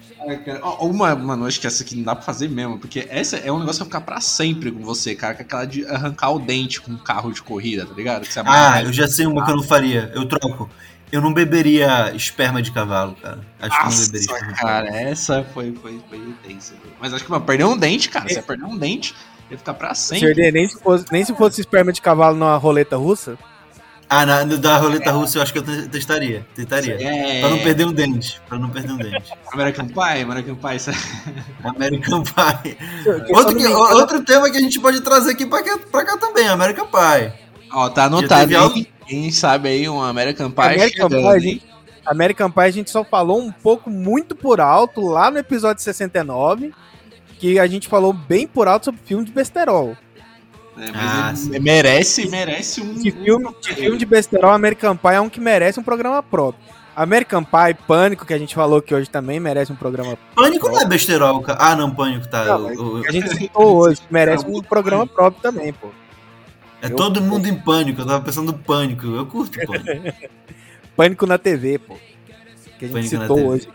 Uma, 0.81 1.15
mano, 1.15 1.47
acho 1.47 1.61
que 1.61 1.67
essa 1.67 1.83
aqui 1.83 1.97
não 1.97 2.03
dá 2.03 2.15
pra 2.15 2.25
fazer 2.25 2.49
mesmo, 2.49 2.79
porque 2.79 3.07
essa 3.09 3.37
é 3.37 3.51
um 3.51 3.59
negócio 3.59 3.85
que 3.85 3.91
vai 3.91 4.01
ficar 4.01 4.13
pra 4.13 4.21
sempre 4.21 4.71
com 4.71 4.81
você, 4.81 5.15
cara, 5.15 5.35
que 5.35 5.43
é 5.43 5.45
aquela 5.45 5.65
de 5.65 5.87
arrancar 5.87 6.31
o 6.31 6.39
dente 6.39 6.81
com 6.81 6.93
um 6.93 6.99
carro 6.99 7.33
de 7.33 7.43
corrida, 7.43 7.87
tá 7.87 7.95
ligado? 7.95 8.27
ah, 8.45 8.83
eu 8.83 8.93
já 8.93 9.09
sei 9.09 9.27
uma 9.27 9.45
que 9.45 9.51
eu 9.51 9.57
não 9.57 9.63
faria, 9.63 10.11
eu 10.15 10.27
troco. 10.27 10.69
Eu 11.13 11.21
não 11.21 11.35
beberia 11.35 12.15
esperma 12.15 12.63
de 12.63 12.71
cavalo, 12.71 13.17
cara. 13.21 13.41
Acho 13.59 13.83
Nossa, 13.83 13.89
que 13.89 13.95
não 13.95 14.07
beberia 14.07 14.21
esperma 14.21 14.53
cara, 14.57 14.89
essa 14.89 15.43
foi, 15.43 15.73
foi, 15.73 16.01
foi 16.09 16.19
intensa. 16.19 16.75
Mas 17.01 17.13
acho 17.13 17.25
que, 17.25 17.31
mano, 17.31 17.45
perder 17.45 17.65
um 17.65 17.77
dente, 17.77 18.09
cara, 18.09 18.29
você 18.29 18.41
perder 18.41 18.65
um 18.65 18.79
dente, 18.79 19.15
ia 19.51 19.59
ficar 19.59 19.75
pra 19.75 19.95
sempre. 19.95 20.53
Nem 20.53 20.69
se 20.69 20.79
fosse, 20.79 21.07
nem 21.11 21.25
se 21.25 21.35
fosse 21.35 21.61
esperma 21.61 21.93
de 21.93 22.01
cavalo 22.01 22.37
numa 22.37 22.57
roleta 22.57 22.97
russa? 22.97 23.37
Ah, 24.13 24.27
na, 24.27 24.45
no 24.45 24.59
da 24.59 24.77
roleta 24.77 25.13
russa 25.13 25.39
eu 25.39 25.43
acho 25.43 25.53
que 25.53 25.61
eu 25.61 25.89
testaria. 25.89 26.45
Tentaria. 26.57 26.97
É... 27.01 27.41
Pra 27.41 27.49
não 27.49 27.59
perder 27.59 27.87
um 27.87 27.93
dente. 27.93 28.43
Pra 28.49 28.59
não 28.59 28.69
perder 28.69 28.91
um 28.91 28.97
dente. 28.97 29.33
American 29.55 29.87
Pie, 29.87 30.23
American 30.23 30.57
Pie. 30.57 30.93
American 31.63 32.25
Pie. 32.25 32.77
outro, 33.33 33.57
que, 33.57 33.67
outro 33.69 34.25
tema 34.25 34.51
que 34.51 34.57
a 34.57 34.61
gente 34.61 34.81
pode 34.81 35.01
trazer 35.01 35.31
aqui 35.31 35.47
pra 35.47 35.63
cá, 35.63 35.79
pra 35.93 36.05
cá 36.05 36.17
também, 36.17 36.49
American 36.49 36.89
Pie. 36.89 37.33
Ó, 37.73 37.89
tá 37.89 38.07
anotado. 38.07 38.57
Algo... 38.57 38.85
Quem 39.07 39.31
sabe 39.31 39.69
aí 39.69 39.89
um 39.89 40.03
American 40.03 40.51
Pie 40.51 40.63
American 40.63 41.09
chegando, 41.09 41.41
Pie, 41.41 41.63
American 42.05 42.51
Pie 42.51 42.63
a 42.63 42.71
gente 42.71 42.91
só 42.91 43.05
falou 43.05 43.41
um 43.41 43.53
pouco 43.53 43.89
muito 43.89 44.35
por 44.35 44.61
alto 44.61 45.07
lá 45.07 45.31
no 45.31 45.39
episódio 45.39 45.85
69, 45.85 46.75
que 47.39 47.61
a 47.61 47.67
gente 47.69 47.87
falou 47.87 48.13
bem 48.13 48.49
por 48.49 48.67
alto 48.67 48.87
sobre 48.87 49.01
filme 49.05 49.25
de 49.25 49.31
besterol. 49.31 49.97
É, 50.79 50.91
ah, 50.95 51.33
merece, 51.61 52.29
merece 52.29 52.81
um. 52.81 52.95
De 52.95 53.11
filme, 53.11 53.55
de 53.61 53.75
filme 53.75 53.99
de 53.99 54.07
besterol, 54.07 54.51
American 54.51 54.97
Pie 54.97 55.15
é 55.15 55.21
um 55.21 55.29
que 55.29 55.41
merece 55.41 55.79
um 55.79 55.83
programa 55.83 56.23
próprio. 56.23 56.63
American 56.95 57.45
Pie, 57.45 57.75
Pânico, 57.87 58.27
que 58.27 58.35
a 58.35 58.39
gente 58.39 58.55
falou 58.55 58.83
que 58.83 58.95
hoje 58.95 59.09
também 59.09 59.41
merece 59.41 59.73
um 59.73 59.77
programa 59.77 60.19
Pânico 60.35 60.61
próprio. 60.61 60.81
não 60.81 60.87
é 60.87 60.89
besterol, 60.89 61.41
cara. 61.41 61.59
Ah, 61.61 61.77
não, 61.77 61.95
Pânico 61.95 62.29
tá. 62.29 62.45
Não, 62.45 62.67
o, 62.67 63.01
o... 63.01 63.07
A 63.07 63.11
gente 63.11 63.29
citou 63.37 63.77
hoje, 63.77 64.01
merece 64.11 64.45
um 64.47 64.61
programa 64.63 65.07
próprio 65.09 65.43
também, 65.43 65.73
pô. 65.73 65.89
É 66.83 66.87
eu, 66.87 66.97
todo 66.97 67.21
mundo 67.21 67.47
em 67.47 67.55
pânico, 67.55 68.01
eu 68.01 68.07
tava 68.07 68.25
pensando 68.25 68.53
pânico, 68.55 69.07
eu 69.07 69.27
curto 69.27 69.59
pânico. 69.67 70.17
pânico 70.97 71.27
na 71.27 71.39
TV, 71.39 71.79
pô. 71.79 71.97
Que 72.79 72.87
a 72.87 72.89
gente 72.89 73.11
pânico 73.11 73.23
citou 73.23 73.47
hoje. 73.47 73.69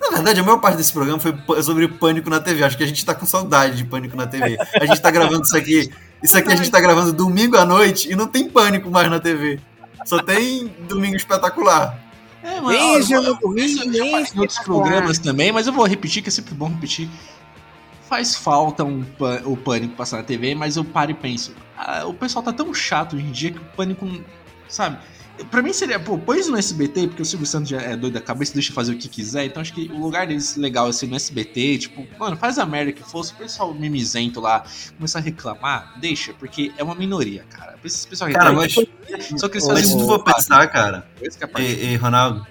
Na 0.00 0.10
verdade, 0.10 0.40
a 0.40 0.42
maior 0.42 0.58
parte 0.58 0.76
desse 0.76 0.92
programa 0.92 1.18
foi 1.18 1.34
sobre 1.62 1.88
pânico 1.88 2.28
na 2.30 2.40
TV. 2.40 2.62
Acho 2.62 2.76
que 2.76 2.84
a 2.84 2.86
gente 2.86 3.04
tá 3.04 3.14
com 3.14 3.26
saudade 3.26 3.76
de 3.76 3.84
pânico 3.84 4.16
na 4.16 4.26
TV. 4.26 4.56
A 4.80 4.86
gente 4.86 5.00
tá 5.00 5.10
gravando 5.10 5.42
isso 5.42 5.56
aqui. 5.56 5.90
Isso 6.22 6.36
aqui 6.36 6.52
a 6.52 6.56
gente 6.56 6.70
tá 6.70 6.80
gravando 6.80 7.12
domingo 7.12 7.56
à 7.56 7.64
noite 7.64 8.10
e 8.10 8.16
não 8.16 8.26
tem 8.26 8.48
pânico 8.48 8.90
mais 8.90 9.10
na 9.10 9.20
TV. 9.20 9.60
Só 10.04 10.22
tem 10.22 10.72
domingo 10.88 11.16
espetacular. 11.16 11.98
É, 12.42 12.60
mano, 12.60 12.68
Beijo 12.68 13.14
eu, 13.14 13.22
eu, 13.22 13.38
eu, 13.42 13.58
em 13.58 14.38
outros 14.38 14.58
programas 14.60 15.18
também, 15.18 15.50
mas 15.50 15.66
eu 15.66 15.72
vou 15.72 15.84
repetir, 15.84 16.22
que 16.22 16.28
é 16.28 16.32
sempre 16.32 16.54
bom 16.54 16.68
repetir. 16.68 17.08
Faz 18.08 18.36
falta 18.36 18.84
um, 18.84 19.04
o 19.44 19.56
pânico 19.56 19.94
passar 19.94 20.18
na 20.18 20.22
TV, 20.22 20.54
mas 20.54 20.76
eu 20.76 20.84
paro 20.84 21.10
e 21.10 21.14
penso. 21.14 21.54
Ah, 21.76 22.06
o 22.06 22.14
pessoal 22.14 22.42
tá 22.42 22.52
tão 22.52 22.72
chato 22.72 23.16
hoje 23.16 23.24
em 23.24 23.32
dia 23.32 23.50
que 23.50 23.58
o 23.58 23.64
pânico 23.76 24.08
sabe? 24.68 24.98
Pra 25.50 25.62
mim 25.62 25.72
seria, 25.72 26.00
pô, 26.00 26.18
põe 26.18 26.40
isso 26.40 26.50
no 26.50 26.58
SBT, 26.58 27.08
porque 27.08 27.22
o 27.22 27.24
Silvio 27.24 27.46
Santos 27.46 27.68
já 27.68 27.80
é 27.80 27.96
doido 27.96 28.14
da 28.14 28.20
cabeça, 28.20 28.52
deixa 28.52 28.72
fazer 28.72 28.92
o 28.92 28.98
que 28.98 29.08
quiser. 29.08 29.44
Então 29.44 29.60
acho 29.60 29.72
que 29.72 29.90
o 29.92 29.98
lugar 29.98 30.26
deles 30.26 30.56
legal 30.56 30.86
assim 30.86 31.06
no 31.06 31.16
SBT, 31.16 31.78
tipo, 31.78 32.06
mano, 32.18 32.36
faz 32.36 32.58
a 32.58 32.66
merda 32.66 32.92
que 32.92 33.02
fosse, 33.02 33.32
o 33.32 33.36
pessoal 33.36 33.72
mimizento 33.72 34.40
lá 34.40 34.64
começar 34.96 35.20
a 35.20 35.22
reclamar, 35.22 35.94
deixa, 35.98 36.32
porque 36.34 36.72
é 36.76 36.82
uma 36.82 36.94
minoria, 36.94 37.44
cara. 37.50 37.76
Esse 37.84 38.06
pessoal 38.06 38.28
reclama. 38.28 38.66
Cara, 38.66 38.86
mas, 39.08 39.40
só 39.40 39.48
que 39.48 39.58
eles 39.58 39.68
mas 39.68 39.86
se 39.86 39.96
tu 39.96 40.06
for 40.06 40.22
pensar, 40.22 40.66
cara, 40.68 41.08
é 41.20 41.62
e, 41.62 41.92
e, 41.92 41.96
Ronaldo, 41.96 42.46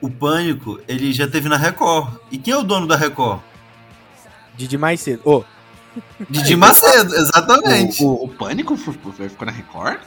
o 0.00 0.08
Pânico, 0.08 0.80
ele 0.86 1.12
já 1.12 1.28
teve 1.28 1.48
na 1.48 1.56
Record. 1.56 2.14
E 2.30 2.38
quem 2.38 2.54
é 2.54 2.56
o 2.56 2.62
dono 2.62 2.86
da 2.86 2.96
Record? 2.96 3.40
Didi 4.56 4.78
Macedo. 4.78 5.22
Ô. 5.24 5.38
Oh. 5.38 5.44
Didi 6.30 6.54
Macedo, 6.54 7.14
exatamente. 7.16 8.02
O, 8.02 8.06
o, 8.06 8.24
o 8.24 8.28
Pânico 8.28 8.76
ficou 8.76 9.12
na 9.46 9.52
Record? 9.52 9.98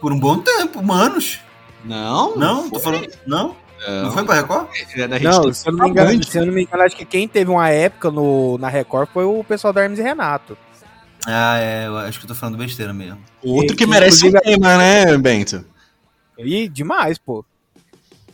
Por 0.00 0.12
um 0.12 0.18
bom 0.18 0.38
tempo, 0.38 0.82
manos. 0.82 1.40
Não? 1.84 2.36
Não, 2.36 2.70
tô 2.70 2.78
falando. 2.78 3.08
Não? 3.26 3.56
Não, 3.86 4.04
não 4.04 4.12
foi 4.12 4.24
pra 4.24 4.34
Record? 4.34 4.68
É 4.94 5.18
não, 5.20 5.52
se 5.52 5.66
eu 5.66 5.72
não, 5.72 5.84
me 5.84 5.90
engano, 5.90 6.24
se 6.24 6.38
eu 6.38 6.46
não 6.46 6.52
me 6.52 6.62
engano, 6.62 6.82
acho 6.82 6.96
que 6.96 7.04
quem 7.04 7.26
teve 7.26 7.50
uma 7.50 7.68
época 7.70 8.10
no, 8.10 8.58
na 8.58 8.68
Record 8.68 9.08
foi 9.12 9.24
o 9.24 9.42
pessoal 9.42 9.72
da 9.72 9.82
Hermes 9.82 9.98
e 9.98 10.02
Renato. 10.02 10.56
Ah, 11.26 11.58
é, 11.58 11.86
eu 11.86 11.96
acho 11.98 12.18
que 12.18 12.24
eu 12.24 12.28
tô 12.28 12.34
falando 12.34 12.58
besteira 12.58 12.92
mesmo. 12.92 13.18
Outro 13.42 13.76
que, 13.76 13.84
que 13.84 13.86
merece 13.86 14.26
um 14.26 14.32
tema, 14.32 14.76
né, 14.76 15.16
Bento? 15.18 15.64
E 16.38 16.68
demais, 16.68 17.18
pô. 17.18 17.44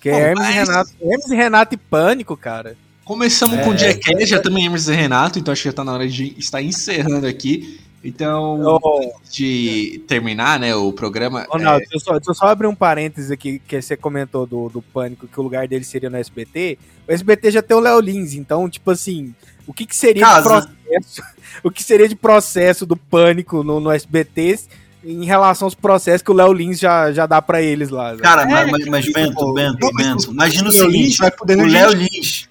Que 0.00 0.08
é 0.08 0.30
Hermes, 0.30 0.46
mas... 0.46 0.54
e 0.54 0.58
Renato, 0.58 0.90
Hermes 1.00 1.30
e 1.30 1.36
Renato 1.36 1.74
e 1.74 1.78
Pânico, 1.78 2.36
cara. 2.36 2.76
Começamos 3.04 3.58
é, 3.58 3.62
com 3.62 3.70
o 3.70 3.76
Jackass, 3.76 4.22
é, 4.22 4.26
já 4.26 4.40
também 4.40 4.64
Hermes 4.64 4.88
e 4.88 4.94
Renato, 4.94 5.38
então 5.38 5.52
acho 5.52 5.62
que 5.62 5.68
já 5.68 5.72
tá 5.72 5.84
na 5.84 5.92
hora 5.92 6.08
de 6.08 6.34
estar 6.38 6.60
encerrando 6.60 7.26
aqui. 7.26 7.80
Então, 8.04 8.60
oh. 8.62 9.12
de 9.30 10.02
terminar, 10.06 10.60
né, 10.60 10.74
o 10.74 10.92
programa. 10.92 11.44
Ronaldo, 11.48 11.84
é... 11.84 11.88
deixa, 11.88 11.96
eu 11.96 12.00
só, 12.00 12.12
deixa 12.12 12.30
eu 12.30 12.34
só 12.34 12.46
abrir 12.46 12.66
um 12.66 12.74
parênteses 12.74 13.30
aqui 13.30 13.58
que 13.58 13.80
você 13.80 13.96
comentou 13.96 14.46
do, 14.46 14.68
do 14.68 14.80
Pânico, 14.80 15.26
que 15.26 15.40
o 15.40 15.42
lugar 15.42 15.66
dele 15.66 15.84
seria 15.84 16.08
no 16.08 16.16
SBT. 16.16 16.78
O 17.08 17.12
SBT 17.12 17.50
já 17.50 17.62
tem 17.62 17.76
o 17.76 17.80
Léo 17.80 18.00
Lins, 18.00 18.34
então, 18.34 18.68
tipo 18.70 18.90
assim, 18.90 19.34
o 19.66 19.72
que, 19.72 19.84
que 19.84 19.96
seria 19.96 20.24
de 20.24 20.42
processo? 20.42 21.22
O 21.62 21.70
que 21.70 21.82
seria 21.82 22.06
de 22.06 22.14
processo 22.14 22.84
do 22.84 22.96
Pânico 22.96 23.64
no, 23.64 23.80
no 23.80 23.90
SBT 23.90 24.58
em 25.02 25.24
relação 25.24 25.66
aos 25.66 25.74
processos 25.74 26.22
que 26.22 26.30
o 26.30 26.34
Léo 26.34 26.52
Lins 26.52 26.78
já, 26.78 27.12
já 27.12 27.26
dá 27.26 27.40
para 27.40 27.62
eles 27.62 27.88
lá. 27.90 28.16
Cara, 28.16 28.42
é, 28.42 28.66
mas, 28.66 28.84
mas 28.86 29.12
Bento, 29.12 29.52
Bento, 29.54 29.90
Bento, 29.94 30.32
imagina 30.32 30.68
o 30.68 30.72
seguinte, 30.72 31.18
o 31.22 31.66
Léo 31.66 31.92
Lins, 31.92 32.48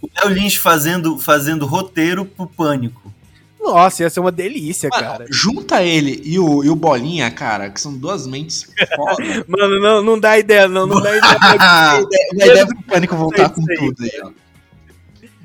o 0.00 0.08
Léo 0.16 0.32
Lins 0.32 0.54
fazendo, 0.54 1.18
fazendo 1.18 1.66
roteiro 1.66 2.24
pro 2.24 2.46
Pânico. 2.46 3.12
Nossa, 3.66 4.02
ia 4.02 4.10
ser 4.10 4.20
uma 4.20 4.32
delícia, 4.32 4.88
Mano, 4.90 5.02
cara. 5.02 5.26
Junta 5.28 5.82
ele 5.82 6.20
e 6.24 6.38
o, 6.38 6.62
e 6.62 6.70
o 6.70 6.76
Bolinha, 6.76 7.30
cara, 7.30 7.68
que 7.70 7.80
são 7.80 7.92
duas 7.92 8.26
mentes 8.26 8.68
foda. 8.94 9.22
Mano, 9.48 9.80
não, 9.80 10.02
não 10.02 10.18
dá 10.18 10.38
ideia, 10.38 10.68
não. 10.68 10.86
Não 10.86 11.00
dá 11.00 11.16
ideia. 11.16 11.32
a 11.60 12.00
ideia 12.32 12.66
pro 12.66 12.82
Pânico 12.82 13.16
voltar 13.16 13.48
com 13.50 13.62
tudo 13.64 14.02
aí, 14.02 14.20
ó. 14.22 14.30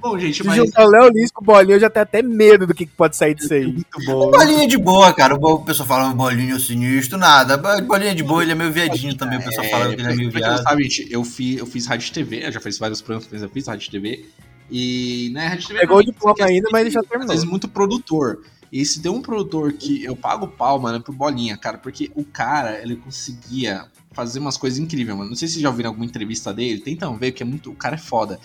Bom, 0.01 0.17
gente, 0.17 0.43
mas... 0.43 0.55
juntar 0.55 0.84
o 0.84 0.89
Léo 0.89 1.09
Lins 1.09 1.32
com 1.32 1.43
o 1.43 1.45
Bolinha, 1.45 1.76
eu 1.76 1.80
já 1.80 1.89
tenho 1.89 2.01
até 2.01 2.24
medo 2.24 2.65
do 2.65 2.74
que 2.74 2.88
pode 2.88 3.15
sair 3.15 3.36
disso 3.36 3.53
aí. 3.53 3.67
Muito 3.67 3.99
bom. 4.03 4.30
O 4.30 4.32
Bolinha 4.32 4.63
é 4.63 4.67
de 4.67 4.78
boa, 4.78 5.13
cara. 5.13 5.36
O 5.36 5.59
pessoal 5.59 5.88
fala 5.88 6.13
Bolinha 6.13 6.55
é 6.55 6.59
sinistro, 6.59 7.19
nada. 7.19 7.55
O 7.78 7.86
Bolinha 7.86 8.11
é 8.11 8.15
de 8.15 8.24
boa, 8.24 8.41
ele 8.41 8.51
é 8.51 8.55
meio 8.55 8.72
viadinho 8.72 9.15
também. 9.15 9.38
O 9.38 9.43
pessoal 9.43 9.65
é, 9.65 9.69
fala 9.69 9.95
que 9.95 10.01
ele 10.01 10.11
é 10.11 10.15
meio 10.15 10.32
viado. 10.32 10.63
Sabe, 10.63 10.89
eu 11.09 11.24
fiz, 11.24 11.59
eu 11.59 11.67
fiz 11.67 11.86
rádio 11.86 12.11
TV, 12.11 12.47
eu 12.47 12.51
já 12.51 12.59
fiz 12.59 12.80
vários 12.80 12.99
programas, 12.99 13.43
eu 13.43 13.49
fiz 13.49 13.67
rádio 13.67 13.91
TV. 13.91 14.26
E, 14.72 15.30
né, 15.34 15.47
a 15.47 15.57
TV... 15.57 15.80
Pegou 15.82 15.97
o 15.97 16.03
diploma 16.03 16.45
ainda, 16.45 16.69
mas 16.72 16.82
ele 16.82 16.91
já 16.91 17.01
terminou. 17.01 17.26
Às 17.26 17.39
vezes 17.39 17.49
muito 17.49 17.67
produtor. 17.67 18.41
E 18.72 18.86
se 18.86 19.01
tem 19.01 19.11
um 19.11 19.22
produtor 19.22 19.74
que 19.74 20.03
eu 20.03 20.15
pago 20.15 20.47
pau, 20.47 20.80
mano, 20.80 21.01
pro 21.01 21.11
Bolinha, 21.11 21.57
cara, 21.57 21.78
porque 21.78 22.09
o 22.15 22.24
cara, 22.24 22.82
ele 22.82 22.95
conseguia 22.95 23.86
fazer 24.13 24.39
umas 24.39 24.55
coisas 24.55 24.80
incríveis, 24.80 25.17
mano. 25.17 25.30
Não 25.30 25.36
sei 25.36 25.47
se 25.47 25.55
vocês 25.55 25.63
já 25.63 25.69
ouviram 25.69 25.89
alguma 25.89 26.05
entrevista 26.05 26.53
dele, 26.53 26.80
tentam 26.80 27.17
ver, 27.17 27.34
que 27.34 27.43
é 27.43 27.45
muito. 27.45 27.69
O 27.69 27.76
cara 27.76 27.95
é 27.95 27.99
foda. 27.99 28.39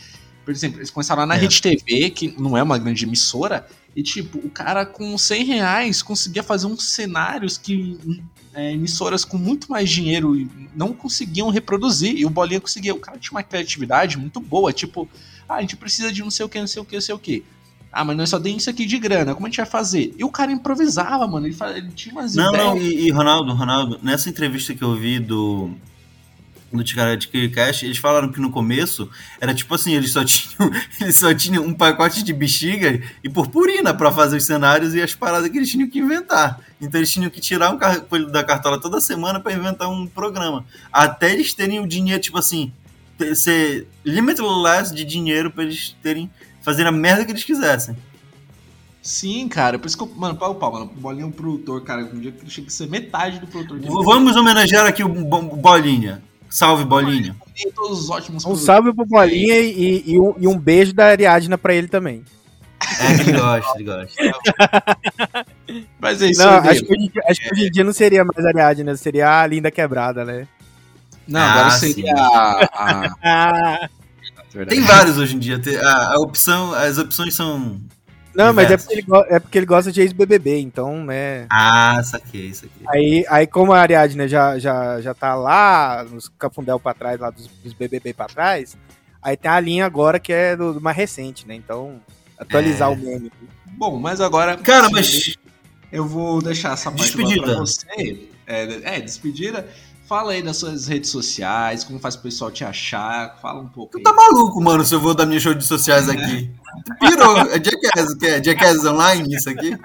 Por 0.44 0.50
exemplo, 0.50 0.78
eles 0.78 0.90
começaram 0.90 1.20
lá 1.20 1.26
na 1.26 1.36
é. 1.36 1.38
Rede 1.38 1.62
TV, 1.62 2.10
que 2.10 2.34
não 2.40 2.56
é 2.56 2.62
uma 2.62 2.78
grande 2.78 3.04
emissora, 3.04 3.66
e 3.94 4.02
tipo, 4.02 4.38
o 4.38 4.50
cara 4.50 4.84
com 4.84 5.16
100 5.16 5.44
reais 5.44 6.02
conseguia 6.02 6.42
fazer 6.42 6.66
uns 6.66 6.84
cenários 6.90 7.56
que 7.56 7.98
é, 8.54 8.72
emissoras 8.72 9.24
com 9.24 9.36
muito 9.38 9.70
mais 9.70 9.90
dinheiro 9.90 10.34
não 10.74 10.92
conseguiam 10.92 11.50
reproduzir, 11.50 12.16
e 12.16 12.24
o 12.24 12.30
Bolinha 12.30 12.60
conseguia. 12.60 12.94
O 12.94 12.98
cara 12.98 13.18
tinha 13.18 13.32
uma 13.32 13.42
criatividade 13.42 14.18
muito 14.18 14.40
boa, 14.40 14.72
tipo, 14.72 15.08
ah, 15.48 15.56
a 15.56 15.60
gente 15.60 15.76
precisa 15.76 16.12
de 16.12 16.22
não 16.22 16.30
sei 16.30 16.44
o 16.46 16.48
que, 16.48 16.58
não 16.58 16.66
sei 16.66 16.82
o 16.82 16.84
que, 16.84 16.94
não 16.94 17.00
sei 17.00 17.14
o 17.14 17.18
que. 17.18 17.44
Ah, 17.92 18.04
mas 18.04 18.16
nós 18.16 18.28
só 18.28 18.38
tem 18.38 18.56
isso 18.56 18.68
aqui 18.68 18.84
de 18.84 18.98
grana, 18.98 19.34
como 19.34 19.46
a 19.46 19.48
gente 19.48 19.56
vai 19.56 19.66
fazer? 19.66 20.14
E 20.18 20.24
o 20.24 20.30
cara 20.30 20.52
improvisava, 20.52 21.26
mano, 21.26 21.46
ele, 21.46 21.56
ele 21.74 21.90
tinha 21.92 22.14
umas 22.14 22.34
não, 22.34 22.48
ideias. 22.48 22.66
Não, 22.66 22.76
e, 22.76 23.06
e 23.06 23.10
Ronaldo, 23.10 23.54
Ronaldo, 23.54 23.98
nessa 24.02 24.28
entrevista 24.28 24.74
que 24.74 24.84
eu 24.84 24.94
vi 24.94 25.18
do 25.18 25.70
no 26.70 26.82
Ticaratic 26.82 27.52
Cash, 27.52 27.84
eles 27.84 27.98
falaram 27.98 28.30
que 28.30 28.40
no 28.40 28.50
começo 28.50 29.08
era 29.40 29.54
tipo 29.54 29.74
assim, 29.74 29.94
eles 29.94 30.12
só 30.12 30.22
tinham, 30.26 30.70
eles 31.00 31.16
só 31.16 31.32
tinham 31.32 31.64
um 31.64 31.72
pacote 31.72 32.22
de 32.22 32.32
bexiga 32.32 33.00
e 33.22 33.28
purpurina 33.28 33.94
para 33.94 34.12
fazer 34.12 34.36
os 34.36 34.44
cenários 34.44 34.94
e 34.94 35.00
as 35.00 35.14
paradas 35.14 35.48
que 35.48 35.56
eles 35.56 35.70
tinham 35.70 35.88
que 35.88 35.98
inventar. 35.98 36.60
Então 36.80 37.00
eles 37.00 37.10
tinham 37.10 37.30
que 37.30 37.40
tirar 37.40 37.70
um 37.70 37.78
coelho 38.08 38.30
da 38.30 38.44
cartola 38.44 38.80
toda 38.80 39.00
semana 39.00 39.40
para 39.40 39.52
inventar 39.52 39.88
um 39.88 40.06
programa. 40.06 40.64
Até 40.92 41.32
eles 41.32 41.54
terem 41.54 41.80
o 41.80 41.86
dinheiro, 41.86 42.20
tipo 42.20 42.38
assim, 42.38 42.72
ser 43.34 43.86
limitless 44.04 44.94
de 44.94 45.04
dinheiro 45.04 45.50
para 45.50 45.64
eles 45.64 45.96
terem 46.02 46.30
fazer 46.60 46.86
a 46.86 46.92
merda 46.92 47.24
que 47.24 47.32
eles 47.32 47.44
quisessem. 47.44 47.96
Sim, 49.00 49.48
cara, 49.48 49.78
por 49.78 49.86
isso 49.86 49.96
que 49.96 50.02
eu, 50.02 50.10
mano, 50.16 50.34
pau, 50.34 50.56
pau, 50.56 50.72
mano, 50.72 50.86
Bolinha 50.86 51.22
é 51.22 51.26
um 51.26 51.30
produtor, 51.30 51.80
cara, 51.82 52.02
um 52.02 52.18
dia 52.18 52.32
que 52.32 52.40
ele 52.40 52.50
tinha 52.50 52.66
que 52.66 52.72
ser 52.72 52.88
metade 52.88 53.38
do 53.38 53.46
produtor. 53.46 54.04
Vamos 54.04 54.34
homenagear 54.34 54.84
aqui 54.84 55.04
o 55.04 55.08
Bolinha. 55.08 56.20
Salve, 56.50 56.84
Bolinha. 56.84 57.36
Todos 57.74 58.00
os 58.00 58.10
ótimos 58.10 58.44
um 58.44 58.56
salve 58.56 58.92
pro 58.92 59.06
Bolinha 59.06 59.60
e, 59.60 60.02
e, 60.06 60.20
um, 60.20 60.34
e 60.38 60.48
um 60.48 60.58
beijo 60.58 60.92
da 60.92 61.06
Ariadna 61.06 61.56
pra 61.56 61.72
ele 61.74 61.86
também. 61.86 62.24
É, 63.00 63.12
ele 63.12 63.32
gosta, 63.32 63.72
ele 63.76 63.84
gosta. 63.84 65.46
Mas 66.00 66.22
é 66.22 66.30
isso 66.30 66.42
não, 66.42 66.50
acho 66.58 66.84
que, 66.84 66.92
hoje, 66.92 67.12
acho 67.28 67.40
que 67.40 67.52
hoje 67.52 67.66
em 67.66 67.70
dia 67.70 67.84
não 67.84 67.92
seria 67.92 68.24
mais 68.24 68.44
a 68.44 68.48
Ariadna, 68.48 68.96
seria 68.96 69.40
a 69.40 69.46
Linda 69.46 69.70
Quebrada, 69.70 70.24
né? 70.24 70.48
Não, 71.26 71.40
ah, 71.40 71.52
agora 71.52 71.70
seria 71.70 72.14
a... 72.14 73.18
a... 73.22 73.88
Tem 74.68 74.80
vários 74.82 75.18
hoje 75.18 75.36
em 75.36 75.38
dia. 75.38 75.60
A, 75.82 76.14
a 76.14 76.18
opção, 76.18 76.72
as 76.72 76.98
opções 76.98 77.34
são 77.34 77.80
não, 78.36 78.52
mas 78.52 78.70
é 78.70 78.76
porque, 78.76 78.92
ele, 78.92 79.06
é 79.30 79.40
porque 79.40 79.58
ele 79.58 79.66
gosta 79.66 79.90
de 79.90 80.02
ex-BBB, 80.02 80.60
então, 80.60 81.02
né? 81.02 81.46
Ah, 81.50 82.02
saquei, 82.04 82.52
saquei. 82.52 82.86
Aí, 82.86 83.24
aí 83.30 83.46
como 83.46 83.72
a 83.72 83.80
Ariadne 83.80 84.28
já, 84.28 84.58
já, 84.58 85.00
já 85.00 85.14
tá 85.14 85.34
lá, 85.34 86.04
nos 86.04 86.28
Cafundel 86.38 86.78
pra 86.78 86.92
trás, 86.92 87.18
lá 87.18 87.30
dos, 87.30 87.46
dos 87.46 87.72
BBB 87.72 88.12
pra 88.12 88.26
trás, 88.26 88.76
aí 89.22 89.38
tem 89.38 89.50
a 89.50 89.58
linha 89.58 89.86
agora 89.86 90.20
que 90.20 90.34
é 90.34 90.54
do, 90.54 90.74
do 90.74 90.80
mais 90.82 90.94
recente, 90.94 91.48
né? 91.48 91.54
Então, 91.54 91.98
atualizar 92.38 92.90
é. 92.90 92.92
o 92.92 92.96
meme. 92.98 93.32
Bom, 93.68 93.98
mas 93.98 94.20
agora... 94.20 94.58
Cara, 94.58 94.90
mas... 94.90 95.34
Eu 95.90 96.06
vou 96.06 96.42
deixar 96.42 96.74
essa 96.74 96.90
parte 96.90 97.16
despedida. 97.16 97.42
pra 97.42 97.54
você. 97.54 98.28
É, 98.46 98.96
é, 98.96 99.00
despedida. 99.00 99.66
Fala 100.06 100.32
aí 100.32 100.42
das 100.42 100.58
suas 100.58 100.86
redes 100.86 101.10
sociais, 101.10 101.82
como 101.82 101.98
faz 101.98 102.14
o 102.14 102.20
pessoal 102.20 102.48
te 102.48 102.64
achar, 102.64 103.36
fala 103.42 103.60
um 103.60 103.66
pouco. 103.66 103.98
Tu 103.98 104.02
tá 104.04 104.12
maluco, 104.12 104.60
mano, 104.62 104.84
se 104.84 104.94
eu 104.94 105.00
vou 105.00 105.14
dar 105.14 105.26
minhas 105.26 105.44
redes 105.44 105.66
sociais 105.66 106.08
aqui. 106.08 106.48
Pirou, 107.00 107.36
é 107.38 107.62
Jackass, 107.62 108.14
que 108.14 108.26
é 108.26 108.42
Jackass 108.42 108.84
Online 108.84 109.34
isso 109.34 109.50
aqui? 109.50 109.76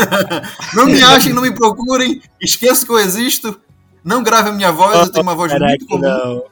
não 0.76 0.84
me 0.84 1.02
achem, 1.02 1.32
não 1.32 1.40
me 1.40 1.54
procurem, 1.54 2.20
esqueça 2.38 2.84
que 2.84 2.92
eu 2.92 2.98
existo, 2.98 3.58
não 4.04 4.22
grave 4.22 4.50
a 4.50 4.52
minha 4.52 4.70
voz, 4.70 5.06
eu 5.06 5.10
tenho 5.10 5.22
uma 5.22 5.34
voz 5.34 5.50
Caraca, 5.50 5.70
muito 5.70 5.86
comum. 5.86 6.02
Não. 6.02 6.44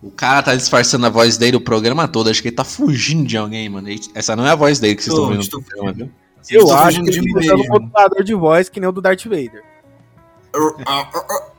O 0.00 0.10
cara 0.12 0.40
tá 0.40 0.54
disfarçando 0.54 1.06
a 1.06 1.10
voz 1.10 1.36
dele 1.36 1.56
o 1.56 1.60
programa 1.60 2.06
todo, 2.06 2.30
acho 2.30 2.40
que 2.40 2.48
ele 2.48 2.56
tá 2.56 2.62
fugindo 2.62 3.26
de 3.26 3.36
alguém, 3.36 3.68
mano. 3.68 3.88
Essa 4.14 4.36
não 4.36 4.46
é 4.46 4.50
a 4.50 4.54
voz 4.54 4.78
dele 4.78 4.94
que 4.94 5.02
vocês 5.02 5.12
estão 5.12 5.28
vendo 5.28 5.42
no 5.42 5.62
programa, 5.62 5.92
viu? 5.92 6.10
Eu, 6.48 6.60
eu 6.60 6.76
acho 6.76 7.02
que 7.02 7.10
ele 7.10 7.48
tá 7.48 7.56
no 7.56 7.66
computador 7.66 8.22
de 8.22 8.34
voz 8.34 8.68
que 8.68 8.78
nem 8.78 8.88
o 8.88 8.92
do 8.92 9.00
Darth 9.00 9.24
Vader. 9.24 9.73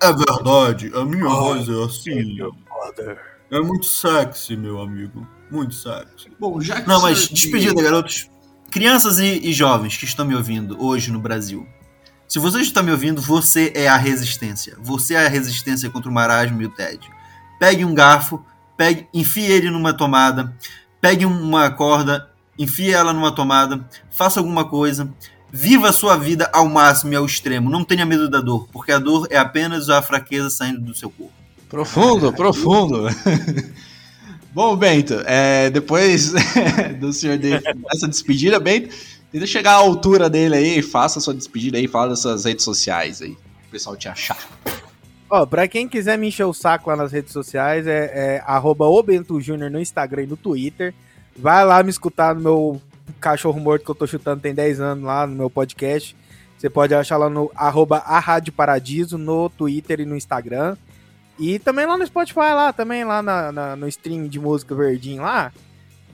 É 0.01 0.13
verdade, 0.13 0.91
a 0.95 1.03
minha 1.03 1.27
voz 1.27 1.67
é 1.67 1.83
assim. 1.83 2.37
É 3.51 3.59
muito 3.59 3.85
sexy, 3.85 4.55
meu 4.55 4.81
amigo. 4.81 5.27
Muito 5.51 5.75
sexy. 5.75 6.31
Bom, 6.39 6.59
já 6.61 6.81
que 6.81 6.87
Não, 6.87 7.01
mas 7.01 7.27
despedida, 7.27 7.81
garotos. 7.81 8.29
Crianças 8.71 9.19
e, 9.19 9.39
e, 9.49 9.53
jovens 9.53 9.97
que 9.97 10.05
estão 10.05 10.25
me 10.25 10.35
ouvindo 10.35 10.81
hoje 10.83 11.11
no 11.11 11.19
Brasil. 11.19 11.65
Se 12.27 12.39
você 12.39 12.59
está 12.59 12.81
me 12.81 12.91
ouvindo, 12.91 13.21
você 13.21 13.71
é 13.75 13.87
a 13.87 13.97
resistência. 13.97 14.75
Você 14.81 15.13
é 15.13 15.25
a 15.25 15.29
resistência 15.29 15.89
contra 15.89 16.09
o 16.09 16.13
marasmo 16.13 16.61
e 16.61 16.65
o 16.65 16.69
tédio. 16.69 17.11
Pegue 17.59 17.85
um 17.85 17.93
garfo, 17.93 18.43
pegue, 18.75 19.07
enfie 19.13 19.45
ele 19.45 19.69
numa 19.69 19.93
tomada, 19.93 20.53
pegue 20.99 21.25
uma 21.25 21.69
corda, 21.69 22.29
enfie 22.57 22.91
ela 22.91 23.13
numa 23.13 23.31
tomada, 23.33 23.87
faça 24.09 24.39
alguma 24.39 24.67
coisa 24.67 25.13
Viva 25.57 25.87
a 25.87 25.93
sua 25.93 26.17
vida 26.17 26.49
ao 26.51 26.67
máximo 26.67 27.13
e 27.13 27.15
ao 27.15 27.25
extremo. 27.25 27.69
Não 27.69 27.85
tenha 27.85 28.05
medo 28.05 28.29
da 28.29 28.41
dor, 28.41 28.67
porque 28.73 28.91
a 28.91 28.99
dor 28.99 29.25
é 29.29 29.37
apenas 29.37 29.87
a 29.87 30.01
fraqueza 30.01 30.49
saindo 30.49 30.81
do 30.81 30.93
seu 30.93 31.09
corpo. 31.09 31.31
Profundo, 31.69 32.33
profundo. 32.33 33.07
Bom, 34.53 34.75
Bento, 34.75 35.13
é, 35.25 35.69
depois 35.69 36.33
do 36.99 37.13
senhor 37.13 37.37
dessa 37.37 38.05
despedida, 38.05 38.59
Bento, 38.59 38.93
tenta 39.31 39.47
chegar 39.47 39.71
à 39.71 39.75
altura 39.75 40.29
dele 40.29 40.57
aí, 40.57 40.81
faça 40.81 41.19
a 41.19 41.21
sua 41.21 41.33
despedida 41.33 41.77
aí, 41.77 41.87
fala 41.87 42.09
das 42.09 42.19
suas 42.19 42.43
redes 42.43 42.65
sociais 42.65 43.21
aí, 43.21 43.31
o 43.31 43.71
pessoal 43.71 43.95
te 43.95 44.09
achar. 44.09 44.37
Ó, 45.29 45.45
pra 45.45 45.69
quem 45.69 45.87
quiser 45.87 46.17
me 46.17 46.27
encher 46.27 46.43
o 46.43 46.53
saco 46.53 46.89
lá 46.89 46.97
nas 46.97 47.13
redes 47.13 47.31
sociais, 47.31 47.87
é, 47.87 48.11
é 48.13 48.43
arroba 48.45 48.87
no 49.71 49.79
Instagram 49.79 50.23
e 50.23 50.27
no 50.27 50.35
Twitter. 50.35 50.93
Vai 51.33 51.63
lá 51.63 51.81
me 51.81 51.89
escutar 51.89 52.35
no 52.35 52.41
meu 52.41 52.81
cachorro 53.19 53.59
morto 53.59 53.83
que 53.83 53.91
eu 53.91 53.95
tô 53.95 54.07
chutando 54.07 54.41
tem 54.41 54.53
10 54.53 54.79
anos 54.79 55.03
lá 55.03 55.25
no 55.25 55.35
meu 55.35 55.49
podcast. 55.49 56.15
Você 56.57 56.69
pode 56.69 56.95
achar 56.95 57.17
lá 57.17 57.29
no 57.29 57.51
arroba 57.55 58.03
Paradiso, 58.55 59.17
no 59.17 59.49
Twitter 59.49 59.99
e 59.99 60.05
no 60.05 60.15
Instagram. 60.15 60.77
E 61.37 61.59
também 61.59 61.85
lá 61.85 61.97
no 61.97 62.07
Spotify, 62.07 62.53
lá, 62.53 62.71
também 62.71 63.03
lá 63.03 63.21
na, 63.21 63.51
na, 63.51 63.75
no 63.75 63.87
stream 63.87 64.27
de 64.27 64.39
música 64.39 64.73
verdinho 64.73 65.21
lá. 65.21 65.51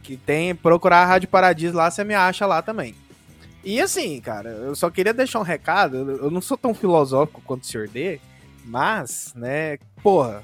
Que 0.02 0.18
tem, 0.18 0.56
procurar 0.56 1.04
a 1.04 1.06
Rádio 1.06 1.30
Paradiso 1.30 1.78
lá, 1.78 1.90
você 1.92 2.04
me 2.04 2.16
acha 2.16 2.46
lá 2.46 2.62
também. 2.62 2.96
E 3.64 3.80
assim, 3.80 4.20
cara, 4.20 4.50
eu 4.50 4.76
só 4.76 4.90
queria 4.90 5.14
deixar 5.14 5.40
um 5.40 5.44
recado. 5.44 5.96
Eu 5.96 6.32
não 6.32 6.42
sou 6.42 6.58
tão 6.58 6.74
filosófico 6.74 7.42
quanto 7.46 7.64
o 7.64 7.68
Sr. 7.68 7.88
D, 7.88 8.20
mas, 8.66 9.32
né, 9.36 9.78
porra, 10.02 10.44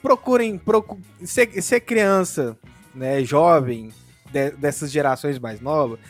procurem, 0.00 0.56
procurem 0.56 1.02
ser, 1.24 1.60
ser 1.60 1.80
criança, 1.80 2.56
né, 2.94 3.24
jovem, 3.24 3.92
de, 4.34 4.50
dessas 4.50 4.90
gerações 4.90 5.38
mais 5.38 5.60
novas, 5.60 6.00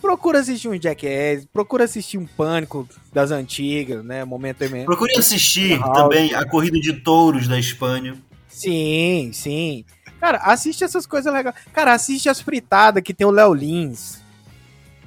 procura 0.00 0.40
assistir 0.40 0.68
um 0.68 0.80
Jackass, 0.80 1.46
procura 1.50 1.84
assistir 1.84 2.18
um 2.18 2.26
Pânico 2.26 2.86
das 3.12 3.30
antigas, 3.30 4.04
né? 4.04 4.24
Momento 4.24 4.58
Procure 4.84 5.16
assistir 5.16 5.80
também 5.94 6.34
a 6.34 6.44
corrida 6.44 6.78
de 6.78 6.92
touros 6.92 7.48
da 7.48 7.58
Espanha. 7.58 8.14
Sim, 8.46 9.30
sim. 9.32 9.84
Cara, 10.20 10.38
assiste 10.38 10.84
essas 10.84 11.06
coisas 11.06 11.32
legais. 11.32 11.54
Cara, 11.72 11.92
assiste 11.92 12.28
as 12.28 12.40
fritadas 12.40 13.02
que 13.02 13.14
tem 13.14 13.26
o 13.26 13.30
Léo 13.30 13.54
Lins. 13.54 14.20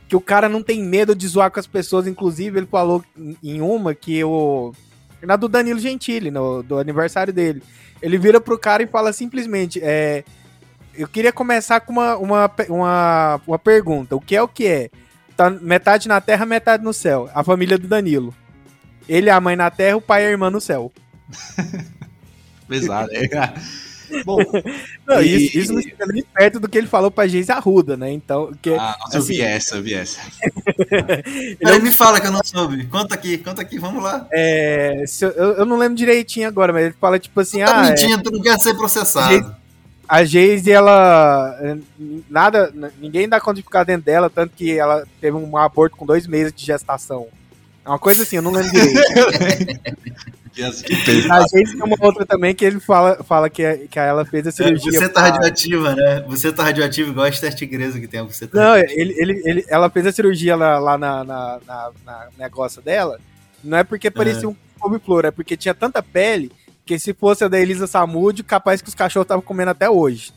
Que 0.07 0.15
o 0.15 0.21
cara 0.21 0.49
não 0.49 0.63
tem 0.63 0.83
medo 0.83 1.15
de 1.15 1.27
zoar 1.27 1.51
com 1.51 1.59
as 1.59 1.67
pessoas. 1.67 2.07
Inclusive, 2.07 2.59
ele 2.59 2.67
falou 2.67 3.03
em 3.43 3.61
uma 3.61 3.93
que 3.93 4.23
o. 4.23 4.73
Na 5.21 5.35
do 5.35 5.47
Danilo 5.49 5.79
Gentili, 5.79 6.31
no, 6.31 6.63
do 6.63 6.79
aniversário 6.79 7.33
dele. 7.33 7.61
Ele 8.01 8.17
vira 8.17 8.39
pro 8.39 8.57
cara 8.57 8.81
e 8.81 8.87
fala 8.87 9.11
simplesmente: 9.13 9.79
é, 9.83 10.23
eu 10.99 11.07
queria 11.07 11.31
começar 11.31 11.79
com 11.79 11.93
uma, 11.93 12.17
uma, 12.17 12.51
uma, 12.67 13.41
uma 13.47 13.59
pergunta. 13.59 14.17
O 14.17 14.21
que 14.21 14.35
é 14.35 14.41
o 14.41 14.49
que 14.49 14.67
é? 14.67 14.89
Tá 15.35 15.49
metade 15.49 16.09
na 16.09 16.19
terra, 16.19 16.45
metade 16.45 16.83
no 16.83 16.91
céu. 16.91 17.29
A 17.33 17.41
família 17.41 17.77
do 17.77 17.87
Danilo. 17.87 18.35
Ele, 19.07 19.29
a 19.29 19.39
mãe 19.39 19.55
na 19.55 19.71
terra, 19.71 19.95
o 19.95 20.01
pai 20.01 20.23
e 20.23 20.27
a 20.27 20.29
irmã 20.29 20.49
no 20.49 20.59
céu. 20.59 20.91
Pesado, 22.67 23.09
é. 23.13 23.27
Bom, 24.25 24.39
não, 25.07 25.21
e... 25.21 25.45
isso, 25.45 25.57
isso 25.57 25.73
não 25.73 25.81
fica 25.81 26.05
nem 26.07 26.21
perto 26.21 26.59
do 26.59 26.67
que 26.67 26.77
ele 26.77 26.87
falou 26.87 27.09
pra 27.09 27.27
Geise 27.27 27.51
Arruda, 27.51 27.95
né? 27.95 28.11
Então, 28.11 28.51
que, 28.61 28.71
ah, 28.71 28.97
nossa, 28.99 29.19
assim, 29.19 29.33
eu 29.33 29.37
vi 29.37 29.41
essa, 29.41 29.75
eu 29.77 29.83
vi 29.83 29.93
essa. 29.93 30.19
ele 30.91 31.57
é 31.61 31.79
me 31.79 31.91
fala 31.91 32.19
que 32.19 32.27
eu 32.27 32.31
não 32.31 32.41
soube. 32.43 32.85
Conta 32.87 33.15
aqui, 33.15 33.37
conta 33.37 33.61
aqui, 33.61 33.79
vamos 33.79 34.03
lá. 34.03 34.27
É, 34.33 35.05
eu, 35.21 35.29
eu, 35.29 35.65
não 35.65 35.77
lembro 35.77 35.95
direitinho 35.95 36.47
agora, 36.47 36.73
mas 36.73 36.85
ele 36.85 36.95
fala 36.99 37.17
tipo 37.17 37.39
assim: 37.39 37.59
tá 37.59 37.79
ah. 37.79 37.83
mentindo, 37.83 38.19
é, 38.19 38.23
tu 38.23 38.31
não 38.31 38.41
quer 38.41 38.59
ser 38.59 38.73
processado 38.73 39.58
a 40.09 40.23
Geise, 40.23 40.71
ela. 40.71 41.55
Nada. 42.27 42.73
Ninguém 42.99 43.29
dá 43.29 43.39
conta 43.39 43.57
de 43.57 43.61
ficar 43.61 43.83
dentro 43.83 44.05
dela, 44.05 44.27
tanto 44.27 44.55
que 44.55 44.75
ela 44.75 45.05
teve 45.21 45.37
um 45.37 45.55
aborto 45.55 45.95
com 45.95 46.03
dois 46.03 46.25
meses 46.25 46.51
de 46.51 46.65
gestação. 46.65 47.27
É 47.85 47.89
uma 47.89 47.99
coisa 47.99 48.23
assim, 48.23 48.37
eu 48.37 48.41
não 48.41 48.51
lembro 48.51 48.71
direito. 48.71 49.79
a 51.31 51.41
Geise 51.47 51.77
tem 51.77 51.83
uma 51.83 51.95
outra 51.99 52.25
também 52.25 52.55
que 52.55 52.65
ele 52.65 52.79
fala, 52.79 53.23
fala 53.23 53.51
que, 53.51 53.87
que 53.87 53.99
ela 53.99 54.25
fez 54.25 54.47
a 54.47 54.51
cirurgia. 54.51 54.91
Você 54.91 55.07
tá 55.07 55.21
pra... 55.21 55.31
radioativa, 55.31 55.95
né? 55.95 56.25
Você 56.27 56.51
tá 56.51 56.63
radioativa 56.63 57.09
igual 57.11 57.27
a 57.27 57.29
Esther 57.29 57.53
Tigresa 57.53 57.99
que 57.99 58.07
tem. 58.07 58.21
Você 58.23 58.47
tá 58.47 58.59
não, 58.59 58.77
ele, 58.77 59.13
ele, 59.15 59.41
ele, 59.45 59.65
ela 59.69 59.91
fez 59.91 60.07
a 60.07 60.11
cirurgia 60.11 60.55
lá, 60.55 60.79
lá 60.79 60.97
na, 60.97 61.23
na, 61.23 61.59
na, 61.67 61.91
na 62.03 62.27
negócio 62.35 62.81
dela. 62.81 63.19
Não 63.63 63.77
é 63.77 63.83
porque 63.83 64.09
parecia 64.09 64.45
é. 64.45 64.47
um 64.47 64.55
couve-flor, 64.79 65.25
é 65.25 65.31
porque 65.31 65.55
tinha 65.55 65.73
tanta 65.73 66.01
pele 66.01 66.51
porque 66.89 66.97
se 66.97 67.13
fosse 67.13 67.43
a 67.43 67.47
da 67.47 67.59
Elisa 67.59 67.85
Samud, 67.85 68.41
capaz 68.41 68.81
que 68.81 68.89
os 68.89 68.95
cachorros 68.95 69.25
estavam 69.25 69.43
comendo 69.43 69.69
até 69.69 69.87
hoje. 69.87 70.33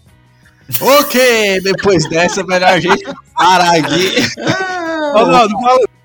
Ok, 0.78 1.61
depois 1.62 2.07
dessa, 2.11 2.44
melhor 2.44 2.68
a 2.68 2.78
gente 2.78 3.03
parar 3.34 3.78
aqui. 3.78 4.12
Ronaldo, 5.14 5.55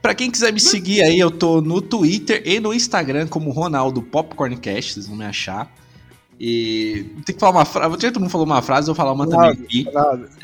pra 0.02 0.16
quem 0.16 0.32
quiser 0.32 0.54
me 0.54 0.60
seguir 0.62 1.02
aí, 1.02 1.20
eu 1.20 1.30
tô 1.30 1.60
no 1.60 1.82
Twitter 1.82 2.42
e 2.46 2.62
no 2.62 2.74
Instagram 2.74 3.28
como 3.28 3.52
Ronaldo 3.52 4.02
Popcorncast, 4.02 4.94
vocês 4.94 5.08
vão 5.08 5.18
me 5.18 5.26
achar. 5.26 5.70
E 6.40 7.12
tem 7.26 7.36
que 7.36 7.40
falar 7.42 7.52
uma 7.52 7.66
frase. 7.66 7.98
Todo 7.98 8.20
mundo 8.22 8.30
falou 8.30 8.46
uma 8.46 8.62
frase, 8.62 8.90
eu 8.90 8.96
vou 8.96 8.96
falar 8.96 9.12
uma 9.12 9.28
também 9.28 9.50
aqui. 9.50 9.86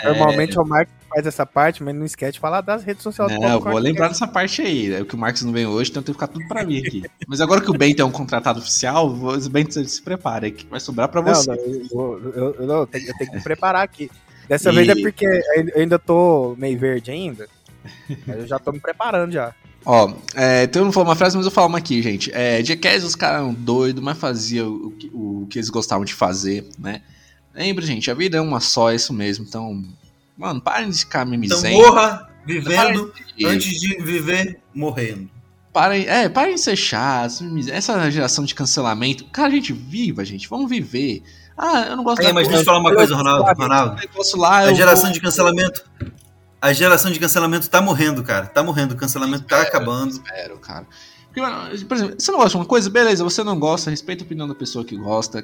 Normalmente 0.04 0.58
é... 0.58 0.62
o 0.62 0.66
Marcos 0.66 0.93
faz 1.14 1.28
essa 1.28 1.45
parte, 1.45 1.84
mas 1.84 1.93
não 1.95 2.05
esquece 2.05 2.34
de 2.34 2.39
falar 2.39 2.61
das 2.61 2.84
redes 2.84 3.03
sociais 3.03 3.32
É, 3.32 3.53
eu 3.53 3.59
vou 3.59 3.78
lembrar 3.78 4.07
dessa 4.07 4.28
parte 4.28 4.61
aí. 4.61 4.93
É 4.93 5.03
que 5.03 5.16
o 5.16 5.18
Marcos 5.18 5.43
não 5.43 5.51
vem 5.51 5.66
hoje, 5.66 5.91
então 5.91 6.01
tem 6.01 6.14
que 6.14 6.20
ficar 6.20 6.28
tudo 6.28 6.47
pra 6.47 6.66
mim 6.66 6.80
aqui. 6.80 7.03
mas 7.28 7.39
agora 7.41 7.61
que 7.61 7.70
o 7.70 7.78
Bento 7.78 8.01
é 8.01 8.05
um 8.05 8.11
contratado 8.11 8.59
oficial, 8.59 9.07
o 9.07 9.49
Bento 9.49 9.84
se 9.84 10.01
prepara, 10.01 10.49
que 10.49 10.66
vai 10.66 10.80
sobrar 10.80 11.07
pra 11.09 11.22
você. 11.22 11.49
Não, 11.49 11.55
não, 11.55 12.14
eu, 12.18 12.34
eu, 12.34 12.55
eu, 12.55 12.72
eu, 12.72 12.88
tenho, 12.88 13.07
eu 13.07 13.18
tenho 13.18 13.30
que 13.30 13.38
me 13.38 13.43
preparar 13.43 13.84
aqui. 13.84 14.09
Dessa 14.47 14.72
e... 14.72 14.76
vez 14.76 14.89
é 14.89 14.95
porque 14.95 15.26
eu 15.26 15.82
ainda 15.82 15.99
tô 15.99 16.55
meio 16.57 16.78
verde 16.78 17.11
ainda. 17.11 17.47
Mas 18.26 18.38
eu 18.38 18.47
já 18.47 18.59
tô 18.59 18.72
me 18.72 18.80
preparando 18.80 19.32
já. 19.32 19.53
Ó, 19.86 20.14
é, 20.36 20.64
então 20.64 20.82
eu 20.82 20.86
não 20.86 20.91
falou 20.93 21.09
uma 21.09 21.16
frase, 21.16 21.36
mas 21.36 21.45
eu 21.45 21.51
vou 21.51 21.55
falar 21.55 21.68
uma 21.68 21.78
aqui, 21.78 22.01
gente. 22.01 22.32
É, 22.34 22.64
Jackass, 22.64 23.03
os 23.03 23.16
caras 23.16 23.41
eram 23.41 23.53
doidos, 23.53 24.01
mas 24.01 24.18
faziam 24.18 24.70
o, 24.70 24.93
o, 25.11 25.41
o, 25.41 25.47
que 25.47 25.59
eles 25.59 25.70
gostavam 25.70 26.05
de 26.05 26.14
fazer, 26.14 26.66
né? 26.80 27.01
Lembra, 27.53 27.86
gente, 27.86 28.09
a 28.09 28.14
vida 28.14 28.38
é 28.38 28.41
uma 28.41 28.59
só, 28.59 28.91
é 28.91 28.95
isso 28.95 29.14
mesmo. 29.14 29.45
Então, 29.47 29.84
mano, 30.38 30.62
parem 30.62 30.90
de 30.90 31.00
ficar 31.00 31.26
mimizendo. 31.26 31.68
Então 31.68 31.82
morra 31.82 32.30
vivendo 32.46 33.14
de... 33.36 33.46
antes 33.46 33.80
de 33.80 33.98
viver 34.02 34.60
morrendo. 34.74 35.30
Parem, 35.72 36.06
é, 36.08 36.30
parem 36.30 36.56
de 36.56 36.62
ser 36.62 36.76
chatos, 36.76 37.42
essa 37.68 38.10
geração 38.12 38.46
de 38.46 38.54
cancelamento. 38.54 39.26
Cara, 39.26 39.48
a 39.48 39.52
gente 39.52 39.74
viva, 39.74 40.24
gente, 40.24 40.48
vamos 40.48 40.70
viver. 40.70 41.24
Ah, 41.58 41.88
eu 41.90 41.96
não 41.96 42.04
gosto 42.04 42.22
é, 42.22 42.28
da 42.28 42.34
mas 42.34 42.48
deixa 42.48 42.62
eu 42.62 42.66
falar 42.66 42.80
uma 42.80 42.94
coisa, 42.94 43.16
Ronaldo. 43.16 43.44
Ronaldo. 43.60 44.02
Lá, 44.36 44.60
a 44.60 44.74
geração 44.74 45.06
vou... 45.06 45.14
de 45.14 45.22
cancelamento 45.22 45.84
a 46.64 46.72
geração 46.72 47.12
de 47.12 47.20
cancelamento 47.20 47.70
tá 47.70 47.82
morrendo, 47.82 48.24
cara. 48.24 48.46
Tá 48.46 48.64
morrendo, 48.64 48.94
o 48.94 48.96
cancelamento 48.96 49.44
tá 49.44 49.58
espero, 49.58 49.64
tá 49.64 49.78
acabando. 49.78 50.12
Espero, 50.12 50.58
cara. 50.60 50.88
Porque, 51.26 51.42
por 51.86 51.98
exemplo, 51.98 52.16
você 52.18 52.32
não 52.32 52.38
gosta 52.38 52.52
de 52.52 52.56
uma 52.56 52.66
coisa? 52.66 52.90
Beleza, 52.90 53.22
você 53.22 53.44
não 53.44 53.60
gosta, 53.60 53.90
respeita 53.90 54.24
a 54.24 54.26
opinião 54.26 54.48
da 54.48 54.56
pessoa 54.56 54.86
que 54.86 54.96
gosta. 54.96 55.44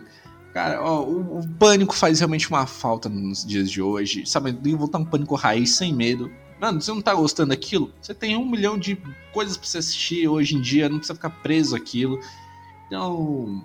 Cara, 0.53 0.81
ó, 0.81 1.03
o, 1.03 1.39
o 1.39 1.47
pânico 1.47 1.95
faz 1.95 2.19
realmente 2.19 2.49
uma 2.49 2.65
falta 2.65 3.07
nos 3.07 3.45
dias 3.45 3.69
de 3.69 3.81
hoje. 3.81 4.25
Sabe, 4.25 4.51
de 4.51 4.75
voltar 4.75 4.97
um 4.97 5.05
pânico 5.05 5.35
raiz 5.35 5.75
sem 5.75 5.93
medo. 5.93 6.31
Mano, 6.59 6.81
você 6.81 6.91
não 6.91 7.01
tá 7.01 7.13
gostando 7.13 7.49
daquilo? 7.49 7.93
Você 8.01 8.13
tem 8.13 8.35
um 8.35 8.45
milhão 8.45 8.77
de 8.77 8.97
coisas 9.31 9.55
pra 9.55 9.65
você 9.65 9.77
assistir 9.77 10.27
hoje 10.27 10.55
em 10.55 10.61
dia, 10.61 10.89
não 10.89 10.97
precisa 10.97 11.15
ficar 11.15 11.29
preso 11.29 11.75
aquilo. 11.75 12.19
Então. 12.87 13.63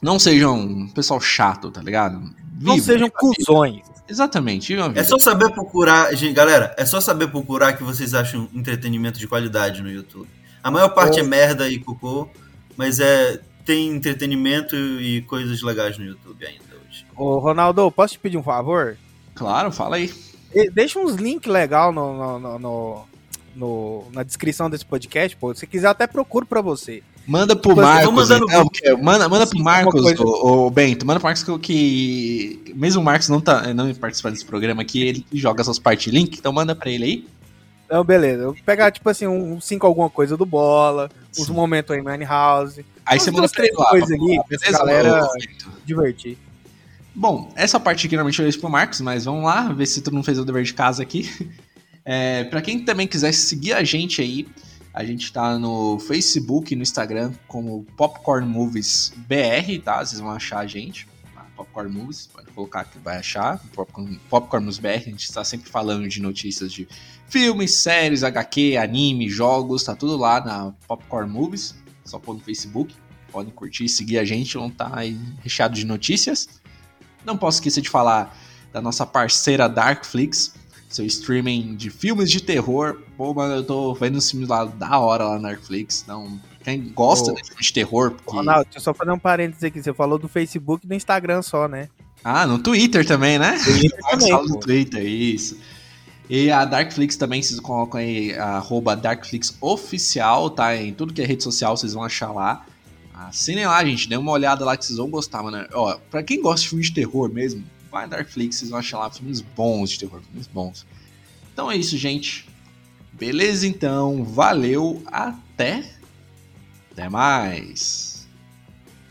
Não 0.00 0.18
sejam 0.18 0.58
um 0.58 0.88
pessoal 0.88 1.20
chato, 1.20 1.70
tá 1.70 1.82
ligado? 1.82 2.20
Viva, 2.20 2.76
não 2.76 2.78
sejam 2.78 3.10
cuzões. 3.10 3.82
Exatamente. 4.08 4.74
É 4.94 5.04
só 5.04 5.18
saber 5.18 5.50
procurar, 5.50 6.14
gente, 6.14 6.34
galera, 6.34 6.74
é 6.76 6.84
só 6.84 7.00
saber 7.00 7.28
procurar 7.28 7.72
que 7.74 7.82
vocês 7.82 8.12
acham 8.12 8.48
entretenimento 8.54 9.18
de 9.18 9.26
qualidade 9.26 9.82
no 9.82 9.90
YouTube. 9.90 10.28
A 10.62 10.70
maior 10.70 10.90
parte 10.90 11.20
oh. 11.20 11.24
é 11.24 11.26
merda 11.26 11.68
e 11.68 11.78
cocô, 11.78 12.28
mas 12.76 13.00
é 13.00 13.40
tem 13.64 13.88
entretenimento 13.90 14.76
e 14.76 15.22
coisas 15.22 15.62
legais 15.62 15.98
no 15.98 16.04
YouTube 16.04 16.44
ainda 16.46 16.64
hoje. 16.88 17.06
Ô, 17.16 17.38
Ronaldo, 17.38 17.90
posso 17.90 18.14
te 18.14 18.18
pedir 18.18 18.36
um 18.36 18.42
favor? 18.42 18.96
Claro, 19.34 19.72
fala 19.72 19.96
aí. 19.96 20.12
Deixa 20.72 20.98
uns 20.98 21.16
links 21.16 21.50
legal 21.50 21.92
no, 21.92 22.38
no, 22.38 22.58
no, 22.58 23.04
no, 23.56 24.04
na 24.12 24.22
descrição 24.22 24.70
desse 24.70 24.84
podcast, 24.84 25.36
pô. 25.36 25.54
Se 25.54 25.66
quiser, 25.66 25.88
até 25.88 26.06
procuro 26.06 26.46
pra 26.46 26.60
você. 26.60 27.02
Manda 27.26 27.56
pro 27.56 27.74
Marcos. 27.74 28.12
Mandando... 28.12 28.46
Então, 28.48 29.02
manda, 29.02 29.28
manda 29.28 29.46
pro 29.46 29.58
Marcos, 29.58 30.20
o, 30.20 30.66
o, 30.66 30.70
Bento, 30.70 31.06
manda 31.06 31.18
pro 31.18 31.26
Marcos 31.26 31.42
que, 31.42 31.58
que, 31.58 32.74
mesmo 32.74 33.00
o 33.00 33.04
Marcos 33.04 33.28
não 33.28 33.40
tá 33.40 33.72
não 33.72 33.92
participando 33.94 34.34
desse 34.34 34.44
programa 34.44 34.82
aqui, 34.82 35.02
ele 35.02 35.26
joga 35.32 35.62
essas 35.62 35.78
partes 35.78 36.12
link, 36.12 36.38
então 36.38 36.52
manda 36.52 36.74
pra 36.74 36.90
ele 36.90 37.04
aí. 37.04 37.26
Então, 37.84 38.04
beleza. 38.04 38.42
Eu 38.42 38.52
vou 38.52 38.62
pegar, 38.64 38.90
tipo 38.90 39.08
assim, 39.08 39.26
um 39.26 39.60
5 39.60 39.86
alguma 39.86 40.10
coisa 40.10 40.36
do 40.36 40.46
bola, 40.46 41.10
uns 41.38 41.48
momentos 41.48 41.90
aí 41.90 42.02
no 42.02 42.24
House. 42.24 42.80
Aí 43.04 43.20
você 43.20 43.30
manda 43.30 43.48
pra 43.48 43.64
ele 43.64 43.76
lá. 43.76 43.90
Coisa 43.90 44.14
ali, 44.14 44.40
beleza, 44.48 44.78
galera 44.78 45.28
divertir. 45.84 46.38
Bom, 47.14 47.52
essa 47.54 47.78
parte 47.78 48.06
aqui 48.06 48.16
normalmente 48.16 48.40
eu 48.40 48.44
deixo 48.44 48.58
pro 48.58 48.68
Marcos, 48.68 49.00
mas 49.00 49.24
vamos 49.24 49.44
lá, 49.44 49.72
ver 49.72 49.86
se 49.86 50.00
tu 50.00 50.10
não 50.10 50.22
fez 50.22 50.38
o 50.38 50.44
dever 50.44 50.64
de 50.64 50.74
casa 50.74 51.02
aqui. 51.02 51.30
É, 52.06 52.44
para 52.44 52.60
quem 52.60 52.84
também 52.84 53.06
quiser 53.06 53.32
seguir 53.32 53.72
a 53.72 53.82
gente 53.82 54.20
aí, 54.20 54.46
a 54.92 55.02
gente 55.02 55.32
tá 55.32 55.58
no 55.58 55.98
Facebook 55.98 56.70
e 56.70 56.76
no 56.76 56.82
Instagram 56.82 57.32
como 57.48 57.86
Popcorn 57.96 58.46
Movies 58.46 59.10
BR, 59.16 59.82
tá? 59.82 60.04
Vocês 60.04 60.20
vão 60.20 60.30
achar 60.30 60.58
a 60.58 60.66
gente. 60.66 61.08
Tá? 61.34 61.46
Popcorn 61.56 61.90
Movies, 61.90 62.26
pode 62.26 62.50
colocar 62.50 62.84
que 62.84 62.98
vai 62.98 63.16
achar. 63.16 63.58
Popcorn, 63.74 64.20
Popcorn 64.28 64.66
Movies 64.66 64.78
BR, 64.78 64.88
a 64.88 65.10
gente 65.10 65.24
está 65.24 65.42
sempre 65.42 65.70
falando 65.70 66.06
de 66.06 66.20
notícias 66.20 66.70
de 66.70 66.86
filmes, 67.34 67.74
séries, 67.74 68.22
HQ, 68.22 68.76
anime, 68.76 69.28
jogos, 69.28 69.82
tá 69.82 69.96
tudo 69.96 70.16
lá 70.16 70.40
na 70.40 70.72
Popcorn 70.86 71.28
Movies. 71.28 71.74
Só 72.04 72.16
pôr 72.16 72.34
no 72.34 72.40
Facebook. 72.40 72.94
Podem 73.32 73.52
curtir, 73.52 73.88
seguir 73.88 74.18
a 74.18 74.24
gente, 74.24 74.56
vão 74.56 74.68
estar 74.68 74.88
tá 74.90 75.00
aí 75.00 75.18
recheado 75.42 75.74
de 75.74 75.84
notícias. 75.84 76.48
Não 77.24 77.36
posso 77.36 77.56
esquecer 77.56 77.80
de 77.80 77.90
falar 77.90 78.38
da 78.72 78.80
nossa 78.80 79.04
parceira 79.04 79.68
Darkflix 79.68 80.54
seu 80.88 81.04
streaming 81.04 81.74
de 81.74 81.90
filmes 81.90 82.30
de 82.30 82.40
terror. 82.40 83.00
Pô, 83.16 83.34
mano, 83.34 83.56
eu 83.56 83.64
tô 83.64 83.92
vendo 83.94 84.16
uns 84.16 84.30
filmes 84.30 84.48
lá 84.48 84.64
da 84.64 84.96
hora 85.00 85.24
lá 85.24 85.40
na 85.40 85.48
Netflix. 85.48 86.02
Então, 86.04 86.40
quem 86.62 86.92
gosta 86.94 87.32
de 87.32 87.42
filme 87.42 87.62
de 87.62 87.72
terror. 87.72 88.12
Porque... 88.12 88.30
Ronaldo, 88.30 88.64
deixa 88.66 88.78
eu 88.78 88.82
só 88.82 88.94
fazer 88.94 89.10
um 89.10 89.18
parênteses 89.18 89.64
aqui. 89.64 89.82
Você 89.82 89.92
falou 89.92 90.20
do 90.20 90.28
Facebook 90.28 90.86
e 90.86 90.88
do 90.88 90.94
Instagram 90.94 91.42
só, 91.42 91.66
né? 91.66 91.88
Ah, 92.22 92.46
no 92.46 92.60
Twitter 92.60 93.04
também, 93.04 93.40
né? 93.40 93.58
Twitter 93.64 93.98
também, 94.08 94.30
no 94.30 94.60
Twitter, 94.60 95.04
isso. 95.04 95.58
E 96.28 96.50
a 96.50 96.64
Darkflix 96.64 97.16
também, 97.16 97.42
vocês 97.42 97.60
colocam 97.60 98.00
aí, 98.00 98.34
arroba 98.34 98.96
Darkflix 98.96 99.56
oficial, 99.60 100.48
tá? 100.48 100.74
Em 100.74 100.92
tudo 100.92 101.12
que 101.12 101.20
é 101.20 101.26
rede 101.26 101.42
social, 101.42 101.76
vocês 101.76 101.92
vão 101.92 102.02
achar 102.02 102.32
lá. 102.32 102.64
Assinem 103.12 103.66
lá, 103.66 103.84
gente, 103.84 104.08
dê 104.08 104.16
uma 104.16 104.32
olhada 104.32 104.64
lá 104.64 104.76
que 104.76 104.84
vocês 104.84 104.98
vão 104.98 105.10
gostar, 105.10 105.42
mano. 105.42 105.66
Ó, 105.72 105.96
pra 106.10 106.22
quem 106.22 106.40
gosta 106.40 106.62
de 106.62 106.68
filmes 106.68 106.88
de 106.88 106.94
terror 106.94 107.30
mesmo, 107.30 107.64
vai 107.90 108.02
na 108.02 108.16
Darkflix, 108.16 108.56
vocês 108.56 108.70
vão 108.70 108.80
achar 108.80 108.98
lá 108.98 109.10
filmes 109.10 109.40
bons 109.40 109.90
de 109.90 110.00
terror, 110.00 110.20
filmes 110.22 110.46
bons. 110.46 110.86
Então 111.52 111.70
é 111.70 111.76
isso, 111.76 111.96
gente. 111.96 112.48
Beleza, 113.12 113.66
então. 113.66 114.24
Valeu. 114.24 115.02
Até. 115.06 115.84
Até 116.90 117.08
mais. 117.08 118.26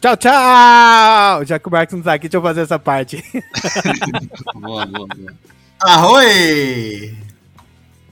Tchau, 0.02 0.18
tchau! 0.18 1.46
Já 1.46 1.58
que 1.58 1.68
o 1.68 1.72
Marcos 1.72 1.96
não 1.96 2.04
tá 2.04 2.14
aqui, 2.14 2.28
deixa 2.28 2.36
eu 2.36 2.42
fazer 2.42 2.62
essa 2.62 2.78
parte. 2.78 3.24
boa, 4.56 4.86
boa, 4.86 5.08
boa. 5.08 5.34
Arroi! 5.86 7.14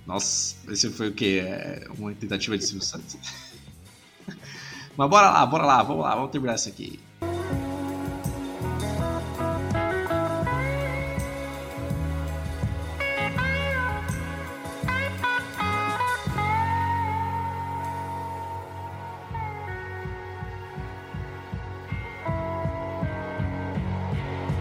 Nossa, 0.06 0.58
esse 0.70 0.90
foi 0.90 1.08
o 1.08 1.14
quê? 1.14 1.42
É 1.46 1.88
uma 1.98 2.14
tentativa 2.14 2.58
de 2.58 2.66
Silvio 2.66 2.86
Santos. 2.86 3.18
Mas 4.98 5.10
bora 5.10 5.30
lá, 5.30 5.46
bora 5.46 5.66
lá, 5.66 5.82
vamos 5.82 6.04
lá, 6.04 6.14
vamos 6.14 6.32
terminar 6.32 6.56
isso 6.56 6.68
aqui. 6.68 7.00